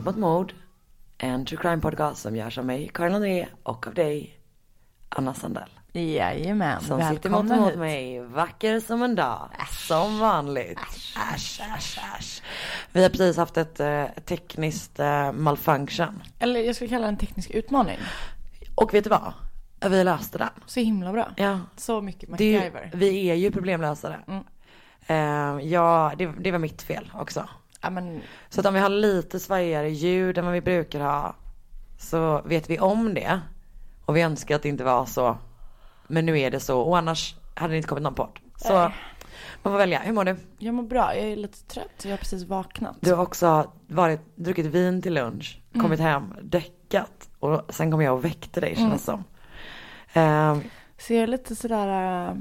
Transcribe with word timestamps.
Mord 0.00 0.06
mot 0.06 0.16
mord. 0.16 0.54
En 1.18 1.44
true 1.46 1.58
crime 1.62 1.82
podcast 1.82 2.22
som 2.22 2.36
görs 2.36 2.58
av 2.58 2.64
mig, 2.64 2.90
Karin 2.94 3.14
André, 3.14 3.46
och 3.62 3.86
av 3.86 3.94
dig, 3.94 4.38
Anna 5.08 5.34
Sandell. 5.34 5.68
Jajamän, 5.92 6.80
Som 6.80 7.02
sitter 7.02 7.30
mot 7.30 7.50
emot 7.50 7.74
mig, 7.74 8.20
vacker 8.20 8.80
som 8.80 9.02
en 9.02 9.14
dag, 9.14 9.50
som 9.88 10.18
vanligt. 10.18 10.78
Äsch, 11.34 11.60
äsch, 11.76 11.98
äsch. 12.18 12.42
Vi 12.92 13.02
har 13.02 13.10
precis 13.10 13.36
haft 13.36 13.56
ett 13.56 13.80
eh, 13.80 14.04
tekniskt 14.24 14.98
eh, 15.00 15.32
malfunction. 15.32 16.22
Eller 16.38 16.60
jag 16.60 16.74
skulle 16.74 16.90
kalla 16.90 17.02
det 17.02 17.08
en 17.08 17.16
teknisk 17.16 17.50
utmaning. 17.50 17.98
Och 18.74 18.94
vet 18.94 19.04
du 19.04 19.10
vad? 19.10 19.32
Vi 19.90 20.04
löste 20.04 20.38
den. 20.38 20.48
Så 20.66 20.80
himla 20.80 21.12
bra. 21.12 21.28
Ja. 21.36 21.60
Så 21.76 22.00
mycket 22.00 22.38
Det 22.38 22.56
MacGyver. 22.58 22.90
vi 22.94 23.26
är 23.30 23.34
ju 23.34 23.50
problemlösare. 23.50 24.20
Mm. 24.28 24.44
Eh, 25.06 25.66
ja, 25.66 26.12
det, 26.18 26.26
det 26.26 26.50
var 26.50 26.58
mitt 26.58 26.82
fel 26.82 27.10
också. 27.14 27.48
Ja, 27.80 27.90
men, 27.90 28.20
Så 28.48 28.60
att 28.60 28.66
om 28.66 28.74
vi 28.74 28.80
har 28.80 28.88
lite 28.88 29.40
svajigare 29.40 29.90
ljud 29.90 30.38
än 30.38 30.44
vad 30.44 30.54
vi 30.54 30.60
brukar 30.60 31.00
ha 31.00 31.34
så 31.98 32.42
vet 32.44 32.70
vi 32.70 32.78
om 32.78 33.14
det. 33.14 33.40
Och 34.04 34.16
vi 34.16 34.22
önskar 34.22 34.56
att 34.56 34.62
det 34.62 34.68
inte 34.68 34.84
var 34.84 35.06
så. 35.06 35.36
Men 36.06 36.26
nu 36.26 36.40
är 36.40 36.50
det 36.50 36.60
så 36.60 36.80
och 36.80 36.98
annars 36.98 37.34
hade 37.54 37.72
det 37.72 37.76
inte 37.76 37.88
kommit 37.88 38.02
någon 38.02 38.14
podd. 38.14 38.38
Så 38.56 38.78
Nej. 38.78 38.94
man 39.62 39.72
får 39.72 39.78
välja. 39.78 39.98
Hur 39.98 40.12
mår 40.12 40.24
du? 40.24 40.36
jag 40.58 40.74
mår 40.74 40.82
bra, 40.82 41.14
jag 41.16 41.24
är 41.24 41.36
lite 41.36 41.64
trött. 41.64 41.90
Jag 42.02 42.10
har 42.10 42.16
precis 42.16 42.44
vaknat. 42.44 42.96
Du 43.00 43.14
har 43.14 43.22
också 43.22 43.72
varit, 43.86 44.20
druckit 44.36 44.66
vin 44.66 45.02
till 45.02 45.14
lunch, 45.14 45.60
Mm. 45.74 45.84
kommit 45.84 46.00
hem, 46.00 46.34
däckat 46.42 47.28
och 47.38 47.62
sen 47.68 47.90
kom 47.90 48.00
jag 48.02 48.14
och 48.14 48.24
väckte 48.24 48.60
dig 48.60 48.76
känns 48.76 49.04
som. 49.04 49.24
Eh, 50.12 50.58
Så 50.98 51.12
jag 51.14 51.22
är 51.22 51.26
lite 51.26 51.56
sådär 51.56 52.28
äh, 52.28 52.34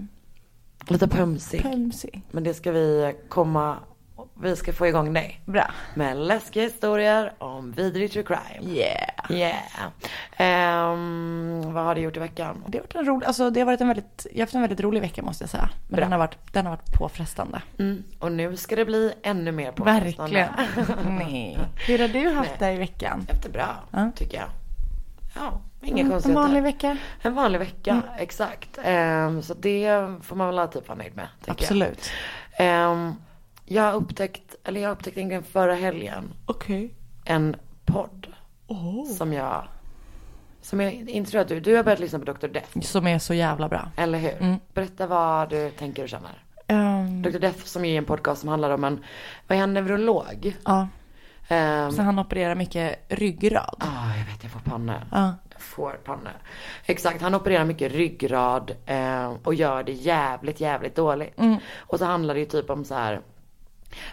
lite 0.87 1.07
pömsig. 1.07 1.61
pömsig. 1.61 2.21
Men 2.31 2.43
det 2.43 2.53
ska 2.53 2.71
vi 2.71 3.15
komma, 3.29 3.77
vi 4.41 4.55
ska 4.55 4.73
få 4.73 4.87
igång 4.87 5.13
dig. 5.13 5.41
Bra. 5.45 5.71
Med 5.93 6.17
läskiga 6.17 6.63
historier 6.63 7.33
om 7.37 7.71
vidrig 7.71 8.11
true 8.11 8.23
crime. 8.23 8.73
Yeah. 8.73 9.31
Yeah. 9.31 9.57
Ehm, 10.37 11.61
vad 11.73 11.83
har 11.83 11.95
du 11.95 12.01
gjort 12.01 12.17
i 12.17 12.19
veckan? 12.19 12.63
Det 12.67 12.77
har 12.77 12.83
varit 12.83 12.95
en 12.95 13.05
rolig, 13.05 13.25
alltså 13.27 13.49
det 13.49 13.59
har 13.59 13.65
varit 13.65 13.81
en 13.81 13.87
väldigt, 13.87 14.27
jag 14.31 14.37
har 14.37 14.41
haft 14.41 14.53
en 14.53 14.61
väldigt 14.61 14.79
rolig 14.79 15.01
vecka 15.01 15.21
måste 15.21 15.43
jag 15.43 15.49
säga. 15.49 15.69
Men 15.87 15.95
Bra. 15.95 16.03
den 16.05 16.11
har, 16.11 16.19
varit, 16.19 16.53
den 16.53 16.65
har 16.65 16.71
varit 16.71 16.97
påfrestande. 16.99 17.61
Mm. 17.79 18.03
Och 18.19 18.31
nu 18.31 18.57
ska 18.57 18.75
det 18.75 18.85
bli 18.85 19.13
ännu 19.23 19.51
mer 19.51 19.71
på 19.71 19.83
Verkligen. 19.83 20.49
Nej. 21.07 21.57
Hur 21.87 21.99
har 21.99 22.07
du 22.07 22.29
haft 22.29 22.59
det 22.59 22.71
i 22.71 22.77
veckan? 22.77 23.25
Efter 23.29 23.49
bra, 23.49 23.75
tycker 24.15 24.37
jag. 24.37 24.47
Ja, 25.35 25.61
inga 25.81 25.93
Mm, 25.93 26.05
En 26.05 26.11
konstigheter. 26.11 26.41
vanlig 26.41 26.63
vecka? 26.63 26.97
En 27.21 27.33
vanlig 27.33 27.59
vecka, 27.59 28.01
exakt. 28.17 28.79
Ehm, 28.83 29.41
så 29.41 29.53
det 29.53 29.89
får 30.23 30.35
man 30.35 30.55
väl 30.55 30.67
typ 30.67 30.87
vara 30.87 30.97
nöjd 30.97 31.15
med. 31.15 31.27
Absolut. 31.47 32.09
Jag. 32.57 33.13
Ehm, 33.69 33.75
jag 33.75 33.83
har 33.83 33.93
upptäckt, 33.93 34.55
eller 34.63 34.81
jag 34.81 34.91
upptäckte 34.91 35.19
egentligen 35.19 35.43
förra 35.43 35.73
helgen 35.75 36.33
Okej. 36.45 36.93
en 37.25 37.55
podd 37.85 38.27
Oh. 38.67 39.05
som 39.05 39.33
jag, 39.33 39.63
som 40.61 40.79
jag 40.79 40.93
inte 40.93 41.31
tror 41.31 41.41
att 41.41 41.47
du, 41.47 41.59
du 41.59 41.75
har 41.75 41.83
börjat 41.83 41.99
lyssna 41.99 42.19
på 42.19 42.25
Dr. 42.25 42.47
Death, 42.47 42.79
Som 42.81 43.07
är 43.07 43.19
så 43.19 43.33
jävla 43.33 43.69
bra. 43.69 43.91
eller 43.97 44.19
hur? 44.19 44.41
Mm. 44.41 44.59
Berätta 44.73 45.07
vad 45.07 45.49
du 45.49 45.69
tänker 45.71 46.03
och 46.03 46.09
känner. 46.09 46.43
Um, 46.67 47.21
Dr. 47.21 47.39
Death 47.39 47.63
som 47.63 47.85
är 47.85 47.97
en 47.97 48.05
podcast 48.05 48.41
som 48.41 48.49
handlar 48.49 48.69
om 48.69 48.83
en, 48.83 49.03
vad 49.47 49.55
är 49.55 49.59
han, 49.59 49.73
neurolog? 49.73 50.55
ja, 50.65 50.87
Um, 51.51 51.91
så 51.91 52.01
han 52.01 52.19
opererar 52.19 52.55
mycket 52.55 52.99
ryggrad. 53.07 53.75
ah, 53.79 54.17
jag 54.17 54.25
vet, 54.25 54.43
jag 54.43 54.51
får 54.51 54.59
panna. 54.59 55.01
Ja. 55.11 55.33
Jag 55.51 55.61
får 55.61 55.91
panna. 55.91 56.29
Exakt, 56.85 57.21
han 57.21 57.35
opererar 57.35 57.65
mycket 57.65 57.91
ryggrad 57.91 58.71
eh, 58.85 59.33
och 59.43 59.53
gör 59.53 59.83
det 59.83 59.91
jävligt, 59.91 60.59
jävligt 60.59 60.95
dåligt. 60.95 61.39
Mm. 61.39 61.57
Och 61.77 61.99
så 61.99 62.05
handlar 62.05 62.33
det 62.33 62.39
ju 62.39 62.45
typ 62.45 62.69
om 62.69 62.85
så 62.85 62.93
här. 62.95 63.21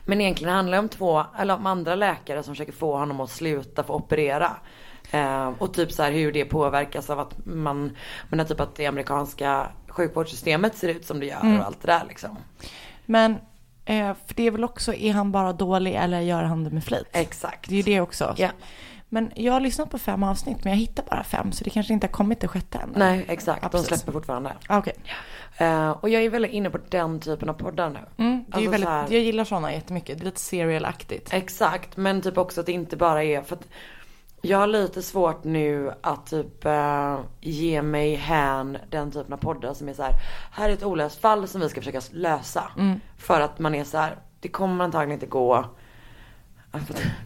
Men 0.05 0.21
egentligen 0.21 0.55
handlar 0.55 0.73
det 0.73 0.79
om 0.79 0.89
två, 0.89 1.25
eller 1.39 1.55
om 1.55 1.67
andra 1.67 1.95
läkare 1.95 2.43
som 2.43 2.55
försöker 2.55 2.73
få 2.73 2.97
honom 2.97 3.21
att 3.21 3.31
sluta 3.31 3.83
få 3.83 3.95
operera. 3.95 4.57
Eh, 5.11 5.49
och 5.59 5.75
typ 5.75 5.93
så 5.93 6.03
här 6.03 6.13
hur 6.13 6.33
det 6.33 6.45
påverkas 6.45 7.11
av 7.11 7.21
att 7.21 7.47
man, 7.47 7.97
men 8.29 8.47
typ 8.47 8.61
att 8.61 8.75
det 8.75 8.87
amerikanska 8.87 9.69
sjukvårdssystemet 9.89 10.77
ser 10.77 10.89
ut 10.89 11.07
som 11.07 11.21
det 11.21 11.27
gör 11.27 11.41
Mm. 11.41 11.61
och 11.61 11.67
allt 11.67 11.83
det 11.83 11.87
där 11.87 12.05
liksom. 12.09 12.37
Men, 13.07 13.33
eh, 13.85 14.15
för 14.27 14.35
det 14.35 14.43
är 14.43 14.51
väl 14.51 14.65
också, 14.65 14.95
är 14.95 15.13
han 15.13 15.33
bara 15.33 15.53
dålig 15.53 15.95
eller 15.95 16.21
gör 16.21 16.43
han 16.43 16.65
det 16.65 16.71
med 16.71 16.85
flit? 16.85 17.07
Exakt. 17.13 17.69
Det 17.69 17.75
är 17.75 17.77
ju 17.77 17.83
det 17.83 18.01
också. 18.01 18.35
Ja. 18.37 18.49
Men 19.09 19.33
jag 19.35 19.53
har 19.53 19.61
lyssnat 19.61 19.91
på 19.91 19.99
fem 19.99 20.23
avsnitt 20.23 20.65
men 20.65 20.73
jag 20.73 20.79
hittar 20.81 21.05
bara 21.11 21.25
fem 21.25 21.53
så 21.53 21.65
det 21.65 21.71
kanske 21.71 21.93
inte 21.93 22.07
har 22.07 22.13
kommit 22.13 22.41
det 22.41 22.49
sjätte 22.49 22.79
än. 22.79 22.93
Nej, 22.97 23.25
exakt. 23.29 23.61
Ja, 23.63 23.69
De 23.73 23.83
släpper 23.83 24.13
fortfarande. 24.13 24.53
Ah, 24.69 24.79
Okej. 24.79 24.95
Eh, 25.57 25.91
och 25.91 26.09
jag 26.09 26.23
är 26.25 26.31
väldigt 26.31 26.53
inne 26.53 26.71
på 26.71 26.79
den 26.89 27.21
typen 27.21 27.49
av 27.49 27.55
poddar 27.55 27.91
nu. 27.91 28.25
Mm, 28.25 28.45
det 28.49 28.53
är 28.53 28.57
Alltså 28.57 28.71
väldigt, 28.71 28.89
här- 28.89 29.07
Jag 29.11 29.21
gillar 29.23 29.45
sådana 29.45 29.73
jättemycket. 29.73 30.19
Det 30.19 30.23
är 30.23 30.25
lite 30.25 30.41
serial-aktigt. 30.41 31.29
Exakt, 31.33 31.97
men 31.97 32.23
typ 32.23 32.39
också 32.39 32.61
att 32.61 32.67
det 32.67 32.73
inte 32.73 32.97
bara 32.97 33.25
är 33.25 33.43
för 33.43 33.57
att 33.57 33.69
jag 34.43 34.59
har 34.59 34.67
lite 34.67 35.03
svårt 35.03 35.45
nu 35.45 35.93
att 36.01 36.27
typ 36.27 36.65
eh, 36.65 37.19
ge 37.41 37.83
mig 37.83 38.15
hän 38.15 38.79
den 38.91 39.11
typen 39.11 39.33
av 39.33 39.37
poddar 39.37 39.75
som 39.75 39.89
är 39.89 39.93
så 39.95 40.03
här. 40.03 40.13
Här 40.53 40.69
är 40.69 40.73
ett 40.73 40.83
olöst 40.83 41.21
fall 41.21 41.49
som 41.49 41.61
vi 41.61 41.69
ska 41.69 41.81
försöka 41.81 42.01
lösa. 42.13 42.71
För 43.19 43.41
att 43.41 43.59
man 43.59 43.75
är 43.75 43.85
så 43.85 43.99
här, 43.99 44.17
det 44.41 44.49
kommer 44.49 44.85
antagligen 44.85 45.13
inte 45.13 45.27
gå. 45.27 45.65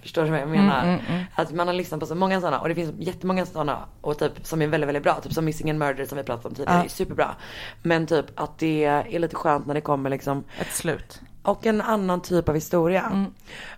Förstår 0.02 0.24
du 0.24 0.30
vad 0.30 0.40
jag 0.40 0.48
menar? 0.48 1.02
Att 1.34 1.52
man 1.54 1.66
har 1.66 1.74
lyssnat 1.74 2.00
på 2.00 2.06
så 2.06 2.14
många 2.14 2.40
sådana 2.40 2.58
och 2.60 2.68
det 2.68 2.74
finns 2.74 2.92
jättemånga 2.98 3.46
sådana 3.46 3.78
och 4.00 4.18
typ 4.18 4.32
som 4.46 4.62
är 4.62 4.66
väldigt, 4.66 4.88
väldigt 4.88 5.02
bra. 5.02 5.20
Typ 5.20 5.32
som 5.32 5.44
Missing 5.44 5.70
and 5.70 5.78
Murder 5.78 6.04
som 6.06 6.18
vi 6.18 6.24
pratat 6.24 6.46
om 6.46 6.54
tidigare, 6.54 6.76
Ja. 6.78 6.84
är 6.84 6.88
superbra. 6.88 7.34
Men 7.82 8.06
typ 8.06 8.26
att 8.40 8.58
det 8.58 8.84
är 8.84 9.18
lite 9.18 9.36
skönt 9.36 9.66
när 9.66 9.74
det 9.74 9.80
kommer 9.80 10.10
liksom 10.10 10.44
Ett 10.60 10.72
slut. 10.72 11.20
och 11.42 11.66
en 11.66 11.80
annan 11.80 12.20
typ 12.22 12.48
av 12.48 12.54
historia. 12.54 13.26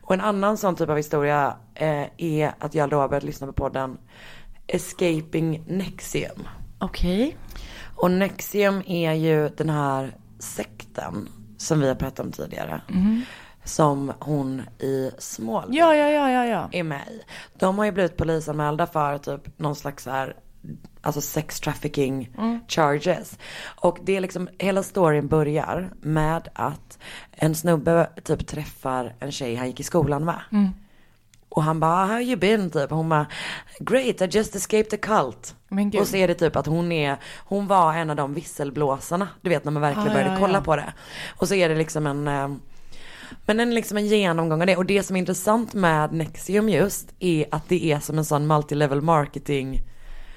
Och 0.01 0.15
en 0.15 0.21
annan 0.21 0.56
sån 0.56 0.77
typ 0.77 0.89
av 0.89 0.97
historia 0.97 1.55
eh, 1.75 2.05
är 2.17 2.53
att 2.59 2.75
jag 2.75 2.91
då 2.91 2.97
har 2.97 3.09
börjat 3.09 3.25
lyssna 3.25 3.47
på 3.47 3.53
podden 3.53 3.99
Escaping 4.67 5.65
Nexium. 5.69 6.49
Okej. 6.78 7.37
Och 7.97 8.11
Nexium 8.11 8.83
är 8.87 9.12
ju 9.12 9.49
den 9.49 9.71
här 9.71 10.17
sekten 10.39 11.28
som 11.59 11.81
vi 11.81 11.89
har 11.89 11.95
pratat 11.95 12.21
om 12.27 12.33
tidigare. 12.33 12.81
Som 13.65 14.12
hon 14.21 14.62
i 14.78 15.11
Småland 15.19 15.75
Ja, 15.75 15.95
ja, 15.95 16.09
ja, 16.09 16.31
ja, 16.31 16.47
ja. 16.47 16.69
är 16.73 16.83
med 16.83 17.09
i. 17.09 17.23
De 17.59 17.78
har 17.78 17.84
ju 17.84 17.93
blivit 17.93 18.17
polisanmälda 18.17 18.87
för 18.87 19.19
typ 19.19 19.59
någon 19.59 19.77
slags 19.77 20.05
så 20.05 20.11
här, 20.11 20.37
alltså 21.00 21.21
sex 21.21 21.61
trafficking 21.61 22.31
charges. 22.69 23.39
Och 23.81 23.99
det 24.03 24.17
är 24.17 24.21
liksom, 24.21 24.49
hela 24.59 24.83
storyn 24.83 25.28
börjar 25.28 25.91
med 26.01 26.49
att 26.55 26.99
en 27.33 27.55
snubbe 27.55 28.11
typ 28.25 28.47
träffar 28.47 29.15
en 29.19 29.33
tjej 29.33 29.55
han 29.55 29.67
gick 29.67 29.81
i 29.81 29.83
skolan 29.83 30.25
med. 30.25 30.41
Och 31.49 31.62
han 31.62 31.81
bara, 31.81 32.06
how 32.06 32.21
you 32.21 32.37
been? 32.37 32.71
Typ. 32.71 32.91
Hon 32.91 33.09
bara, 33.09 33.27
great, 33.78 34.21
I 34.21 34.25
just 34.39 34.55
escaped 34.55 34.95
a 34.95 34.99
cult. 35.03 35.55
Och 36.01 36.06
så 36.09 36.17
är 36.17 36.28
det 36.28 36.34
typ 36.34 36.56
att 36.56 36.67
hon 36.67 36.93
är, 36.93 37.17
hon 37.45 37.67
var 37.67 37.95
en 37.95 38.11
av 38.11 38.17
de 38.17 38.34
visselblåsarna. 38.34 39.28
Du 39.41 39.51
vet 39.51 39.65
när 39.65 39.72
man 39.72 39.83
verkligen 39.83 40.09
Ah, 40.09 40.12
började 40.12 40.33
ja, 40.33 40.39
kolla 40.41 40.59
ja. 40.59 40.61
på 40.61 40.77
det. 40.77 40.93
Och 41.37 41.49
så 41.49 41.55
är 41.55 41.69
det 41.69 41.75
liksom 41.75 42.06
en, 42.06 42.28
eh, 42.28 42.49
men 43.47 43.60
en, 43.60 43.75
liksom 43.75 43.97
en 43.97 44.06
genomgång 44.06 44.60
av 44.60 44.66
det. 44.66 44.76
Och 44.76 44.87
det 44.87 45.03
som 45.03 45.16
är 45.16 45.20
intressant 45.20 45.75
med 45.75 46.12
Nexium 46.12 46.69
just 46.69 47.15
är 47.19 47.47
att 47.50 47.69
det 47.69 47.84
är 47.93 48.00
som 48.00 48.19
en 48.19 48.25
sån 48.25 48.47
multilevel 48.47 49.00
marketing. 49.00 49.81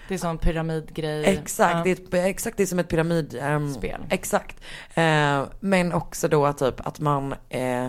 Det 0.08 0.14
är 0.14 0.18
sån 0.18 0.38
pyramidgrej. 0.38 1.26
Exakt, 1.26 1.76
Ja. 1.76 1.84
det, 1.84 1.90
är, 1.90 1.94
ett- 2.24 2.30
exakt 2.30 2.58
det 2.58 2.64
är 2.64 2.68
som 2.68 2.80
ett 2.80 2.88
pyramid. 2.90 3.38
ehm, 3.42 3.74
Spel. 3.74 4.02
Exakt. 4.10 4.56
Eh, 4.94 5.44
men 5.60 5.94
också 5.94 6.28
då 6.28 6.54
typ 6.54 6.88
att 6.88 7.00
man 7.00 7.36
eh, 7.50 7.88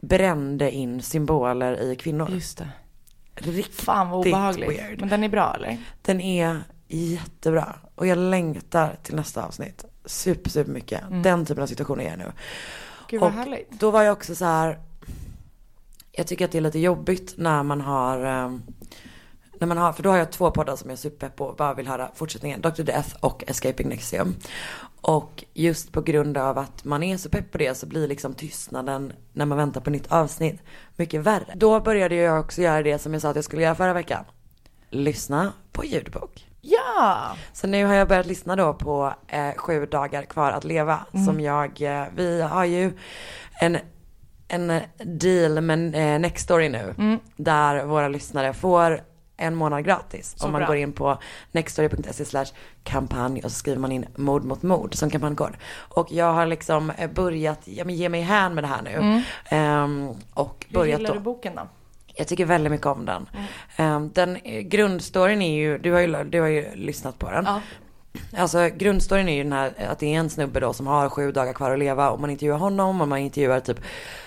brände 0.00 0.70
in 0.70 1.02
symboler 1.02 1.80
i 1.82 1.96
kvinnor. 1.96 2.30
Just 2.30 2.58
det. 2.58 2.68
Riktigt 3.34 3.80
Fan 3.80 4.10
vad 4.10 4.20
obehagligt. 4.26 4.70
weird. 4.70 5.00
Men 5.00 5.08
den 5.08 5.24
är 5.24 5.28
bra 5.28 5.54
eller? 5.56 5.76
Den 6.02 6.20
är 6.20 6.60
jättebra. 6.88 7.74
Och 7.94 8.06
jag 8.06 8.18
längtar 8.18 8.96
till 9.02 9.14
nästa 9.14 9.44
avsnitt. 9.44 9.84
Super, 10.04 10.50
super 10.50 10.72
mycket. 10.72 11.00
Den 11.10 11.46
typen 11.46 11.62
av 11.62 11.66
situation 11.66 12.00
är 12.00 12.08
jag 12.10 12.18
nu. 12.18 12.32
Gud 13.10 13.20
vad 13.20 13.30
och 13.30 13.34
härligt. 13.34 13.70
då 13.70 13.90
var 13.90 14.02
jag 14.02 14.12
också 14.12 14.34
så 14.34 14.44
här. 14.44 14.78
Jag 16.12 16.26
tycker 16.26 16.44
att 16.44 16.52
det 16.52 16.58
är 16.58 16.62
lite 16.62 16.78
jobbigt 16.78 17.34
när 17.36 17.62
man 17.62 17.80
har. 17.80 18.24
ehm, 18.24 18.62
när 19.60 19.66
man 19.66 19.78
har, 19.78 19.92
för 19.92 20.02
då 20.02 20.10
har 20.10 20.16
jag 20.16 20.32
två 20.32 20.50
poddar 20.50 20.76
som 20.76 20.90
jag 20.90 20.92
är 20.92 21.00
superpepp 21.00 21.36
på 21.36 21.44
och 21.44 21.56
bara 21.56 21.74
vill 21.74 21.88
höra 21.88 22.10
fortsättningen. 22.14 22.60
Dr. 22.60 22.82
Death 22.82 23.16
och 23.20 23.44
Escaping 23.46 23.88
Nexium. 23.88 24.34
Och 25.00 25.44
just 25.54 25.92
på 25.92 26.00
grund 26.02 26.38
av 26.38 26.58
att 26.58 26.84
man 26.84 27.02
är 27.02 27.16
så 27.16 27.28
pepp 27.28 27.52
på 27.52 27.58
det 27.58 27.74
så 27.74 27.86
blir 27.86 28.08
liksom 28.08 28.34
tystnaden 28.34 29.12
när 29.32 29.46
man 29.46 29.58
väntar 29.58 29.80
på 29.80 29.90
nytt 29.90 30.12
avsnitt 30.12 30.62
mycket 30.96 31.20
värre. 31.20 31.54
Då 31.54 31.80
började 31.80 32.14
jag 32.14 32.40
också 32.40 32.62
göra 32.62 32.82
det 32.82 32.98
som 32.98 33.12
jag 33.12 33.22
sa 33.22 33.28
att 33.28 33.36
jag 33.36 33.44
skulle 33.44 33.62
göra 33.62 33.74
förra 33.74 33.92
veckan. 33.92 34.24
Lyssna 34.90 35.52
på 35.72 35.84
ljudbok. 35.84 36.49
Ja! 36.60 37.36
Så 37.52 37.66
nu 37.66 37.84
har 37.84 37.94
jag 37.94 38.08
börjat 38.08 38.26
lyssna 38.26 38.56
då 38.56 38.74
på 38.74 39.14
eh, 39.28 39.52
Sju 39.56 39.86
dagar 39.86 40.22
kvar 40.22 40.52
att 40.52 40.64
leva. 40.64 41.00
Som 41.26 41.40
jag, 41.40 41.82
eh, 41.82 42.04
vi 42.16 42.42
har 42.42 42.64
ju 42.64 42.92
en, 43.60 43.78
en 44.48 44.80
deal 45.04 45.60
med 45.60 45.94
eh, 45.94 46.20
Nextory 46.20 46.68
nu. 46.68 46.94
Där 47.36 47.84
våra 47.84 48.08
lyssnare 48.08 48.52
får 48.52 49.00
en 49.36 49.54
månad 49.54 49.84
gratis. 49.84 50.34
Så 50.36 50.46
om 50.46 50.52
man 50.52 50.58
bra. 50.58 50.66
går 50.66 50.76
in 50.76 50.92
på 50.92 51.18
nextory.se 51.52 52.24
slash 52.24 52.46
kampanj 52.84 53.42
och 53.44 53.50
så 53.50 53.56
skriver 53.56 53.80
man 53.80 53.92
in 53.92 54.06
mord 54.16 54.44
mot 54.44 54.62
mord 54.62 54.94
som 54.94 55.10
kampanjkod. 55.10 55.56
Och 55.72 56.12
jag 56.12 56.32
har 56.32 56.46
liksom 56.46 56.90
eh, 56.90 57.10
börjat, 57.10 57.60
ja 57.64 57.84
men 57.84 57.94
ge 57.94 58.08
mig 58.08 58.20
hän 58.20 58.54
med 58.54 58.64
det 58.64 58.68
här 58.68 58.82
nu. 58.82 59.22
Ehm, 59.48 60.08
och 60.34 60.66
Hur 60.68 60.74
börjat 60.74 61.00
gillar 61.00 61.10
då. 61.10 61.14
du 61.14 61.20
boken 61.20 61.54
då? 61.54 61.62
Jag 62.20 62.28
tycker 62.28 62.44
väldigt 62.44 62.70
mycket 62.70 62.86
om 62.86 63.04
den. 63.04 63.28
Ehm, 63.76 64.10
den 64.14 64.36
eh, 64.36 64.60
grundstoryn 64.60 65.42
är 65.42 65.54
ju, 65.54 65.78
du 65.78 65.92
har 65.92 66.00
ju, 66.00 66.24
du 66.24 66.40
har 66.40 66.48
ju 66.48 66.74
lyssnat 66.74 67.18
på 67.18 67.30
den. 67.30 67.44
Ja. 67.44 67.60
Alltså 68.36 68.68
grundstoryn 68.76 69.28
är 69.28 69.36
ju 69.36 69.42
den 69.42 69.52
här 69.52 69.72
att 69.90 69.98
det 69.98 70.14
är 70.14 70.18
en 70.18 70.30
snubbe 70.30 70.60
då 70.60 70.72
som 70.72 70.86
har 70.86 71.08
sju 71.08 71.32
dagar 71.32 71.52
kvar 71.52 71.70
att 71.70 71.78
leva 71.78 72.10
och 72.10 72.20
man 72.20 72.30
intervjuar 72.30 72.58
honom 72.58 73.00
och 73.00 73.08
man 73.08 73.18
intervjuar 73.18 73.60
typ 73.60 73.80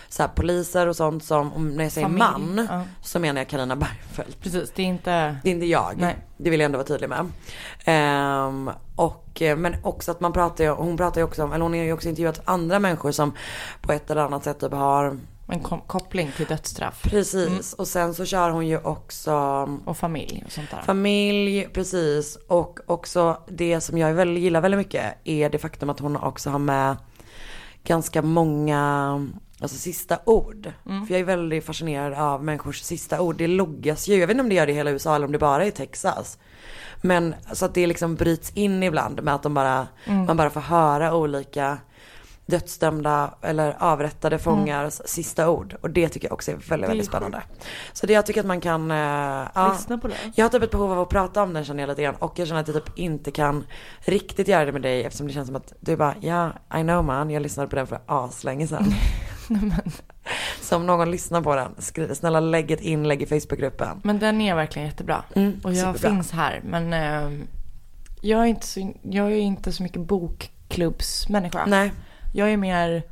så 0.09 0.23
här 0.23 0.29
poliser 0.29 0.87
och 0.87 0.95
sånt 0.95 1.23
som, 1.23 1.53
om 1.53 1.69
när 1.69 1.83
jag 1.83 1.91
säger 1.91 2.07
Familj, 2.07 2.23
man 2.23 2.67
ja. 2.69 2.83
så 3.01 3.19
menar 3.19 3.41
jag 3.41 3.47
Carina 3.47 3.75
Bergfeldt. 3.75 4.41
Precis, 4.41 4.71
det 4.75 4.81
är 4.81 4.85
inte... 4.85 5.37
Det 5.43 5.49
är 5.49 5.53
inte 5.53 5.65
jag. 5.65 5.93
Nej. 5.97 6.15
Det 6.37 6.49
vill 6.49 6.59
jag 6.59 6.65
ändå 6.65 6.77
vara 6.77 6.87
tydlig 6.87 7.09
med. 7.09 7.29
Ehm, 7.85 8.69
och, 8.95 9.41
eh, 9.41 9.57
men 9.57 9.75
också 9.83 10.11
att 10.11 10.19
man 10.19 10.33
pratar 10.33 10.63
ju, 10.63 10.69
hon 10.69 10.97
pratar 10.97 11.21
ju 11.21 11.25
också 11.25 11.43
om, 11.43 11.53
eller 11.53 11.63
hon 11.63 11.73
har 11.73 11.79
ju 11.79 11.93
också 11.93 12.09
intervjuat 12.09 12.41
andra 12.45 12.79
människor 12.79 13.11
som 13.11 13.33
på 13.81 13.91
ett 13.91 14.11
eller 14.11 14.21
annat 14.21 14.43
sätt 14.43 14.59
typ 14.59 14.71
har, 14.71 15.17
En 15.47 15.59
koppling 15.87 16.31
till 16.37 16.45
dödsstraff 16.45 17.03
precis. 17.03 17.73
Och 17.73 17.87
sen 17.87 18.13
så 18.13 18.25
kör 18.25 18.49
hon 18.49 18.67
ju 18.67 18.77
också 18.77 19.33
och 19.85 19.97
familj 19.97 20.43
och 20.45 20.51
sånt 20.51 20.71
där. 20.71 20.81
Familj, 20.81 21.67
precis. 21.73 22.37
Och 22.47 22.79
också 22.85 23.37
det 23.47 23.81
som 23.81 23.97
jag 23.97 24.13
väldigt, 24.13 24.43
gillar 24.43 24.61
väldigt 24.61 24.77
mycket 24.77 25.13
är 25.23 25.49
det 25.49 25.57
faktum 25.57 25.89
att 25.89 25.99
hon 25.99 26.15
också 26.15 26.49
har 26.49 26.59
med 26.59 26.97
ganska 27.83 28.21
många 28.21 28.81
alltså, 29.59 29.77
sista 29.77 30.19
ord. 30.25 30.71
För 30.83 31.13
jag 31.13 31.19
är 31.19 31.23
väldigt 31.23 31.65
fascinerad 31.65 32.13
av 32.13 32.43
människors 32.43 32.81
sista 32.81 33.21
ord. 33.21 33.37
Det 33.37 33.47
loggas 33.47 34.07
ju, 34.07 34.15
jag 34.15 34.27
vet 34.27 34.33
inte 34.33 34.43
om 34.43 34.49
det 34.49 34.55
gör 34.55 34.65
det 34.65 34.71
i 34.71 34.75
hela 34.75 34.91
USA 34.91 35.15
eller 35.15 35.25
om 35.25 35.31
det 35.31 35.39
bara 35.39 35.63
är 35.63 35.67
i 35.67 35.71
Texas. 35.71 36.37
Men 37.01 37.35
så 37.53 37.65
att 37.65 37.73
det 37.73 37.87
liksom 37.87 38.15
bryts 38.15 38.51
in 38.51 38.83
ibland 38.83 39.23
med 39.23 39.35
att 39.35 39.43
de 39.43 39.53
bara, 39.53 39.87
man 40.05 40.37
bara 40.37 40.49
får 40.49 40.61
höra 40.61 41.15
olika 41.15 41.77
dödsdömda 42.45 43.33
eller 43.41 43.75
avrättade 43.79 44.39
fångars 44.39 45.01
sista 45.05 45.49
ord. 45.49 45.75
Och 45.81 45.89
det 45.89 46.09
tycker 46.09 46.27
jag 46.27 46.33
också 46.33 46.51
är 46.51 46.55
väldigt, 46.55 46.89
väldigt 46.89 47.07
spännande. 47.07 47.41
Så 47.93 48.05
det 48.07 48.13
jag 48.13 48.25
tycker 48.25 48.39
att 48.39 48.45
man 48.47 48.61
kan, 48.61 48.91
eh, 48.91 48.97
ja, 49.55 49.71
Lyssna 49.73 49.97
på 49.97 50.07
det. 50.07 50.15
jag 50.35 50.45
har 50.45 50.49
typ 50.49 50.63
ett 50.63 50.71
behov 50.71 50.91
av 50.91 50.99
att 50.99 51.09
prata 51.09 51.43
om 51.43 51.53
den 51.53 51.65
känner 51.65 51.83
jag 51.83 51.87
lite 51.87 52.01
grann. 52.03 52.15
Och 52.15 52.39
jag 52.39 52.47
känner 52.47 52.61
att 52.61 52.67
jag 52.67 52.85
typ 52.85 52.97
inte 52.99 53.31
kan 53.31 53.63
riktigt 53.99 54.47
göra 54.47 54.65
det 54.65 54.71
med 54.71 54.81
dig 54.81 55.03
eftersom 55.03 55.27
det 55.27 55.33
känns 55.33 55.47
som 55.47 55.55
att 55.55 55.73
du 55.79 55.95
bara, 55.97 56.15
ja, 56.21 56.51
I 56.79 56.81
know 56.81 57.03
man, 57.03 57.29
jag 57.29 57.41
lyssnade 57.41 57.69
på 57.69 57.75
den 57.75 57.87
för 57.87 57.99
aslänge 58.05 58.67
sedan. 58.67 58.85
Så 60.61 60.75
om 60.75 60.85
någon 60.85 61.11
lyssnar 61.11 61.41
på 61.41 61.55
den, 61.55 61.75
skri- 61.77 62.15
snälla 62.15 62.39
lägg 62.39 62.71
ett 62.71 62.81
inlägg 62.81 63.21
i 63.21 63.25
Facebookgruppen. 63.25 64.01
Men 64.03 64.19
den 64.19 64.41
är 64.41 64.55
verkligen 64.55 64.87
jättebra. 64.87 65.23
Mm, 65.35 65.59
och 65.63 65.73
jag 65.73 65.95
superbra. 65.95 66.09
finns 66.09 66.31
här. 66.31 66.61
Men 66.65 66.93
eh, 66.93 67.45
jag, 68.21 68.41
är 68.41 68.45
inte 68.45 68.67
så, 68.67 68.93
jag 69.01 69.25
är 69.31 69.35
inte 69.37 69.71
så 69.71 69.83
mycket 69.83 70.01
bokklubbsmänniska. 70.01 71.65
Nej, 71.65 71.91
Jag 72.35 72.51
är 72.51 72.57
mer, 72.57 73.03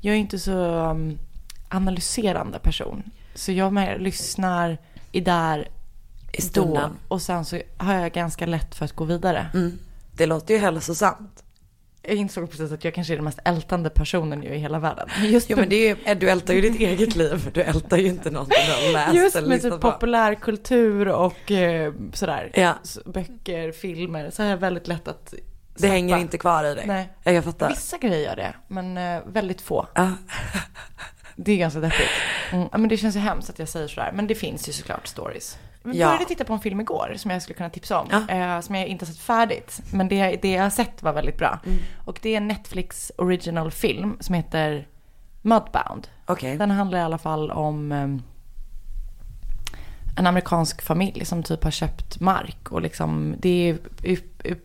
jag 0.00 0.14
är 0.14 0.18
inte 0.18 0.38
så 0.38 0.90
um, 0.90 1.18
analyserande 1.68 2.58
person. 2.58 3.02
Så 3.34 3.52
jag 3.52 3.72
mer 3.72 3.98
lyssnar, 3.98 4.78
är 5.12 5.20
där 5.20 5.68
i 6.32 6.42
då. 6.52 6.90
Och 7.08 7.22
sen 7.22 7.44
så 7.44 7.60
har 7.76 7.94
jag 7.94 8.12
ganska 8.12 8.46
lätt 8.46 8.74
för 8.74 8.84
att 8.84 8.92
gå 8.92 9.04
vidare. 9.04 9.46
Mm. 9.54 9.78
Det 10.12 10.26
låter 10.26 10.54
ju 10.54 10.60
hälsosamt. 10.60 11.42
Jag 12.02 12.16
insåg 12.16 12.50
precis 12.50 12.72
att 12.72 12.84
jag 12.84 12.94
kanske 12.94 13.14
är 13.14 13.16
den 13.16 13.24
mest 13.24 13.38
ältande 13.44 13.90
personen 13.90 14.42
ju 14.42 14.48
i 14.48 14.58
hela 14.58 14.78
världen. 14.78 15.08
Just 15.24 15.50
Jo 15.50 15.56
men 15.56 15.68
det 15.68 15.76
är 15.76 15.96
ju, 16.08 16.14
du 16.14 16.30
ältar 16.30 16.54
ju 16.54 16.60
ditt 16.60 16.80
eget 16.80 17.16
liv. 17.16 17.50
Du 17.54 17.62
ältar 17.62 17.96
ju 17.96 18.06
inte 18.06 18.30
någonting 18.30 18.58
du 18.66 18.86
har 18.86 18.92
läst 18.92 19.14
Just 19.22 19.36
eller 19.36 19.48
med 19.48 19.62
typ 19.62 19.80
populärkultur 19.80 21.08
och 21.08 21.52
eh, 21.52 21.92
sådär. 22.12 22.50
Ja. 22.54 22.74
Böcker, 23.04 23.72
filmer. 23.72 24.30
Så 24.30 24.42
har 24.42 24.50
jag 24.50 24.56
väldigt 24.56 24.88
lätt 24.88 25.08
att 25.08 25.34
Det 25.78 25.88
hänger 25.88 26.18
inte 26.18 26.38
kvar 26.38 26.64
i 26.64 26.74
dig. 26.74 26.86
Nej. 26.86 27.08
Ja, 27.22 27.32
jag 27.32 27.44
fattar. 27.44 27.68
Vissa 27.68 27.98
grejer 27.98 28.28
gör 28.28 28.36
det, 28.36 28.54
men 28.68 28.96
eh, 28.98 29.22
väldigt 29.26 29.60
få. 29.60 29.86
Ja. 29.94 30.10
Det 31.38 31.52
är 31.52 31.56
ganska 31.56 31.80
deppigt. 31.80 32.10
Mm, 32.52 32.68
ja, 32.72 32.78
men 32.78 32.88
det 32.88 32.96
känns 32.96 33.16
ju 33.16 33.20
hemskt 33.20 33.50
att 33.50 33.58
jag 33.58 33.68
säger 33.68 33.88
sådär. 33.88 34.12
Men 34.14 34.26
det 34.26 34.34
finns 34.34 34.68
ju 34.68 34.72
såklart 34.72 35.06
stories. 35.06 35.58
Vi 35.82 35.98
Ja. 35.98 36.06
började 36.06 36.24
titta 36.24 36.44
på 36.44 36.52
en 36.52 36.60
film 36.60 36.80
igår 36.80 37.14
som 37.16 37.30
jag 37.30 37.42
skulle 37.42 37.56
kunna 37.56 37.70
tipsa 37.70 38.00
om. 38.00 38.08
Ja. 38.28 38.34
Eh, 38.34 38.60
som 38.60 38.74
jag 38.74 38.86
inte 38.86 39.04
har 39.04 39.12
sett 39.12 39.22
färdigt. 39.22 39.80
Men 39.92 40.08
det, 40.08 40.38
det 40.42 40.52
jag 40.52 40.62
har 40.62 40.70
sett 40.70 41.02
var 41.02 41.12
väldigt 41.12 41.38
bra. 41.38 41.58
Mm. 41.66 41.78
Och 42.04 42.18
det 42.22 42.30
är 42.32 42.36
en 42.36 42.48
Netflix 42.48 43.12
original 43.18 43.70
film 43.70 44.16
som 44.20 44.34
heter 44.34 44.86
Mudbound. 45.42 46.08
Okej. 46.26 46.56
Den 46.56 46.70
handlar 46.70 46.98
i 46.98 47.02
alla 47.02 47.18
fall 47.18 47.50
om 47.50 47.92
eh, 47.92 48.08
en 50.16 50.26
amerikansk 50.26 50.82
familj 50.82 51.24
som 51.24 51.42
typ 51.42 51.64
har 51.64 51.70
köpt 51.70 52.20
mark. 52.20 52.72
Och 52.72 52.80
liksom, 52.82 53.34
det 53.38 53.48
är 53.70 53.78
i, 54.02 54.18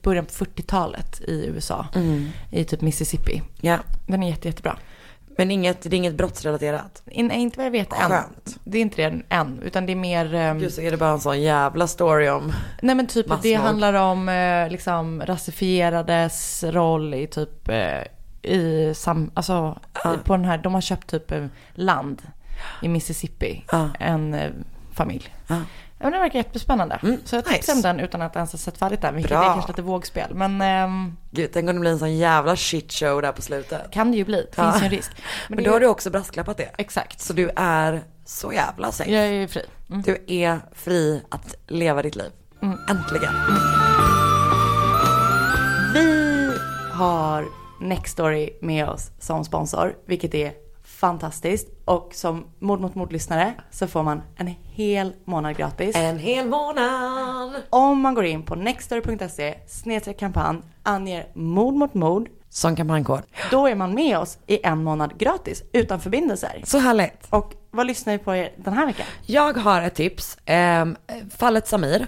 början 0.03 0.25
på 0.25 0.31
40-talet 0.31 1.21
i 1.21 1.45
USA. 1.48 1.88
Mm. 1.95 2.30
I 2.51 2.63
typ 2.63 2.81
Mississippi. 2.81 3.42
Ja. 3.62 3.77
Den 4.07 4.24
är 4.24 4.30
jätte, 4.30 4.48
jättebra. 4.48 4.77
Men 5.38 5.51
inget, 5.51 5.81
det 5.81 5.89
är 5.89 5.94
inget 5.94 6.15
brottsrelaterat. 6.15 7.03
In, 7.06 7.31
inte 7.31 7.57
vad 7.57 7.65
jag 7.65 7.71
vet 7.71 7.94
än. 7.94 8.09
Skönt. 8.09 8.57
Det 8.63 8.77
är 8.77 8.81
inte 8.81 9.09
det 9.09 9.21
än, 9.30 9.59
utan 9.63 9.86
det 9.86 9.92
är 9.92 9.95
mer... 9.95 10.33
ehm, 10.33 10.59
Gud 10.59 10.74
så 10.74 10.81
är 10.81 10.92
det 10.92 10.98
bara 10.98 11.09
en 11.12 11.19
sån 11.19 11.42
jävla 11.42 11.88
story 11.88 12.30
om. 12.30 12.53
nej 12.81 12.95
men 12.95 13.07
typ 13.07 13.31
att 13.31 13.42
det 13.42 13.53
massmord. 13.57 13.68
handlar 13.68 13.94
om 13.94 14.30
eh, 14.30 14.69
liksom 14.69 15.21
rasifierades 15.25 16.63
roll 16.68 17.13
i 17.13 17.27
typ 17.27 17.69
eh, 17.69 18.01
i 18.51 18.94
sam, 18.95 19.31
alltså 19.33 19.80
Ja. 20.03 20.15
på 20.24 20.36
den 20.36 20.45
här, 20.45 20.57
de 20.57 20.74
har 20.74 20.81
köpt 20.81 21.07
typ 21.09 21.31
eh, 21.31 21.45
land 21.74 22.21
i 22.81 22.88
Mississippi. 22.88 23.63
Ja. 23.71 23.89
En 24.00 24.36
familj. 24.93 25.35
Ja. 25.47 25.55
Ja, 25.97 26.05
men 26.05 26.11
det 26.13 26.19
verkar 26.19 26.39
jättespännande. 26.39 26.99
Mm, 27.03 27.17
Så 27.25 27.35
jag 27.35 27.43
nice. 27.45 27.55
tipsar 27.55 27.73
om 27.73 27.81
den 27.81 27.99
utan 27.99 28.21
att 28.21 28.35
ens 28.35 28.51
ha 28.51 28.59
sett 28.59 28.77
färdigt 28.77 29.01
den, 29.01 29.15
vilket 29.15 29.29
Bra. 29.31 29.43
är 29.43 29.53
kanske 29.53 29.71
lite 29.71 29.81
vågspel. 29.81 30.33
Men 30.35 30.61
ehm, 30.61 31.17
Gud, 31.31 31.49
tänk 31.53 31.69
om 31.69 31.75
det 31.75 31.79
blir 31.79 31.91
en 31.91 31.99
sån 31.99 32.17
jävla 32.17 32.55
shit 32.55 32.91
show 32.93 33.21
där 33.21 33.31
på 33.31 33.41
slutet. 33.41 33.91
kan 33.91 34.11
det 34.11 34.17
ju 34.17 34.25
bli, 34.25 34.38
det 34.41 34.47
Ja. 34.55 34.71
finns 34.71 34.81
ju 34.83 34.85
en 34.85 34.91
risk. 34.91 35.11
Men, 35.47 35.57
det 35.57 35.63
då 35.63 35.71
har 35.71 35.79
du 35.79 35.88
också 35.88 36.09
brasklappat 36.09 36.57
det. 36.57 36.69
Exakt. 36.77 37.19
Så 37.21 37.33
du 37.33 37.49
är 37.55 38.01
så 38.25 38.53
jävla 38.53 38.91
safe. 38.91 39.11
Jag 39.11 39.27
är 39.27 39.47
fri. 39.47 39.61
Mm. 39.89 40.01
Du 40.01 40.23
är 40.27 40.59
fri 40.73 41.21
att 41.29 41.55
leva 41.67 42.01
ditt 42.01 42.15
liv. 42.15 42.31
Äntligen. 42.89 43.33
Vi 45.93 46.51
har 46.93 47.45
Nextory 47.81 48.50
med 48.62 48.89
oss 48.89 49.12
som 49.19 49.45
sponsor, 49.45 49.95
vilket 50.05 50.33
är 50.33 50.53
fantastiskt. 51.01 51.67
Och 51.86 52.10
som 52.13 52.46
mord 52.60 52.79
mot 52.79 52.96
mord-lyssnare 52.96 53.53
så 53.72 53.88
får 53.88 54.03
man 54.03 54.22
en 54.38 54.55
hel 54.63 55.13
månad 55.25 55.58
gratis. 55.58 55.96
En 55.96 56.20
hel 56.20 56.48
månad. 56.48 57.53
Om 57.70 58.01
man 58.01 58.13
går 58.15 58.25
in 58.25 58.43
på 58.43 58.55
nextory.se 58.55 59.55
snedstreck 59.67 60.20
kampanj, 60.20 60.62
anger 60.84 61.27
mord 61.34 61.74
mot 61.74 61.93
mord, 61.93 62.29
Som 62.50 62.75
kampanjkod. 62.75 63.22
då 63.51 63.67
är 63.67 63.75
man 63.75 63.93
med 63.93 64.17
oss 64.17 64.38
i 64.48 64.65
en 64.65 64.84
månad 64.84 65.17
gratis 65.17 65.63
utan 65.74 66.00
förbindelser. 66.00 66.62
Så 66.63 66.77
härligt. 66.77 67.27
Och 67.29 67.53
vad 67.72 67.88
lyssnar 67.88 68.13
vi 68.13 68.20
på 68.20 68.36
er 68.36 68.51
den 68.58 68.74
här 68.74 68.86
veckan? 68.86 69.05
Jag 69.25 69.58
har 69.58 69.81
ett 69.81 69.96
tips. 69.96 70.38
Ehm, 70.46 70.96
fallet 71.38 71.67
Samir. 71.67 72.08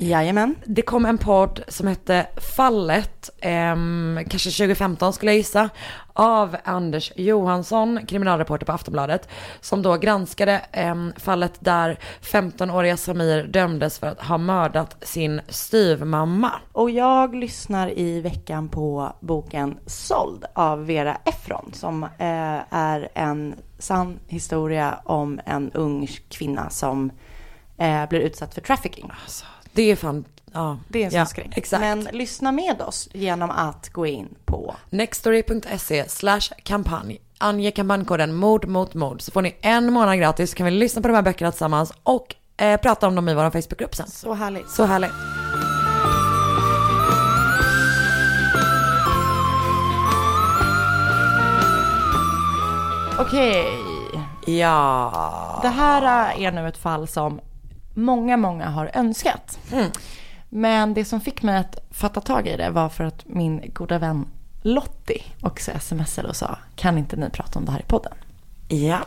Jajamän. 0.00 0.54
Det 0.64 0.82
kom 0.82 1.06
en 1.06 1.18
podd 1.18 1.62
som 1.68 1.86
hette 1.86 2.26
Fallet, 2.56 3.30
ehm, 3.40 4.18
kanske 4.28 4.50
2015 4.50 5.12
skulle 5.12 5.30
jag 5.30 5.36
gissa, 5.36 5.68
av 6.12 6.56
Anders 6.64 7.12
Johansson, 7.16 8.06
kriminalreporter 8.06 8.66
på 8.66 8.72
Aftonbladet, 8.72 9.28
som 9.60 9.82
då 9.82 9.96
granskade 9.96 10.60
ehm, 10.72 11.12
fallet 11.16 11.52
där 11.60 11.98
15-åriga 12.22 12.96
Samir 12.96 13.42
dömdes 13.42 13.98
för 13.98 14.06
att 14.06 14.20
ha 14.20 14.38
mördat 14.38 14.96
sin 15.00 15.40
styvmamma. 15.48 16.52
Och 16.72 16.90
jag 16.90 17.34
lyssnar 17.34 17.98
i 17.98 18.20
veckan 18.20 18.68
på 18.68 19.12
boken 19.20 19.78
Såld 19.86 20.44
av 20.52 20.86
Vera 20.86 21.16
Efron 21.24 21.70
som 21.72 22.04
eh, 22.04 22.08
är 22.70 23.08
en 23.14 23.54
sann 23.78 24.18
historia 24.26 25.00
om 25.04 25.40
en 25.46 25.72
ung 25.72 26.08
kvinna 26.28 26.70
som 26.70 27.10
eh, 27.78 28.08
blir 28.08 28.20
utsatt 28.20 28.54
för 28.54 28.60
trafficking. 28.60 29.10
Alltså, 29.22 29.44
det 29.72 29.82
är 29.82 29.96
fan, 29.96 30.24
ja. 30.52 30.78
Det 30.88 31.00
är 31.00 31.04
en 31.04 31.10
sån 31.10 31.18
ja, 31.18 31.26
skräck. 31.26 31.52
Exakt. 31.56 31.80
Men 31.80 32.08
lyssna 32.12 32.52
med 32.52 32.82
oss 32.82 33.08
genom 33.12 33.50
att 33.50 33.88
gå 33.88 34.06
in 34.06 34.34
på 34.44 34.74
Nextory.se 34.90 36.08
slash 36.08 36.40
kampanj. 36.62 37.18
Ange 37.38 37.70
kampanjkoden 37.70 38.34
mord 38.34 38.66
mot 38.66 38.94
mord 38.94 39.22
så 39.22 39.32
får 39.32 39.42
ni 39.42 39.56
en 39.60 39.92
månad 39.92 40.18
gratis 40.18 40.50
så 40.50 40.56
kan 40.56 40.66
vi 40.66 40.70
lyssna 40.70 41.02
på 41.02 41.08
de 41.08 41.14
här 41.14 41.22
böckerna 41.22 41.50
tillsammans 41.50 41.92
och 42.02 42.34
eh, 42.56 42.80
prata 42.80 43.06
om 43.06 43.14
dem 43.14 43.28
i 43.28 43.34
vår 43.34 43.50
Facebookgrupp 43.50 43.94
sen. 43.94 44.08
Så 44.08 44.34
härligt. 44.34 44.70
Så 44.70 44.84
härligt. 44.84 45.12
Okej. 53.20 53.66
Ja. 54.46 55.58
Det 55.62 55.68
här 55.68 56.32
är 56.38 56.52
nu 56.52 56.68
ett 56.68 56.78
fall 56.78 57.08
som 57.08 57.40
många, 57.98 58.36
många 58.36 58.68
har 58.68 58.90
önskat. 58.94 59.58
Mm. 59.72 59.90
Men 60.48 60.94
det 60.94 61.04
som 61.04 61.20
fick 61.20 61.42
mig 61.42 61.56
att 61.56 61.78
fatta 61.90 62.20
tag 62.20 62.46
i 62.46 62.56
det 62.56 62.70
var 62.70 62.88
för 62.88 63.04
att 63.04 63.28
min 63.28 63.70
goda 63.74 63.98
vän 63.98 64.26
Lottie 64.62 65.22
också 65.42 65.70
smsade 65.80 66.28
och 66.28 66.36
sa 66.36 66.58
kan 66.76 66.98
inte 66.98 67.16
ni 67.16 67.30
prata 67.30 67.58
om 67.58 67.64
det 67.64 67.72
här 67.72 67.80
i 67.80 67.86
podden? 67.86 68.12
Ja. 68.68 69.00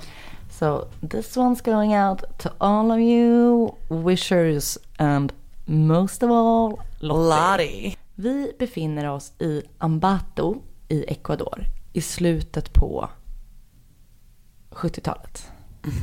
So 0.50 0.86
this 1.10 1.38
one's 1.38 1.66
going 1.66 1.98
out 1.98 2.24
to 2.38 2.50
all 2.58 2.92
of 2.92 3.00
you 3.00 3.72
wishers 3.90 4.78
and 4.98 5.34
most 5.66 6.24
of 6.24 6.32
all 6.32 6.82
Lottie. 7.00 7.18
Lottie. 7.18 7.98
Vi 8.16 8.52
befinner 8.60 9.10
oss 9.10 9.34
i 9.40 9.62
Ambato 9.78 10.62
i 10.88 11.04
Ecuador 11.08 11.66
i 11.94 12.02
slutet 12.02 12.74
på 12.74 13.10
70-talet. 14.72 15.52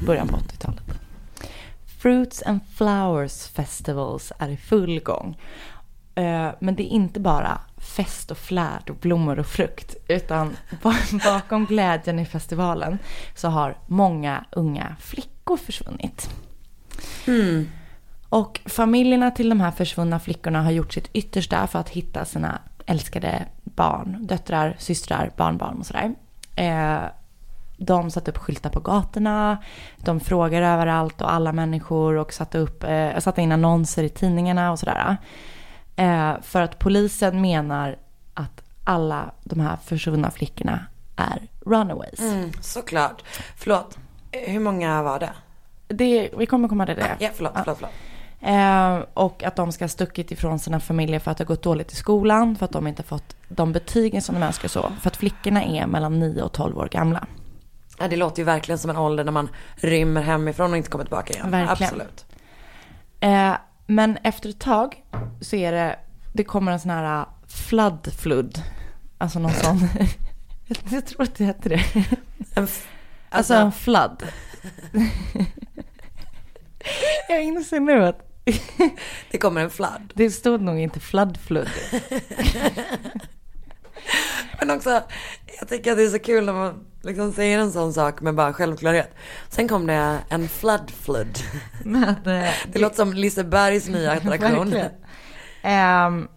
Början 0.06 0.28
på 0.28 0.36
80-talet. 0.36 1.07
Fruits 1.98 2.42
and 2.46 2.60
Flowers 2.74 3.46
Festivals 3.48 4.32
är 4.38 4.48
i 4.48 4.56
full 4.56 5.00
gång. 5.00 5.38
Eh, 6.14 6.50
Men 6.60 6.74
det 6.74 6.82
är 6.82 6.88
inte 6.94 7.20
bara 7.20 7.60
fest 7.76 8.30
och 8.30 8.38
flärd 8.38 8.90
och 8.90 8.96
blommor 8.96 9.38
och 9.38 9.46
frukt. 9.46 9.96
Utan 10.08 10.56
ba- 10.82 10.94
bakom 11.24 11.66
glädjen 11.66 12.18
i 12.18 12.24
festivalen 12.26 12.98
så 13.34 13.48
har 13.48 13.76
många 13.86 14.44
unga 14.52 14.96
flickor 15.00 15.56
försvunnit. 15.56 16.30
Och 18.28 18.60
familjerna 18.66 19.30
till 19.30 19.48
de 19.48 19.60
här 19.60 19.70
försvunna 19.70 20.20
flickorna 20.20 20.62
har 20.62 20.70
gjort 20.70 20.92
sitt 20.92 21.10
yttersta 21.12 21.66
för 21.66 21.78
att 21.78 21.88
hitta 21.88 22.24
sina 22.24 22.58
älskade 22.86 23.46
barn, 23.64 24.26
döttrar, 24.26 24.76
systrar, 24.78 25.30
barnbarn 25.36 25.78
och 25.78 25.86
sådär. 25.86 26.14
De 27.78 28.10
satte 28.10 28.30
upp 28.30 28.38
skyltar 28.38 28.70
på 28.70 28.80
gatorna, 28.80 29.58
de 29.96 30.20
frågar 30.20 30.62
överallt 30.62 31.22
och 31.22 31.32
alla 31.32 31.52
människor 31.52 32.14
och 32.14 32.32
satte, 32.32 32.58
upp, 32.58 32.84
eh, 32.84 33.18
satte 33.18 33.42
in 33.42 33.52
annonser 33.52 34.02
i 34.02 34.08
tidningarna 34.08 34.72
och 34.72 34.78
sådär. 34.78 35.16
Eh, 35.96 36.32
för 36.42 36.62
att 36.62 36.78
polisen 36.78 37.40
menar 37.40 37.96
att 38.34 38.62
alla 38.84 39.30
de 39.44 39.60
här 39.60 39.76
försvunna 39.84 40.30
flickorna 40.30 40.86
är 41.16 41.42
runaways. 41.66 42.20
Mm, 42.20 42.52
såklart. 42.60 43.22
Förlåt, 43.56 43.98
Eh, 44.30 44.52
hur 44.52 44.60
många 44.60 45.02
var 45.02 45.18
det? 45.18 45.32
Det, 45.88 46.30
vi 46.38 46.46
kommer 46.46 46.68
komma 46.68 46.86
till 46.86 46.94
det. 46.94 47.16
Ja, 47.18 47.30
förlåt, 47.34 47.52
förlåt, 47.56 47.78
förlåt. 47.78 47.92
Eh, 48.40 49.08
och 49.14 49.42
att 49.42 49.56
de 49.56 49.72
ska 49.72 49.84
ha 49.84 49.88
stuckit 49.88 50.30
ifrån 50.30 50.58
sina 50.58 50.80
familjer 50.80 51.20
för 51.20 51.30
att 51.30 51.38
det 51.38 51.44
har 51.44 51.46
gått 51.48 51.62
dåligt 51.62 51.92
i 51.92 51.96
skolan, 51.96 52.56
för 52.56 52.64
att 52.64 52.72
de 52.72 52.86
inte 52.86 53.02
fått 53.02 53.36
de 53.48 53.72
betygen 53.72 54.22
som 54.22 54.34
de 54.34 54.46
önskar 54.46 54.68
så. 54.68 54.92
För 55.00 55.08
att 55.08 55.16
flickorna 55.16 55.64
är 55.64 55.86
mellan 55.86 56.18
9 56.18 56.42
och 56.42 56.52
12 56.52 56.78
år 56.78 56.88
gamla. 56.92 57.26
Ja, 57.98 58.08
det 58.08 58.16
låter 58.16 58.38
ju 58.38 58.44
verkligen 58.44 58.78
som 58.78 58.90
en 58.90 58.96
ålder 58.96 59.24
när 59.24 59.32
man 59.32 59.48
rymmer 59.76 60.22
hemifrån 60.22 60.70
och 60.70 60.76
inte 60.76 60.90
kommer 60.90 61.04
tillbaka 61.04 61.32
igen. 61.32 61.50
Verkligen. 61.50 61.92
Absolut. 61.92 62.26
Eh, 63.20 63.54
men 63.86 64.18
efter 64.22 64.48
ett 64.48 64.58
tag 64.58 65.04
så 65.40 65.56
är 65.56 65.72
det, 65.72 65.98
det 66.32 66.44
kommer 66.44 66.72
en 66.72 66.80
sån 66.80 66.90
här 66.90 67.26
flood 67.48 68.12
flood. 68.18 68.62
Alltså 69.18 69.38
någon 69.38 69.52
sån, 69.54 69.88
jag 70.90 71.06
tror 71.06 71.22
att 71.22 71.34
det 71.34 71.44
heter 71.44 71.70
det. 71.70 71.84
En 72.54 72.64
f- 72.64 72.88
Alltså, 73.30 73.54
en 73.54 73.72
flood. 73.72 74.22
jag 77.28 77.42
inser 77.42 77.80
nu 77.80 78.04
att 78.06 78.22
det 79.30 79.38
kommer 79.38 79.60
en 79.60 79.70
flood. 79.70 80.12
det 80.14 80.30
stod 80.30 80.60
nog 80.60 80.78
inte 80.78 81.00
flood. 81.00 81.38
Men 84.58 84.70
också, 84.70 85.02
jag 85.60 85.68
tycker 85.68 85.90
att 85.90 85.96
det 85.98 86.04
är 86.04 86.08
så 86.08 86.18
kul 86.18 86.44
när 86.46 86.52
man 86.52 86.84
liksom 87.02 87.32
säger 87.32 87.58
en 87.58 87.72
sån 87.72 87.92
sak 87.92 88.20
med 88.20 88.34
bara 88.34 88.52
självklarhet. 88.52 89.10
Sen 89.48 89.68
kom 89.68 89.86
det 89.86 90.18
en 90.28 90.48
flood 90.48 90.90
flood. 90.90 91.38
Med, 91.84 92.26
eh, 92.26 92.50
Det 92.72 92.78
låter 92.78 92.96
som 92.96 93.12
Lisebergs 93.12 93.88
nya 93.88 94.12
attraktion. 94.16 94.74
Ehm, 95.62 96.28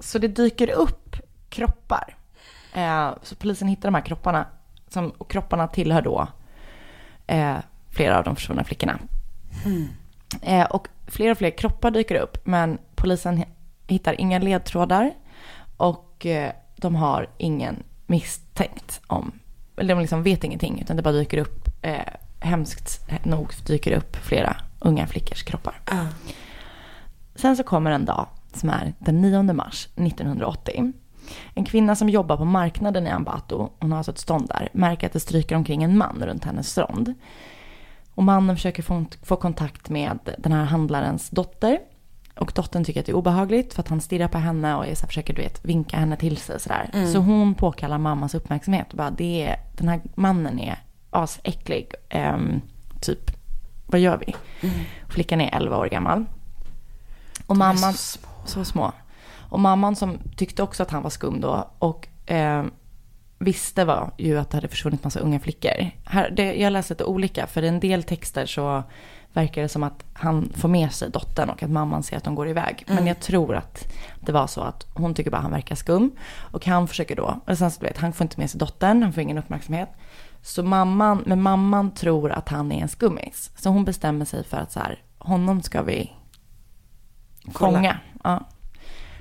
så 0.00 0.18
det 0.18 0.28
dyker 0.28 0.70
upp 0.70 1.16
kroppar. 1.48 2.16
Eh, 2.74 3.10
så 3.22 3.34
polisen 3.36 3.68
hittar 3.68 3.88
de 3.88 3.94
här 3.94 4.02
kropparna. 4.02 4.46
Som, 4.88 5.10
och 5.10 5.30
kropparna 5.30 5.68
tillhör 5.68 6.02
då 6.02 6.26
eh, 7.26 7.56
flera 7.90 8.18
av 8.18 8.24
de 8.24 8.36
försvunna 8.36 8.64
flickorna. 8.64 8.98
Eh, 10.42 10.64
och 10.64 10.88
fler 11.06 11.30
och 11.30 11.38
fler 11.38 11.50
kroppar 11.50 11.90
dyker 11.90 12.14
upp. 12.14 12.46
Men 12.46 12.78
polisen 12.94 13.38
hi- 13.38 13.48
hittar 13.86 14.20
inga 14.20 14.38
ledtrådar. 14.38 15.12
Och 15.76 16.26
eh, 16.26 16.52
de 16.82 16.94
har 16.94 17.28
ingen 17.38 17.82
misstänkt 18.06 19.00
om, 19.06 19.32
eller 19.76 19.94
de 19.94 20.00
liksom 20.00 20.22
vet 20.22 20.44
ingenting. 20.44 20.80
Utan 20.80 20.96
det 20.96 21.02
bara 21.02 21.14
dyker 21.14 21.38
upp, 21.38 21.68
eh, 21.82 22.00
hemskt 22.40 23.00
nog 23.24 23.52
dyker 23.66 23.92
upp 23.92 24.16
flera 24.16 24.56
unga 24.78 25.06
flickors 25.06 25.42
kroppar. 25.42 25.80
Ah. 25.84 26.06
Sen 27.34 27.56
så 27.56 27.62
kommer 27.62 27.90
en 27.90 28.04
dag 28.04 28.26
som 28.54 28.70
är 28.70 28.94
den 28.98 29.20
9 29.20 29.42
mars 29.52 29.88
1980. 29.94 30.92
En 31.54 31.64
kvinna 31.64 31.96
som 31.96 32.08
jobbar 32.08 32.36
på 32.36 32.44
marknaden 32.44 33.06
i 33.06 33.10
Ambato, 33.10 33.70
hon 33.78 33.90
har 33.90 33.98
alltså 33.98 34.12
ett 34.12 34.18
stånd 34.18 34.48
där, 34.48 34.68
märker 34.72 35.06
att 35.06 35.12
det 35.12 35.20
stryker 35.20 35.56
omkring 35.56 35.82
en 35.82 35.98
man 35.98 36.22
runt 36.26 36.44
hennes 36.44 36.70
stånd. 36.70 37.14
Och 38.14 38.24
mannen 38.24 38.56
försöker 38.56 38.82
få, 38.82 39.04
få 39.22 39.36
kontakt 39.36 39.88
med 39.88 40.18
den 40.38 40.52
här 40.52 40.64
handlarens 40.64 41.30
dotter. 41.30 41.78
Och 42.38 42.52
dottern 42.54 42.84
tycker 42.84 43.00
att 43.00 43.06
det 43.06 43.12
är 43.12 43.16
obehagligt 43.16 43.74
för 43.74 43.80
att 43.80 43.88
han 43.88 44.00
stirrar 44.00 44.28
på 44.28 44.38
henne 44.38 44.76
och 44.76 44.86
är 44.86 44.94
så 44.94 45.00
här, 45.00 45.06
försöker 45.08 45.34
du 45.34 45.42
vet, 45.42 45.64
vinka 45.64 45.96
henne 45.96 46.16
till 46.16 46.36
sig 46.36 46.60
sådär. 46.60 47.06
Så 47.12 47.18
hon 47.18 47.54
påkallar 47.54 47.98
mammas 47.98 48.34
uppmärksamhet 48.34 48.90
och 48.90 48.96
bara, 48.96 49.10
det 49.10 49.42
är, 49.42 49.60
den 49.76 49.88
här 49.88 50.00
mannen 50.14 50.58
är 50.58 50.78
asäcklig. 51.10 51.94
Ehm, 52.08 52.60
typ, 53.00 53.30
vad 53.86 54.00
gör 54.00 54.22
vi? 54.26 54.36
Flickan 55.08 55.40
är 55.40 55.56
11 55.56 55.76
år 55.76 55.86
gammal. 55.86 56.24
Och 57.46 57.56
mamman, 57.56 57.92
så 57.92 58.18
små. 58.18 58.28
så 58.44 58.64
små. 58.64 58.92
Och 59.36 59.60
mamman 59.60 59.96
som 59.96 60.18
tyckte 60.36 60.62
också 60.62 60.82
att 60.82 60.90
han 60.90 61.02
var 61.02 61.10
skum 61.10 61.40
då 61.40 61.70
och 61.78 62.08
eh, 62.30 62.64
visste 63.38 63.84
var 63.84 64.10
ju 64.16 64.38
att 64.38 64.50
det 64.50 64.56
hade 64.56 64.68
försvunnit 64.68 65.04
massa 65.04 65.20
unga 65.20 65.40
flickor. 65.40 65.90
Här, 66.04 66.30
det, 66.30 66.54
jag 66.54 66.72
läste 66.72 66.94
lite 66.94 67.04
olika, 67.04 67.46
för 67.46 67.62
i 67.62 67.68
en 67.68 67.80
del 67.80 68.02
texter 68.02 68.46
så 68.46 68.82
verkar 69.32 69.62
det 69.62 69.68
som 69.68 69.82
att 69.82 70.04
han 70.12 70.52
får 70.54 70.68
med 70.68 70.92
sig 70.92 71.10
dottern 71.10 71.50
och 71.50 71.62
att 71.62 71.70
mamman 71.70 72.02
ser 72.02 72.16
att 72.16 72.24
de 72.24 72.34
går 72.34 72.48
iväg. 72.48 72.84
Men 72.86 73.06
jag 73.06 73.20
tror 73.20 73.56
att 73.56 73.92
det 74.20 74.32
var 74.32 74.46
så 74.46 74.60
att 74.60 74.86
hon 74.94 75.14
tycker 75.14 75.30
bara 75.30 75.42
han 75.42 75.50
verkar 75.50 75.74
skum. 75.74 76.10
Och 76.36 76.66
han 76.66 76.88
försöker 76.88 77.16
då, 77.16 77.40
och 77.46 77.58
sen 77.58 77.70
så 77.70 77.80
vet 77.80 77.98
han 77.98 78.12
får 78.12 78.24
inte 78.24 78.40
med 78.40 78.50
sig 78.50 78.58
dottern, 78.58 79.02
han 79.02 79.12
får 79.12 79.22
ingen 79.22 79.38
uppmärksamhet. 79.38 79.88
Så 80.42 80.62
mamman, 80.62 81.22
men 81.26 81.42
mamman 81.42 81.90
tror 81.90 82.30
att 82.32 82.48
han 82.48 82.72
är 82.72 82.82
en 82.82 82.88
skummis. 82.88 83.50
Så 83.56 83.70
hon 83.70 83.84
bestämmer 83.84 84.24
sig 84.24 84.44
för 84.44 84.56
att 84.56 84.72
så 84.72 84.80
här, 84.80 85.02
honom 85.18 85.62
ska 85.62 85.82
vi 85.82 86.12
fånga. 87.54 87.98
Ja. 88.24 88.48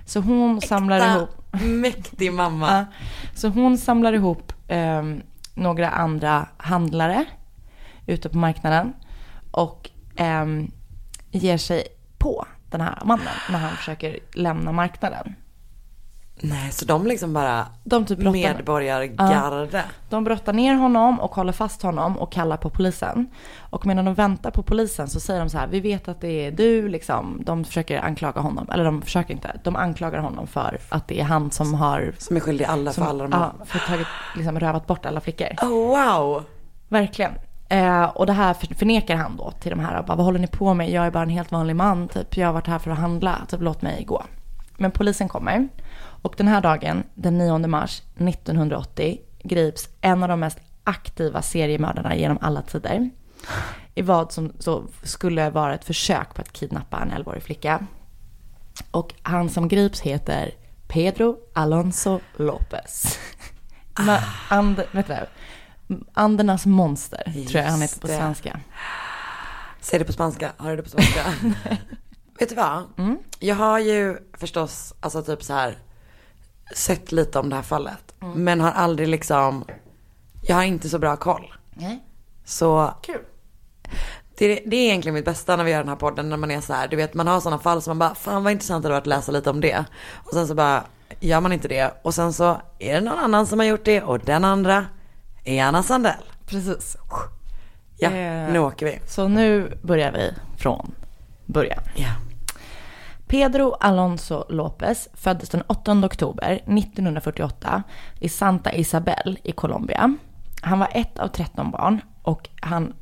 Så 0.05 0.19
hon 0.19 0.61
samlar 0.61 0.97
Äkta, 0.97 1.15
ihop, 1.15 1.29
Mäktig 1.61 2.33
mamma. 2.33 2.71
ja, 2.71 2.85
så 3.33 3.47
hon 3.47 3.77
samlar 3.77 4.13
ihop 4.13 4.53
eh, 4.67 5.03
några 5.53 5.89
andra 5.89 6.47
handlare 6.57 7.25
ute 8.05 8.29
på 8.29 8.37
marknaden 8.37 8.93
och 9.51 9.89
eh, 10.15 10.45
ger 11.31 11.57
sig 11.57 11.87
på 12.17 12.45
den 12.69 12.81
här 12.81 13.01
mannen 13.05 13.27
när 13.51 13.59
han 13.59 13.75
försöker 13.75 14.19
lämna 14.33 14.71
marknaden. 14.71 15.35
Nej, 16.41 16.71
så 16.71 16.85
de 16.85 17.07
liksom 17.07 17.33
bara 17.33 17.65
De 17.83 18.05
typ 18.05 18.17
brottar, 18.19 18.31
medborgargarde. 18.31 19.83
de 20.09 20.23
brottar 20.23 20.53
ner 20.53 20.73
honom 20.75 21.19
och 21.19 21.35
håller 21.35 21.53
fast 21.53 21.81
honom 21.81 22.17
och 22.17 22.31
kallar 22.31 22.57
på 22.57 22.69
polisen. 22.69 23.27
Och 23.69 23.85
medan 23.85 24.05
de 24.05 24.13
väntar 24.13 24.51
på 24.51 24.63
polisen 24.63 25.07
så 25.07 25.19
säger 25.19 25.39
de 25.39 25.49
så 25.49 25.57
här, 25.57 25.67
vi 25.67 25.79
vet 25.79 26.07
att 26.07 26.21
det 26.21 26.45
är 26.47 26.51
du 26.51 26.87
liksom. 26.89 27.41
De 27.45 27.63
försöker 27.65 27.99
anklaga 28.01 28.41
honom, 28.41 28.69
eller 28.73 28.85
de 28.85 29.01
försöker 29.01 29.33
inte, 29.33 29.59
de 29.63 29.75
anklagar 29.75 30.19
honom 30.19 30.47
för 30.47 30.79
att 30.89 31.07
det 31.07 31.19
är 31.19 31.23
han 31.23 31.51
som 31.51 31.73
har 31.73 32.13
Som 32.17 32.35
är 32.35 32.39
skyldig 32.39 32.65
alla 32.65 32.91
för 32.91 33.01
som, 33.01 33.07
alla 33.07 33.23
de 33.23 33.33
här. 33.33 33.51
ja, 33.59 33.65
för 33.65 33.79
tagit, 33.79 34.07
liksom 34.35 34.59
rövat 34.59 34.87
bort 34.87 35.05
alla 35.05 35.21
flickor. 35.21 35.47
Oh, 35.61 35.69
wow. 35.69 36.43
Verkligen. 36.87 37.31
Eh, 37.69 38.03
och 38.03 38.25
det 38.25 38.33
här 38.33 38.53
för- 38.53 38.75
förnekar 38.75 39.15
han 39.15 39.35
då 39.37 39.51
till 39.51 39.69
de 39.69 39.79
här. 39.79 40.03
Bara, 40.03 40.15
vad 40.17 40.25
håller 40.25 40.39
ni 40.39 40.47
på 40.47 40.73
med? 40.73 40.89
Jag 40.91 41.05
är 41.05 41.11
bara 41.11 41.23
en 41.23 41.29
helt 41.29 41.51
vanlig 41.51 41.75
man. 41.75 42.07
Typ, 42.07 42.37
jag 42.37 42.47
har 42.47 42.53
varit 42.53 42.67
här 42.67 42.79
för 42.79 42.91
att 42.91 42.97
handla. 42.97 43.35
Typ, 43.49 43.61
låt 43.61 43.81
mig 43.81 44.03
gå. 44.07 44.23
Men 44.77 44.91
polisen 44.91 45.27
kommer. 45.29 45.67
Och 46.27 46.33
den 46.37 46.47
här 46.47 46.61
dagen, 46.61 47.03
den 47.13 47.37
9 47.37 47.57
mars 47.67 48.01
1980, 48.15 49.19
grips 49.43 49.89
en 50.01 50.23
av 50.23 50.29
de 50.29 50.39
mest 50.39 50.57
aktiva 50.83 51.41
seriemördarna 51.41 52.15
genom 52.15 52.37
alla 52.41 52.61
tider. 52.61 53.09
I 53.95 54.01
vad 54.01 54.31
som 54.31 54.53
så 54.59 54.87
skulle 55.03 55.49
vara 55.49 55.75
ett 55.75 55.85
försök 55.85 56.33
på 56.33 56.41
att 56.41 56.53
kidnappa 56.53 56.99
en 56.99 57.11
11-årig 57.11 57.43
flicka. 57.43 57.85
Och 58.91 59.13
han 59.21 59.49
som 59.49 59.67
grips 59.67 60.01
heter 60.01 60.51
Pedro 60.87 61.37
Alonso 61.53 62.19
Lopez. 62.35 63.19
Men, 63.99 64.21
and, 64.49 64.83
vet 64.91 65.07
du? 65.07 65.15
Andernas 66.13 66.65
monster, 66.65 67.23
tror 67.23 67.63
jag 67.63 67.71
han 67.71 67.81
heter 67.81 67.99
på 67.99 68.07
Just 68.07 68.19
svenska. 68.19 68.59
Säg 69.81 69.99
det 69.99 70.05
på 70.05 70.13
spanska. 70.13 70.51
Har 70.57 70.69
du 70.69 70.75
det 70.75 70.83
på 70.83 70.89
spanska? 70.89 71.21
Vet 72.39 72.49
du 72.49 72.55
vad? 72.55 72.83
Mm. 72.97 73.17
Jag 73.39 73.55
har 73.55 73.79
ju 73.79 74.17
förstås, 74.33 74.93
alltså 74.99 75.23
typ 75.23 75.43
så 75.43 75.53
här, 75.53 75.77
sett 76.75 77.11
lite 77.11 77.39
om 77.39 77.49
det 77.49 77.55
här 77.55 77.63
fallet. 77.63 78.15
Mm. 78.21 78.43
Men 78.43 78.61
har 78.61 78.71
aldrig 78.71 79.07
liksom, 79.07 79.65
jag 80.41 80.55
har 80.55 80.63
inte 80.63 80.89
så 80.89 80.99
bra 80.99 81.15
koll. 81.15 81.53
Nej. 81.73 82.03
Så 82.45 82.93
Kul. 83.01 83.21
det, 84.37 84.47
det 84.65 84.77
är 84.77 84.85
egentligen 84.87 85.13
mitt 85.13 85.25
bästa 85.25 85.55
när 85.55 85.63
vi 85.63 85.71
gör 85.71 85.79
den 85.79 85.89
här 85.89 85.95
podden. 85.95 86.29
När 86.29 86.37
man 86.37 86.51
är 86.51 86.61
så 86.61 86.73
här, 86.73 86.87
du 86.87 86.95
vet 86.95 87.13
man 87.13 87.27
har 87.27 87.39
sådana 87.39 87.59
fall 87.61 87.81
som 87.81 87.97
man 87.97 88.09
bara, 88.09 88.15
fan 88.15 88.43
vad 88.43 88.53
intressant 88.53 88.83
det 88.83 88.87
hade 88.87 88.93
varit 88.95 89.03
att 89.03 89.07
läsa 89.07 89.31
lite 89.31 89.49
om 89.49 89.61
det. 89.61 89.85
Och 90.13 90.33
sen 90.33 90.47
så 90.47 90.55
bara, 90.55 90.83
gör 91.19 91.41
man 91.41 91.53
inte 91.53 91.67
det. 91.67 91.93
Och 92.01 92.13
sen 92.13 92.33
så 92.33 92.61
är 92.79 92.93
det 92.93 93.01
någon 93.01 93.19
annan 93.19 93.47
som 93.47 93.59
har 93.59 93.65
gjort 93.65 93.85
det 93.85 94.01
och 94.01 94.19
den 94.19 94.45
andra 94.45 94.85
är 95.43 95.63
Anna 95.63 95.83
Sandell. 95.83 96.23
Precis. 96.45 96.97
Ja, 97.97 98.09
Eh, 98.11 98.51
nu 98.53 98.59
åker 98.59 98.85
vi. 98.85 98.99
Så 99.07 99.27
nu 99.27 99.77
börjar 99.83 100.11
vi 100.11 100.33
från 100.57 100.91
början. 101.45 101.83
Ja. 101.95 102.09
Pedro 103.27 103.71
Alonso 103.79 104.45
López 104.49 105.07
föddes 105.13 105.49
den 105.49 105.61
8 105.67 105.91
oktober 106.05 106.51
1948 106.65 107.83
i 108.19 108.29
Santa 108.29 108.73
Isabel 108.73 109.39
i 109.43 109.51
Colombia. 109.51 110.15
Han 110.61 110.79
var 110.79 110.89
ett 110.93 111.19
av 111.19 111.27
13 111.27 111.71
barn 111.71 112.01
och 112.21 112.49
han 112.61 112.93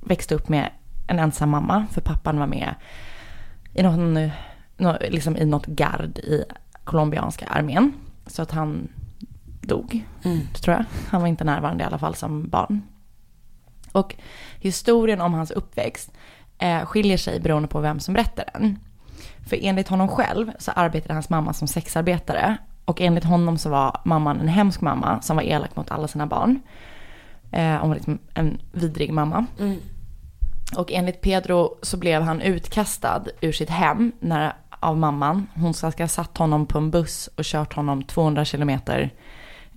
växte 0.00 0.34
upp 0.34 0.48
med 0.48 0.70
en 1.08 1.18
ensam 1.18 1.50
mamma 1.50 1.86
för 1.90 2.00
pappan 2.00 2.38
var 2.38 2.46
med 2.46 2.74
i, 3.74 3.82
någon, 3.82 4.30
nå- 4.76 4.98
liksom 5.10 5.36
i 5.36 5.44
något 5.44 5.66
gard 5.66 6.18
i 6.18 6.44
colombianska 6.84 7.46
armén. 7.46 7.92
Så 8.26 8.42
att 8.42 8.50
han 8.50 8.88
dog, 9.60 10.04
tror 10.62 10.76
jag. 10.76 10.84
Han 11.10 11.20
var 11.20 11.28
inte 11.28 11.44
närvarande 11.44 11.84
i 11.84 11.86
alla 11.86 11.98
fall 11.98 12.14
som 12.14 12.48
barn. 12.48 12.82
Och 13.92 14.14
historien 14.60 15.20
om 15.20 15.34
hans 15.34 15.50
uppväxt 15.50 16.12
eh, 16.58 16.84
skiljer 16.84 17.16
sig 17.18 17.40
beroende 17.40 17.68
på 17.68 17.80
vem 17.80 18.00
som 18.00 18.14
berättar 18.14 18.44
den. 18.52 18.78
För 19.48 19.58
enligt 19.62 19.88
honom 19.88 20.08
själv 20.08 20.52
så 20.58 20.70
arbetade 20.70 21.14
hans 21.14 21.30
mamma 21.30 21.52
som 21.52 21.68
sexarbetare. 21.68 22.56
Och 22.84 23.00
enligt 23.00 23.24
honom 23.24 23.58
så 23.58 23.70
var 23.70 24.00
mamman 24.04 24.40
en 24.40 24.48
hemsk 24.48 24.80
mamma 24.80 25.22
som 25.22 25.36
var 25.36 25.42
elak 25.42 25.76
mot 25.76 25.90
alla 25.90 26.08
sina 26.08 26.26
barn. 26.26 26.60
Eh, 27.52 27.76
hon 27.80 27.88
var 27.88 27.94
liksom 27.94 28.18
en 28.34 28.60
vidrig 28.72 29.12
mamma. 29.12 29.46
Och 30.76 30.92
enligt 30.92 31.20
Pedro 31.20 31.78
så 31.82 31.96
blev 31.96 32.22
han 32.22 32.40
utkastad 32.40 33.24
ur 33.40 33.52
sitt 33.52 33.70
hem 33.70 34.12
när, 34.20 34.52
av 34.80 34.96
mamman. 34.96 35.46
Hon 35.54 35.74
ska 35.74 36.02
ha 36.02 36.08
satt 36.08 36.38
honom 36.38 36.66
på 36.66 36.78
en 36.78 36.90
buss 36.90 37.28
och 37.36 37.44
kört 37.44 37.74
honom 37.74 38.02
200 38.02 38.44
kilometer 38.44 39.10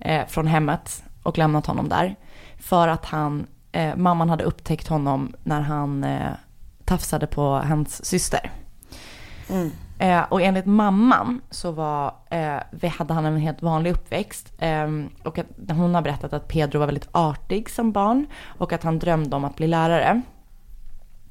eh, 0.00 0.26
från 0.26 0.46
hemmet 0.46 1.04
och 1.22 1.38
lämnat 1.38 1.66
honom 1.66 1.88
där. 1.88 2.16
För 2.58 2.88
att 2.88 3.04
han, 3.04 3.46
eh, 3.72 3.96
mamman 3.96 4.30
hade 4.30 4.44
upptäckt 4.44 4.88
honom 4.88 5.34
när 5.42 5.60
han 5.60 6.04
eh, 6.04 6.32
tafsade 6.84 7.26
på 7.26 7.42
hans 7.42 8.04
syster. 8.04 8.50
Eh, 9.98 10.22
och 10.28 10.42
enligt 10.42 10.66
mamman 10.66 11.40
så 11.50 11.70
var, 11.70 12.14
eh, 12.30 12.56
vi 12.70 12.88
hade 12.88 13.14
han 13.14 13.24
en 13.24 13.36
helt 13.36 13.62
vanlig 13.62 13.92
uppväxt. 13.92 14.52
Eh, 14.58 14.88
och 15.22 15.38
att, 15.38 15.46
hon 15.68 15.94
har 15.94 16.02
berättat 16.02 16.32
att 16.32 16.48
Pedro 16.48 16.78
var 16.78 16.86
väldigt 16.86 17.08
artig 17.12 17.70
som 17.70 17.92
barn. 17.92 18.26
Och 18.58 18.72
att 18.72 18.82
han 18.82 18.98
drömde 18.98 19.36
om 19.36 19.44
att 19.44 19.56
bli 19.56 19.66
lärare. 19.66 20.22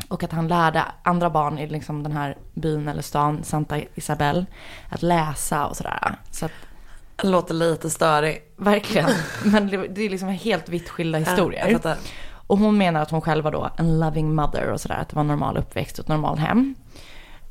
Och 0.08 0.24
att 0.24 0.32
han 0.32 0.48
lärde 0.48 0.84
andra 1.04 1.30
barn 1.30 1.60
i 1.60 1.68
liksom 1.68 2.04
den 2.04 2.12
här 2.12 2.38
byn 2.54 2.88
eller 2.88 3.01
stan, 3.01 3.44
Santa 3.44 3.78
Isabel, 3.96 4.46
att 4.90 5.01
läsa 5.01 5.66
och 5.66 5.78
sådär. 5.78 6.16
Så 6.32 6.46
att, 6.46 6.51
låter 7.24 7.54
lite 7.54 7.90
störig. 7.90 8.42
verkligen. 8.58 9.10
Men 9.44 9.68
det, 9.68 9.88
det 9.88 10.01
är 10.01 10.10
liksom 10.10 10.30
helt 10.30 10.70
vitt 10.70 10.90
skilda 10.90 11.18
historier. 11.18 11.74
fattar. 11.74 11.98
Och 12.48 12.58
hon 12.58 12.78
menar 12.78 13.01
att 13.01 13.12
hon 13.12 13.22
själv 13.22 13.44
var 13.44 13.51
då 13.51 13.70
en 13.78 14.00
loving 14.00 14.36
mother 14.36 14.72
och 14.72 14.82
sådär, 14.82 14.96
att 14.96 15.10
det 15.10 15.16
var 15.16 15.22
en 15.22 15.28
normal 15.28 15.58
uppväxt 15.58 16.00
och 16.00 16.06
ett 16.06 16.10
normalt 16.10 16.40
hem. 16.40 16.75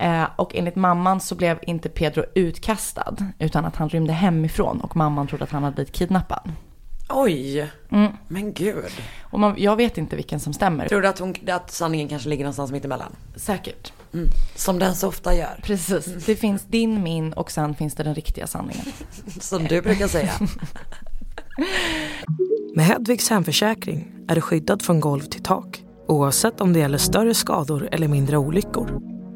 Eh, 0.01 0.25
och 0.37 0.55
enligt 0.55 0.77
mamman 0.77 1.21
så 1.21 1.35
blev 1.35 1.59
inte 1.63 1.89
Pedro 1.89 2.25
utkastad, 2.35 3.17
utan 3.39 3.65
att 3.65 3.77
han 3.77 3.89
rymde 3.89 4.13
hemifrån 4.13 4.81
och 4.81 4.97
mamman 4.97 5.27
trodde 5.27 5.45
att 5.45 5.51
han 5.51 5.63
hade 5.63 5.75
blivit 5.75 5.93
kidnappad. 5.95 6.53
Oj, 7.09 7.71
Mm. 7.91 8.13
men 8.29 8.53
gud. 8.53 8.85
Och 9.23 9.41
man, 9.41 9.55
jag 9.59 9.77
vet 9.77 9.99
inte 9.99 10.17
vilken 10.17 10.41
som 10.41 10.53
stämmer. 10.53 10.89
Tror 10.89 11.01
du 11.03 11.09
att, 11.09 11.19
hon, 11.19 11.35
att 11.49 11.71
sanningen 11.71 12.09
kanske 12.09 12.29
ligger 12.29 12.45
någonstans 12.45 12.73
mitt 12.73 12.85
emellan? 12.85 13.13
Säkert. 13.37 13.93
Mm. 14.15 14.29
Som 14.55 14.79
den 14.79 14.95
så 14.95 15.09
ofta 15.09 15.35
gör. 15.35 15.61
Precis. 15.63 16.27
Det 16.27 16.37
finns 16.37 16.63
din, 16.65 17.03
min 17.03 17.33
och 17.33 17.51
sen 17.51 17.75
finns 17.75 17.95
det 17.95 18.03
den 18.03 18.15
riktiga 18.15 18.47
sanningen. 18.47 18.85
Som 19.41 19.65
du 19.65 19.83
brukar 19.83 20.09
säga. 20.09 20.33
Med 22.75 22.85
Hedvigs 22.87 23.31
hemförsäkring 23.31 24.13
är 24.29 24.35
du 24.35 24.41
skyddad 24.41 24.83
från 24.83 25.01
golv 25.01 25.21
till 25.23 25.43
tak 25.43 25.83
oavsett 26.09 26.61
om 26.61 26.73
det 26.73 26.79
gäller 26.79 26.99
större 26.99 27.35
skador 27.35 27.89
eller 27.93 28.09
mindre 28.09 28.37
olyckor. 28.37 29.01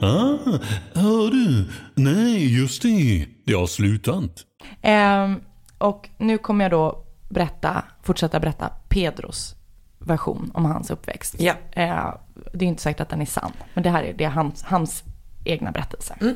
Ah, 0.00 0.58
hör 0.94 1.30
du? 1.30 1.68
Nej, 1.94 2.58
just 2.60 2.82
det. 2.82 3.26
Det 3.44 3.52
har 3.52 3.66
slutat. 3.66 4.44
Ehm, 4.82 5.40
och 5.78 6.08
nu 6.18 6.38
kommer 6.38 6.64
jag 6.64 6.70
då 6.70 7.04
berätta, 7.28 7.84
fortsätta 8.02 8.40
berätta 8.40 8.70
Pedros 8.88 9.54
version 9.98 10.50
om 10.54 10.64
hans 10.64 10.90
uppväxt. 10.90 11.34
Ja. 11.38 11.54
Eh, 11.72 12.14
det 12.52 12.64
är 12.64 12.68
inte 12.68 12.82
säkert 12.82 13.00
att 13.00 13.08
den 13.08 13.20
är 13.20 13.26
sann, 13.26 13.52
men 13.74 13.82
det 13.82 13.90
här 13.90 14.02
är, 14.02 14.12
det 14.12 14.24
är 14.24 14.30
hans, 14.30 14.62
hans 14.62 15.04
egna 15.44 15.70
berättelse. 15.70 16.34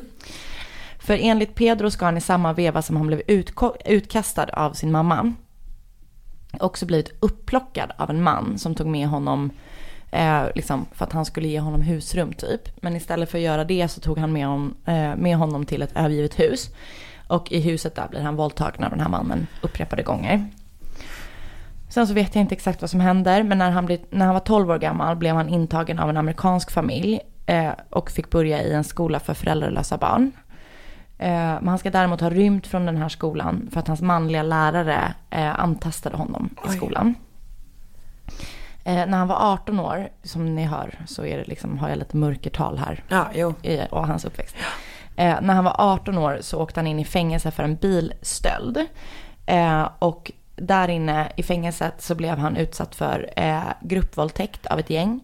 För 0.99 1.17
enligt 1.21 1.55
Pedro 1.55 1.91
ska 1.91 2.05
han 2.05 2.17
i 2.17 2.21
samma 2.21 2.53
veva 2.53 2.81
som 2.81 2.95
han 2.97 3.07
blev 3.07 3.21
utkastad 3.85 4.49
av 4.53 4.73
sin 4.73 4.91
mamma 4.91 5.33
också 6.59 6.85
blivit 6.85 7.11
upplockad 7.19 7.91
av 7.97 8.09
en 8.09 8.23
man 8.23 8.57
som 8.57 8.75
tog 8.75 8.87
med 8.87 9.07
honom 9.07 9.51
eh, 10.13 10.43
liksom 10.55 10.85
för 10.91 11.05
att 11.05 11.13
han 11.13 11.25
skulle 11.25 11.47
ge 11.47 11.59
honom 11.59 11.81
husrum 11.81 12.33
typ. 12.33 12.81
Men 12.81 12.95
istället 12.95 13.29
för 13.31 13.37
att 13.37 13.43
göra 13.43 13.63
det 13.63 13.87
så 13.87 14.01
tog 14.01 14.17
han 14.17 14.33
med, 14.33 14.47
hon, 14.47 14.75
eh, 14.85 15.15
med 15.15 15.37
honom 15.37 15.65
till 15.65 15.81
ett 15.81 15.95
övergivet 15.95 16.39
hus. 16.39 16.69
Och 17.27 17.51
i 17.51 17.59
huset 17.59 17.95
där 17.95 18.07
blir 18.07 18.21
han 18.21 18.35
våldtagen 18.35 18.83
av 18.83 18.89
den 18.89 18.99
här 18.99 19.09
mannen 19.09 19.47
upprepade 19.61 20.03
gånger. 20.03 20.49
Sen 21.89 22.07
så 22.07 22.13
vet 22.13 22.35
jag 22.35 22.41
inte 22.41 22.55
exakt 22.55 22.81
vad 22.81 22.89
som 22.89 22.99
händer, 22.99 23.43
men 23.43 23.57
när 23.57 23.71
han, 23.71 23.85
blev, 23.85 23.99
när 24.09 24.25
han 24.25 24.33
var 24.33 24.41
12 24.41 24.71
år 24.71 24.77
gammal 24.77 25.15
blev 25.15 25.35
han 25.35 25.49
intagen 25.49 25.99
av 25.99 26.09
en 26.09 26.17
amerikansk 26.17 26.71
familj 26.71 27.19
eh, 27.45 27.71
och 27.89 28.11
fick 28.11 28.29
börja 28.29 28.63
i 28.63 28.73
en 28.73 28.83
skola 28.83 29.19
för 29.19 29.33
föräldralösa 29.33 29.97
barn. 29.97 30.31
Eh, 31.17 31.29
men 31.29 31.67
han 31.67 31.77
ska 31.77 31.91
däremot 31.91 32.21
ha 32.21 32.29
rymt 32.29 32.67
från 32.67 32.85
den 32.85 32.97
här 32.97 33.09
skolan 33.09 33.69
för 33.71 33.79
att 33.79 33.87
hans 33.87 34.01
manliga 34.01 34.43
lärare 34.43 35.13
eh, 35.29 35.59
antastade 35.59 36.17
honom 36.17 36.49
i 36.67 36.69
skolan. 36.69 37.15
Eh, 38.85 39.05
när 39.05 39.17
han 39.17 39.27
var 39.27 39.53
18 39.53 39.79
år, 39.79 40.09
som 40.23 40.55
ni 40.55 40.63
hör, 40.65 40.99
så 41.05 41.25
är 41.25 41.37
det 41.37 41.43
liksom, 41.43 41.77
har 41.77 41.89
jag 41.89 41.97
lite 41.97 42.17
mörkertal 42.17 42.77
här 42.77 43.03
Ja, 43.07 43.27
jo. 43.33 43.53
i 43.61 43.79
och 43.91 44.07
hans 44.07 44.25
uppväxt. 44.25 44.55
Eh, 45.15 45.41
när 45.41 45.53
han 45.53 45.63
var 45.63 45.75
18 45.77 46.17
år 46.17 46.37
så 46.41 46.61
åkte 46.61 46.79
han 46.79 46.87
in 46.87 46.99
i 46.99 47.05
fängelse 47.05 47.51
för 47.51 47.63
en 47.63 47.75
bilstöld. 47.75 48.85
Eh, 49.45 49.87
och 49.99 50.31
där 50.55 50.87
inne 50.87 51.31
i 51.37 51.43
fängelset 51.43 52.01
så 52.01 52.15
blev 52.15 52.37
han 52.37 52.57
utsatt 52.57 52.95
för 52.95 53.29
eh, 53.35 53.63
gruppvåldtäkt 53.81 54.65
av 54.65 54.79
ett 54.79 54.89
gäng. 54.89 55.21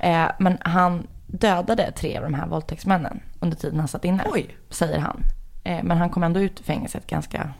Eh, 0.00 0.26
men 0.38 0.58
han 0.60 1.06
dödade 1.26 1.92
tre 1.92 2.16
av 2.16 2.22
de 2.22 2.34
här 2.34 2.46
våldtäktsmännen 2.46 3.20
under 3.40 3.56
tiden 3.56 3.78
han 3.78 3.88
satt 3.88 4.04
inne. 4.04 4.24
Oj. 4.30 4.56
Säger 4.70 4.98
han. 4.98 5.22
Eh, 5.64 5.82
men 5.82 5.98
han 5.98 6.10
kom 6.10 6.22
ändå 6.22 6.40
ut 6.40 6.60
ur 6.60 6.64
fängelset 6.64 7.06
ganska, 7.06 7.50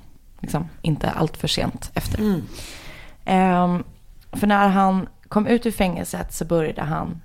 liksom, 0.40 0.68
inte 0.83 1.11
allt 1.11 1.37
för 1.37 1.49
sent 1.49 1.90
efter. 1.95 2.40
Ehm, 3.25 3.85
för 4.33 4.47
när 4.47 4.68
han 4.68 5.09
kom 5.33 5.47
ut 5.47 5.66
ur 5.66 5.71
fängelset 5.71 6.33
så 6.33 6.45
började 6.45 6.83
han 6.83 7.21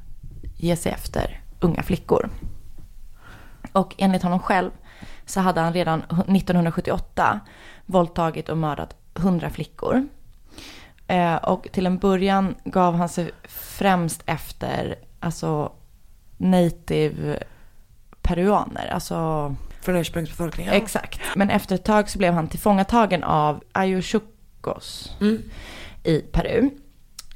ge 0.56 0.76
sig 0.76 0.92
efter 0.92 1.42
unga 1.60 1.84
flickor. 1.84 2.30
Och 3.72 3.96
enligt 3.98 4.24
honom 4.24 4.40
själv 4.40 4.72
så 5.26 5.40
hade 5.40 5.62
han 5.62 5.74
redan 5.74 6.00
1978 6.00 7.40
våldtagit 7.86 8.50
och 8.50 8.58
mördat 8.58 8.96
100 9.16 9.50
flickor. 9.50 10.08
Eh, 11.08 11.36
och 11.36 11.68
till 11.72 11.86
en 11.86 11.98
början 11.98 12.56
gav 12.66 12.96
han 12.96 13.10
sig 13.10 13.32
främst 13.48 14.24
efter 14.26 14.96
alltså 15.20 15.72
native 16.38 17.44
peruaner, 18.22 18.88
alltså 18.88 19.56
Från 19.82 19.96
ursprungsbefolkningen. 19.96 20.74
Exakt. 20.74 21.22
Men 21.36 21.50
efter 21.50 21.76
ett 21.76 21.86
tag 21.86 22.10
så 22.10 22.18
blev 22.18 22.34
han 22.34 22.48
tillfångatagen 22.48 23.24
av 23.24 23.64
Ayushukos 23.72 25.16
i 26.04 26.20
Peru. 26.20 26.70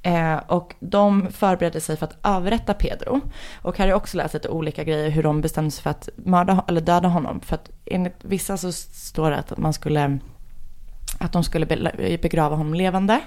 Eh, 0.04 0.38
och 0.48 0.76
de 0.80 1.28
förberedde 1.32 1.82
sig 1.82 1.98
för 1.98 2.06
att 2.06 2.18
avrätta 2.22 2.74
Pedro. 2.74 3.22
Och 3.62 3.78
här 3.78 3.86
har 3.86 3.90
jag 3.90 3.98
också 3.98 4.18
läst 4.18 4.34
lite 4.34 4.50
olika 4.50 4.84
grejer 4.84 5.10
hur 5.10 5.24
de 5.24 5.42
bestämde 5.42 5.72
sig 5.72 5.84
för 5.84 5.90
att 5.90 6.10
mörda 6.16 6.64
eller 6.68 6.82
döda 6.82 7.08
honom. 7.08 7.40
För 7.40 7.56
att 7.56 7.70
enligt 7.86 8.16
vissa 8.22 8.58
så 8.58 8.72
står 8.72 9.32
det 9.32 9.38
att 9.38 9.58
man 9.58 9.74
skulle, 9.74 10.20
att 11.20 11.32
de 11.34 11.44
skulle 11.44 11.66
be- 11.66 12.18
begrava 12.22 12.56
honom 12.56 12.74
levande. 12.74 13.20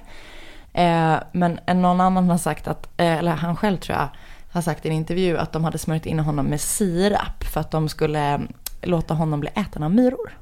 Eh, 0.72 1.16
men 1.32 1.58
någon 1.66 2.00
annan 2.00 2.30
har 2.30 2.38
sagt 2.38 2.68
att, 2.68 2.86
eh, 2.96 3.12
eller 3.18 3.32
han 3.32 3.56
själv 3.56 3.76
tror 3.76 3.98
jag, 3.98 4.08
har 4.50 4.62
sagt 4.62 4.86
i 4.86 4.88
en 4.88 4.94
intervju 4.94 5.38
att 5.38 5.52
de 5.52 5.64
hade 5.64 5.78
smörjt 5.78 6.06
in 6.06 6.18
honom 6.18 6.46
med 6.46 6.60
sirap 6.60 7.44
för 7.52 7.60
att 7.60 7.70
de 7.70 7.88
skulle 7.88 8.40
låta 8.82 9.14
honom 9.14 9.40
bli 9.40 9.50
äten 9.54 9.82
av 9.82 9.90
myror. 9.90 10.38